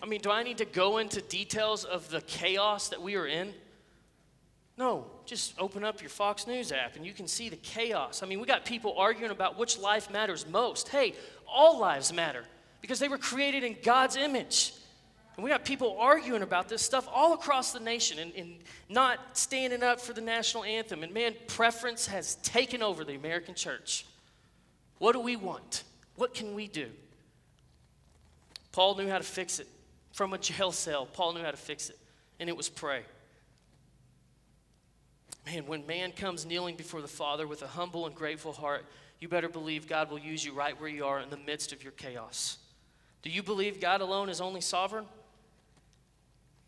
I 0.02 0.06
mean, 0.06 0.20
do 0.20 0.30
I 0.30 0.42
need 0.42 0.58
to 0.58 0.64
go 0.64 0.98
into 0.98 1.20
details 1.22 1.84
of 1.84 2.10
the 2.10 2.20
chaos 2.22 2.88
that 2.88 3.00
we 3.00 3.14
are 3.16 3.26
in? 3.26 3.54
No, 4.76 5.06
just 5.24 5.54
open 5.60 5.84
up 5.84 6.00
your 6.00 6.10
Fox 6.10 6.46
News 6.46 6.72
app 6.72 6.96
and 6.96 7.06
you 7.06 7.12
can 7.12 7.28
see 7.28 7.48
the 7.48 7.56
chaos. 7.56 8.22
I 8.22 8.26
mean, 8.26 8.40
we 8.40 8.46
got 8.46 8.64
people 8.64 8.94
arguing 8.98 9.30
about 9.30 9.58
which 9.58 9.78
life 9.78 10.10
matters 10.10 10.46
most. 10.48 10.88
Hey, 10.88 11.14
all 11.46 11.78
lives 11.78 12.12
matter 12.12 12.44
because 12.80 12.98
they 12.98 13.08
were 13.08 13.18
created 13.18 13.62
in 13.62 13.76
God's 13.82 14.16
image. 14.16 14.74
And 15.36 15.42
we 15.42 15.50
got 15.50 15.64
people 15.64 15.96
arguing 15.98 16.42
about 16.42 16.68
this 16.68 16.82
stuff 16.82 17.08
all 17.12 17.32
across 17.32 17.72
the 17.72 17.80
nation 17.80 18.18
and, 18.18 18.32
and, 18.34 18.56
not 18.88 19.18
standing 19.32 19.82
up 19.82 20.00
for 20.00 20.12
the 20.12 20.20
national 20.20 20.62
anthem. 20.62 21.02
And 21.02 21.12
man, 21.12 21.34
preference 21.48 22.06
has 22.06 22.36
taken 22.36 22.82
over 22.82 23.02
the 23.02 23.14
American 23.14 23.54
church. 23.54 24.06
What 24.98 25.12
do 25.12 25.20
we 25.20 25.34
want? 25.34 25.82
What 26.16 26.34
can 26.34 26.54
we 26.54 26.68
do? 26.68 26.90
Paul 28.72 28.96
knew 28.96 29.08
how 29.08 29.18
to 29.18 29.24
fix 29.24 29.58
it. 29.58 29.66
From 30.14 30.32
a 30.32 30.38
jail 30.38 30.70
cell, 30.70 31.06
Paul 31.06 31.32
knew 31.32 31.42
how 31.42 31.50
to 31.50 31.56
fix 31.56 31.90
it, 31.90 31.98
and 32.38 32.48
it 32.48 32.56
was 32.56 32.68
pray. 32.68 33.02
Man, 35.44 35.66
when 35.66 35.84
man 35.88 36.12
comes 36.12 36.46
kneeling 36.46 36.76
before 36.76 37.02
the 37.02 37.08
Father 37.08 37.48
with 37.48 37.62
a 37.62 37.66
humble 37.66 38.06
and 38.06 38.14
grateful 38.14 38.52
heart, 38.52 38.86
you 39.18 39.26
better 39.26 39.48
believe 39.48 39.88
God 39.88 40.12
will 40.12 40.20
use 40.20 40.44
you 40.44 40.52
right 40.52 40.80
where 40.80 40.88
you 40.88 41.04
are 41.04 41.18
in 41.18 41.30
the 41.30 41.36
midst 41.36 41.72
of 41.72 41.82
your 41.82 41.90
chaos. 41.90 42.58
Do 43.22 43.30
you 43.30 43.42
believe 43.42 43.80
God 43.80 44.00
alone 44.00 44.28
is 44.28 44.40
only 44.40 44.60
sovereign? 44.60 45.06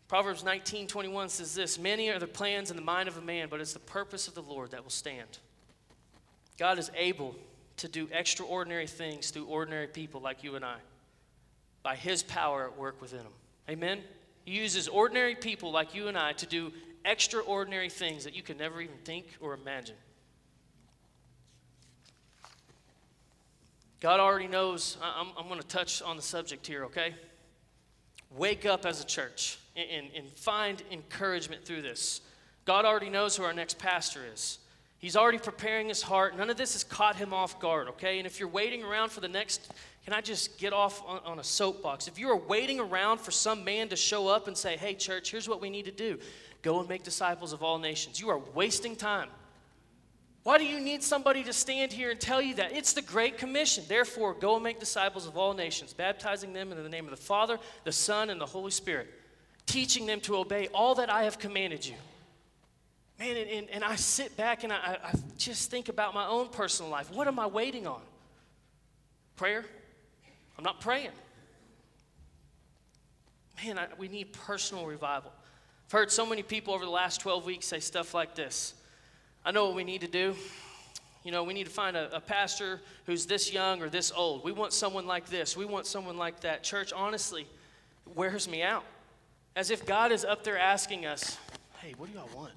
Proverbs 0.09 0.43
19 0.43 0.87
21 0.87 1.29
says 1.29 1.55
this 1.55 1.79
Many 1.79 2.09
are 2.09 2.19
the 2.19 2.27
plans 2.27 2.69
in 2.69 2.75
the 2.75 2.83
mind 2.83 3.07
of 3.07 3.17
a 3.17 3.21
man, 3.21 3.47
but 3.49 3.61
it's 3.61 3.71
the 3.71 3.79
purpose 3.79 4.27
of 4.27 4.35
the 4.35 4.41
Lord 4.41 4.71
that 4.71 4.83
will 4.83 4.89
stand. 4.89 5.39
God 6.59 6.79
is 6.79 6.91
able 6.97 7.33
to 7.77 7.87
do 7.87 8.09
extraordinary 8.11 8.87
things 8.87 9.31
through 9.31 9.45
ordinary 9.45 9.87
people 9.87 10.19
like 10.19 10.43
you 10.43 10.57
and 10.57 10.65
I 10.65 10.79
by 11.87 11.95
his 11.95 12.21
power 12.21 12.65
at 12.65 12.77
work 12.77 13.01
within 13.01 13.19
them. 13.19 13.31
Amen? 13.69 13.99
He 14.43 14.51
uses 14.51 14.89
ordinary 14.89 15.35
people 15.35 15.71
like 15.71 15.95
you 15.95 16.09
and 16.09 16.17
I 16.17 16.33
to 16.33 16.45
do 16.45 16.73
extraordinary 17.05 17.89
things 17.89 18.25
that 18.25 18.35
you 18.35 18.43
can 18.43 18.57
never 18.57 18.81
even 18.81 18.97
think 19.05 19.27
or 19.39 19.53
imagine. 19.53 19.95
God 24.01 24.19
already 24.19 24.49
knows. 24.49 24.97
I'm, 25.01 25.27
I'm 25.37 25.47
going 25.47 25.61
to 25.61 25.67
touch 25.67 26.01
on 26.01 26.17
the 26.17 26.21
subject 26.21 26.67
here, 26.67 26.83
okay? 26.83 27.15
Wake 28.35 28.65
up 28.65 28.85
as 28.85 29.01
a 29.01 29.05
church 29.05 29.57
and, 29.77 30.07
and 30.13 30.27
find 30.31 30.83
encouragement 30.91 31.63
through 31.63 31.83
this. 31.83 32.19
God 32.65 32.83
already 32.83 33.09
knows 33.09 33.37
who 33.37 33.45
our 33.45 33.53
next 33.53 33.79
pastor 33.79 34.23
is. 34.33 34.59
He's 34.99 35.15
already 35.15 35.37
preparing 35.37 35.87
his 35.87 36.01
heart. 36.01 36.35
None 36.35 36.49
of 36.49 36.57
this 36.57 36.73
has 36.73 36.83
caught 36.83 37.15
him 37.15 37.33
off 37.33 37.61
guard, 37.61 37.87
okay? 37.89 38.17
And 38.17 38.27
if 38.27 38.41
you're 38.41 38.49
waiting 38.49 38.83
around 38.83 39.11
for 39.11 39.21
the 39.21 39.29
next, 39.29 39.71
can 40.07 40.13
I 40.13 40.21
just 40.21 40.57
get 40.57 40.71
off 40.71 41.03
on, 41.05 41.19
on, 41.25 41.39
a 41.39 41.43
soapbox? 41.43 42.07
If 42.07 42.17
you 42.17 42.29
are 42.29 42.37
waiting 42.37 42.79
around 42.79 43.19
for 43.19 43.31
some 43.31 43.65
man 43.65 43.89
to 43.89 43.97
show 43.97 44.29
up 44.29 44.47
and 44.47 44.57
say, 44.57 44.77
hey, 44.77 44.93
church, 44.93 45.31
here's 45.31 45.49
what 45.49 45.59
we 45.59 45.69
need 45.69 45.83
to 45.83 45.91
do 45.91 46.17
Go 46.61 46.79
and 46.79 46.87
make 46.87 47.03
disciples 47.03 47.51
of 47.51 47.61
all 47.61 47.77
nations. 47.77 48.17
You 48.17 48.29
are 48.29 48.39
wasting 48.53 48.95
time. 48.95 49.27
Why 50.43 50.59
do 50.59 50.63
you 50.63 50.79
need 50.79 51.03
somebody 51.03 51.43
to 51.43 51.51
stand 51.51 51.91
here 51.91 52.09
and 52.09 52.17
tell 52.17 52.41
you 52.41 52.55
that? 52.55 52.71
It's 52.71 52.93
the 52.93 53.01
Great 53.01 53.37
Commission. 53.37 53.83
Therefore, 53.85 54.33
go 54.33 54.55
and 54.55 54.63
make 54.63 54.79
disciples 54.79 55.27
of 55.27 55.37
all 55.37 55.53
nations, 55.53 55.91
baptizing 55.91 56.53
them 56.53 56.71
in 56.71 56.81
the 56.81 56.87
name 56.87 57.03
of 57.03 57.11
the 57.11 57.17
Father, 57.17 57.59
the 57.83 57.91
Son, 57.91 58.29
and 58.29 58.39
the 58.39 58.45
Holy 58.45 58.71
Spirit, 58.71 59.13
teaching 59.65 60.05
them 60.05 60.21
to 60.21 60.37
obey 60.37 60.69
all 60.73 60.95
that 60.95 61.09
I 61.09 61.23
have 61.23 61.37
commanded 61.37 61.85
you. 61.85 61.95
Man, 63.19 63.35
and, 63.35 63.49
and, 63.49 63.69
and 63.71 63.83
I 63.83 63.97
sit 63.97 64.37
back 64.37 64.63
and 64.63 64.71
I, 64.71 64.99
I 65.03 65.11
just 65.37 65.69
think 65.69 65.89
about 65.89 66.13
my 66.13 66.27
own 66.27 66.47
personal 66.47 66.89
life. 66.89 67.11
What 67.11 67.27
am 67.27 67.39
I 67.39 67.47
waiting 67.47 67.85
on? 67.85 67.99
Prayer? 69.35 69.65
I'm 70.57 70.63
not 70.63 70.81
praying. 70.81 71.11
Man, 73.63 73.77
I, 73.77 73.87
we 73.97 74.07
need 74.07 74.33
personal 74.33 74.85
revival. 74.85 75.31
I've 75.85 75.91
heard 75.91 76.11
so 76.11 76.25
many 76.25 76.43
people 76.43 76.73
over 76.73 76.85
the 76.85 76.91
last 76.91 77.21
12 77.21 77.45
weeks 77.45 77.67
say 77.67 77.79
stuff 77.79 78.13
like 78.13 78.35
this 78.35 78.73
I 79.45 79.51
know 79.51 79.65
what 79.65 79.75
we 79.75 79.83
need 79.83 80.01
to 80.01 80.07
do. 80.07 80.35
You 81.23 81.31
know, 81.31 81.43
we 81.43 81.53
need 81.53 81.65
to 81.65 81.71
find 81.71 81.97
a, 81.97 82.15
a, 82.15 82.21
pastor 82.21 82.79
who's 83.05 83.25
this 83.25 83.51
young 83.51 83.81
or 83.81 83.89
this 83.89 84.13
old. 84.15 84.45
We 84.45 84.53
want 84.53 84.71
someone 84.71 85.05
like 85.05 85.27
this. 85.27 85.57
We 85.57 85.65
want 85.65 85.85
someone 85.85 86.17
like 86.17 86.39
that. 86.41 86.63
Church, 86.63 86.93
honestly, 86.93 87.47
wears 88.15 88.47
me 88.47 88.63
out. 88.63 88.85
As 89.55 89.69
if 89.69 89.85
God 89.85 90.13
is 90.13 90.23
up 90.23 90.43
there 90.43 90.57
asking 90.57 91.05
us, 91.05 91.37
hey, 91.79 91.93
what 91.97 92.09
do 92.09 92.17
y'all 92.17 92.29
want? 92.33 92.53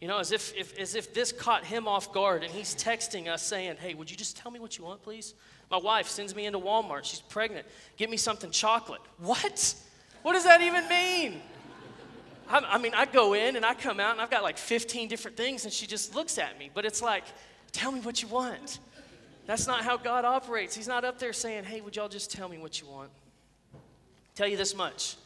You 0.00 0.08
know, 0.08 0.18
as 0.18 0.32
if, 0.32 0.54
if, 0.56 0.78
as 0.78 0.94
if 0.94 1.12
this 1.12 1.32
caught 1.32 1.64
him 1.64 1.86
off 1.86 2.12
guard 2.12 2.42
and 2.42 2.52
he's 2.52 2.74
texting 2.74 3.28
us 3.28 3.42
saying, 3.42 3.76
hey, 3.76 3.94
would 3.94 4.10
you 4.10 4.16
just 4.16 4.36
tell 4.36 4.50
me 4.50 4.58
what 4.58 4.78
you 4.78 4.84
want, 4.84 5.02
please? 5.02 5.34
My 5.72 5.78
wife 5.78 6.06
sends 6.06 6.36
me 6.36 6.44
into 6.44 6.58
Walmart. 6.58 7.04
She's 7.04 7.22
pregnant. 7.22 7.66
Get 7.96 8.10
me 8.10 8.18
something 8.18 8.50
chocolate. 8.50 9.00
What? 9.16 9.74
What 10.20 10.34
does 10.34 10.44
that 10.44 10.60
even 10.60 10.86
mean? 10.86 11.40
I, 12.46 12.58
I 12.58 12.78
mean, 12.78 12.92
I 12.94 13.06
go 13.06 13.32
in 13.32 13.56
and 13.56 13.64
I 13.64 13.72
come 13.72 13.98
out 13.98 14.12
and 14.12 14.20
I've 14.20 14.30
got 14.30 14.42
like 14.42 14.58
15 14.58 15.08
different 15.08 15.34
things, 15.34 15.64
and 15.64 15.72
she 15.72 15.86
just 15.86 16.14
looks 16.14 16.36
at 16.36 16.58
me. 16.58 16.70
But 16.72 16.84
it's 16.84 17.00
like, 17.00 17.24
tell 17.72 17.90
me 17.90 18.00
what 18.00 18.20
you 18.20 18.28
want. 18.28 18.80
That's 19.46 19.66
not 19.66 19.82
how 19.82 19.96
God 19.96 20.26
operates. 20.26 20.76
He's 20.76 20.86
not 20.86 21.06
up 21.06 21.18
there 21.18 21.32
saying, 21.32 21.64
hey, 21.64 21.80
would 21.80 21.96
y'all 21.96 22.08
just 22.08 22.30
tell 22.30 22.50
me 22.50 22.58
what 22.58 22.78
you 22.78 22.86
want? 22.86 23.10
Tell 24.34 24.46
you 24.46 24.58
this 24.58 24.76
much 24.76 25.16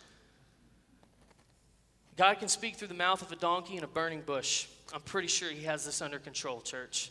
God 2.16 2.38
can 2.38 2.48
speak 2.48 2.76
through 2.76 2.88
the 2.88 2.94
mouth 2.94 3.20
of 3.20 3.32
a 3.32 3.36
donkey 3.36 3.76
in 3.76 3.82
a 3.82 3.88
burning 3.88 4.20
bush. 4.20 4.68
I'm 4.94 5.00
pretty 5.00 5.28
sure 5.28 5.50
He 5.50 5.64
has 5.64 5.84
this 5.84 6.00
under 6.00 6.20
control, 6.20 6.60
church. 6.60 7.10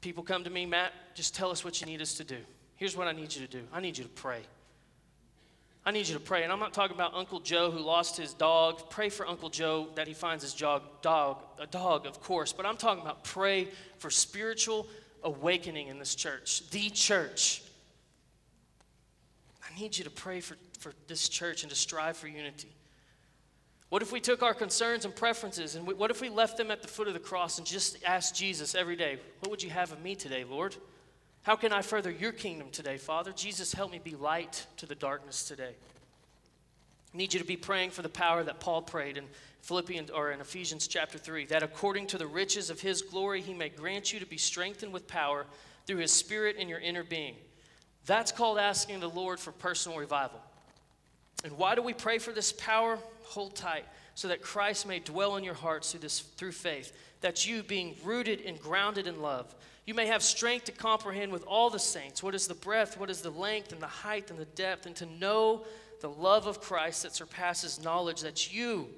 People 0.00 0.22
come 0.22 0.44
to 0.44 0.50
me, 0.50 0.66
Matt, 0.66 0.92
just 1.14 1.34
tell 1.34 1.50
us 1.50 1.64
what 1.64 1.80
you 1.80 1.86
need 1.86 2.00
us 2.00 2.14
to 2.14 2.24
do. 2.24 2.38
Here's 2.76 2.96
what 2.96 3.06
I 3.06 3.12
need 3.12 3.34
you 3.34 3.46
to 3.46 3.50
do 3.50 3.62
I 3.72 3.80
need 3.80 3.98
you 3.98 4.04
to 4.04 4.10
pray. 4.10 4.40
I 5.84 5.92
need 5.92 6.08
you 6.08 6.14
to 6.14 6.20
pray. 6.20 6.42
And 6.42 6.52
I'm 6.52 6.58
not 6.58 6.74
talking 6.74 6.94
about 6.94 7.14
Uncle 7.14 7.40
Joe 7.40 7.70
who 7.70 7.78
lost 7.78 8.16
his 8.16 8.34
dog. 8.34 8.90
Pray 8.90 9.08
for 9.08 9.26
Uncle 9.26 9.48
Joe 9.48 9.88
that 9.94 10.06
he 10.06 10.12
finds 10.12 10.44
his 10.44 10.52
dog, 10.52 10.82
dog, 11.00 11.42
a 11.58 11.66
dog, 11.66 12.06
of 12.06 12.20
course. 12.20 12.52
But 12.52 12.66
I'm 12.66 12.76
talking 12.76 13.02
about 13.02 13.24
pray 13.24 13.68
for 13.98 14.10
spiritual 14.10 14.86
awakening 15.22 15.88
in 15.88 15.98
this 15.98 16.14
church, 16.14 16.68
the 16.70 16.90
church. 16.90 17.62
I 19.64 19.80
need 19.80 19.96
you 19.96 20.04
to 20.04 20.10
pray 20.10 20.40
for, 20.40 20.56
for 20.78 20.92
this 21.06 21.28
church 21.28 21.62
and 21.62 21.70
to 21.70 21.76
strive 21.76 22.16
for 22.16 22.28
unity. 22.28 22.72
What 23.90 24.02
if 24.02 24.12
we 24.12 24.20
took 24.20 24.42
our 24.42 24.54
concerns 24.54 25.04
and 25.04 25.14
preferences 25.14 25.74
and 25.74 25.84
what 25.84 26.12
if 26.12 26.20
we 26.20 26.28
left 26.28 26.56
them 26.56 26.70
at 26.70 26.80
the 26.80 26.88
foot 26.88 27.08
of 27.08 27.14
the 27.14 27.20
cross 27.20 27.58
and 27.58 27.66
just 27.66 27.98
asked 28.04 28.36
Jesus 28.36 28.76
every 28.76 28.94
day, 28.96 29.18
What 29.40 29.50
would 29.50 29.62
you 29.62 29.70
have 29.70 29.90
of 29.92 30.00
me 30.00 30.14
today, 30.14 30.44
Lord? 30.44 30.76
How 31.42 31.56
can 31.56 31.72
I 31.72 31.82
further 31.82 32.10
your 32.10 32.32
kingdom 32.32 32.68
today, 32.70 32.98
Father? 32.98 33.32
Jesus, 33.32 33.72
help 33.72 33.90
me 33.90 34.00
be 34.02 34.14
light 34.14 34.66
to 34.76 34.86
the 34.86 34.94
darkness 34.94 35.42
today. 35.48 35.74
I 37.12 37.16
need 37.16 37.34
you 37.34 37.40
to 37.40 37.46
be 37.46 37.56
praying 37.56 37.90
for 37.90 38.02
the 38.02 38.08
power 38.08 38.44
that 38.44 38.60
Paul 38.60 38.82
prayed 38.82 39.16
in 39.16 39.24
Philippians 39.62 40.10
or 40.10 40.30
in 40.30 40.40
Ephesians 40.40 40.86
chapter 40.86 41.18
3 41.18 41.46
that 41.46 41.64
according 41.64 42.06
to 42.08 42.18
the 42.18 42.26
riches 42.26 42.70
of 42.70 42.80
his 42.80 43.02
glory 43.02 43.40
he 43.40 43.54
may 43.54 43.70
grant 43.70 44.12
you 44.12 44.20
to 44.20 44.26
be 44.26 44.38
strengthened 44.38 44.92
with 44.92 45.08
power 45.08 45.46
through 45.86 45.96
his 45.96 46.12
spirit 46.12 46.54
in 46.56 46.68
your 46.68 46.78
inner 46.78 47.02
being. 47.02 47.34
That's 48.06 48.30
called 48.30 48.58
asking 48.58 49.00
the 49.00 49.08
Lord 49.08 49.40
for 49.40 49.50
personal 49.50 49.98
revival. 49.98 50.40
And 51.42 51.58
why 51.58 51.74
do 51.74 51.82
we 51.82 51.94
pray 51.94 52.18
for 52.18 52.32
this 52.32 52.52
power? 52.52 52.98
Hold 53.30 53.56
tight 53.56 53.84
so 54.14 54.28
that 54.28 54.42
Christ 54.42 54.86
may 54.86 54.98
dwell 54.98 55.36
in 55.36 55.44
your 55.44 55.54
hearts 55.54 55.90
through 55.90 56.00
this 56.00 56.20
through 56.20 56.52
faith, 56.52 56.92
that 57.20 57.46
you 57.46 57.62
being 57.62 57.96
rooted 58.04 58.42
and 58.42 58.60
grounded 58.60 59.06
in 59.06 59.20
love 59.20 59.54
you 59.90 59.94
may 59.94 60.06
have 60.06 60.22
strength 60.22 60.66
to 60.66 60.72
comprehend 60.72 61.32
with 61.32 61.42
all 61.48 61.68
the 61.68 61.80
saints 61.80 62.22
what 62.22 62.32
is 62.32 62.46
the 62.46 62.54
breadth, 62.54 62.96
what 62.96 63.10
is 63.10 63.22
the 63.22 63.30
length, 63.30 63.72
and 63.72 63.80
the 63.80 63.88
height, 63.88 64.30
and 64.30 64.38
the 64.38 64.44
depth, 64.44 64.86
and 64.86 64.94
to 64.94 65.06
know 65.06 65.64
the 66.00 66.08
love 66.08 66.46
of 66.46 66.60
Christ 66.60 67.02
that 67.02 67.12
surpasses 67.12 67.82
knowledge, 67.82 68.20
that 68.20 68.54
you, 68.54 68.88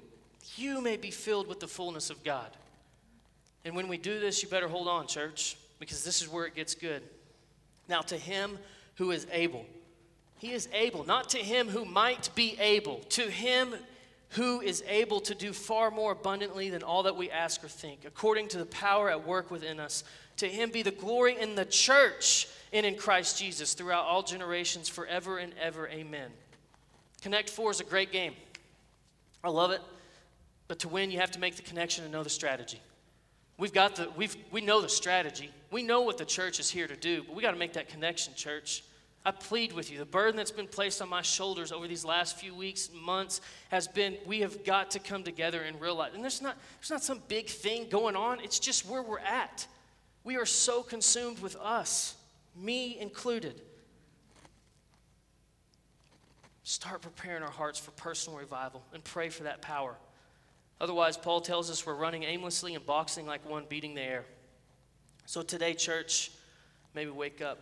you 0.55 0.81
may 0.81 0.97
be 0.97 1.09
filled 1.09 1.47
with 1.47 1.59
the 1.59 1.67
fullness 1.67 2.11
of 2.11 2.23
God. 2.23 2.49
And 3.65 3.75
when 3.75 3.87
we 3.87 3.97
do 3.97 4.19
this, 4.19 4.43
you 4.43 4.49
better 4.49 4.67
hold 4.67 4.87
on, 4.87 5.07
church, 5.07 5.57
because 5.79 6.03
this 6.03 6.21
is 6.21 6.29
where 6.29 6.45
it 6.45 6.53
gets 6.53 6.75
good. 6.75 7.01
Now, 7.89 8.01
to 8.01 8.15
him 8.15 8.59
who 8.97 9.09
is 9.09 9.25
able, 9.31 9.65
he 10.37 10.51
is 10.51 10.69
able, 10.73 11.05
not 11.05 11.29
to 11.29 11.39
him 11.39 11.69
who 11.69 11.85
might 11.85 12.29
be 12.35 12.55
able, 12.59 12.99
to 13.09 13.31
him 13.31 13.73
who 14.33 14.61
is 14.61 14.83
able 14.87 15.19
to 15.21 15.35
do 15.35 15.53
far 15.53 15.91
more 15.91 16.11
abundantly 16.11 16.69
than 16.69 16.81
all 16.81 17.03
that 17.03 17.15
we 17.15 17.29
ask 17.29 17.63
or 17.63 17.67
think, 17.67 17.99
according 18.05 18.47
to 18.49 18.57
the 18.57 18.65
power 18.65 19.09
at 19.09 19.27
work 19.27 19.51
within 19.51 19.79
us. 19.79 20.03
To 20.37 20.47
him 20.47 20.71
be 20.71 20.81
the 20.81 20.91
glory 20.91 21.39
in 21.39 21.55
the 21.55 21.65
church 21.65 22.47
and 22.71 22.85
in 22.85 22.95
Christ 22.95 23.37
Jesus 23.37 23.73
throughout 23.75 24.05
all 24.05 24.23
generations, 24.23 24.89
forever 24.89 25.37
and 25.37 25.53
ever. 25.61 25.87
Amen. 25.87 26.31
Connect 27.21 27.49
Four 27.49 27.71
is 27.71 27.79
a 27.79 27.83
great 27.83 28.11
game. 28.11 28.33
I 29.43 29.49
love 29.49 29.71
it. 29.71 29.81
But 30.67 30.79
to 30.79 30.89
win, 30.89 31.11
you 31.11 31.19
have 31.19 31.31
to 31.31 31.39
make 31.39 31.55
the 31.55 31.61
connection 31.61 32.03
and 32.03 32.11
know 32.11 32.23
the 32.23 32.29
strategy. 32.29 32.81
We've 33.59 33.73
got 33.73 33.95
the, 33.97 34.09
we've, 34.17 34.35
we 34.51 34.61
know 34.61 34.81
the 34.81 34.89
strategy. 34.89 35.51
We 35.69 35.83
know 35.83 36.01
what 36.01 36.17
the 36.17 36.25
church 36.25 36.59
is 36.59 36.69
here 36.71 36.87
to 36.87 36.95
do, 36.95 37.23
but 37.23 37.35
we 37.35 37.43
got 37.43 37.51
to 37.51 37.57
make 37.57 37.73
that 37.73 37.87
connection, 37.87 38.33
church. 38.33 38.83
I 39.25 39.31
plead 39.31 39.71
with 39.71 39.89
you. 39.89 39.99
The 39.99 40.05
burden 40.05 40.35
that's 40.35 40.51
been 40.51 40.67
placed 40.67 41.01
on 41.01 41.07
my 41.07 41.21
shoulders 41.21 41.71
over 41.71 41.87
these 41.87 42.03
last 42.03 42.37
few 42.37 42.53
weeks, 42.53 42.89
months, 42.93 43.39
has 43.69 43.87
been 43.87 44.17
we 44.25 44.41
have 44.41 44.65
got 44.65 44.91
to 44.91 44.99
come 44.99 45.23
together 45.23 45.61
and 45.61 45.79
realize. 45.79 46.11
And 46.13 46.21
there's 46.21 46.41
not, 46.41 46.57
there's 46.79 46.91
not 46.91 47.03
some 47.03 47.21
big 47.29 47.47
thing 47.47 47.87
going 47.89 48.15
on, 48.17 48.41
it's 48.41 48.59
just 48.59 48.85
where 48.85 49.01
we're 49.01 49.19
at. 49.19 49.65
We 50.25 50.35
are 50.37 50.45
so 50.45 50.83
consumed 50.83 51.39
with 51.39 51.55
us, 51.55 52.15
me 52.55 52.97
included. 52.99 53.61
Start 56.63 57.01
preparing 57.01 57.43
our 57.43 57.51
hearts 57.51 57.77
for 57.77 57.91
personal 57.91 58.39
revival 58.39 58.83
and 58.93 59.03
pray 59.03 59.29
for 59.29 59.43
that 59.43 59.61
power. 59.61 59.95
Otherwise, 60.79 61.17
Paul 61.17 61.39
tells 61.39 61.69
us 61.69 61.85
we're 61.85 61.95
running 61.95 62.23
aimlessly 62.23 62.75
and 62.75 62.85
boxing 62.85 63.25
like 63.25 63.47
one 63.49 63.65
beating 63.69 63.95
the 63.95 64.01
air. 64.01 64.25
So 65.25 65.41
today, 65.41 65.73
church, 65.73 66.31
maybe 66.93 67.11
wake 67.11 67.41
up. 67.41 67.59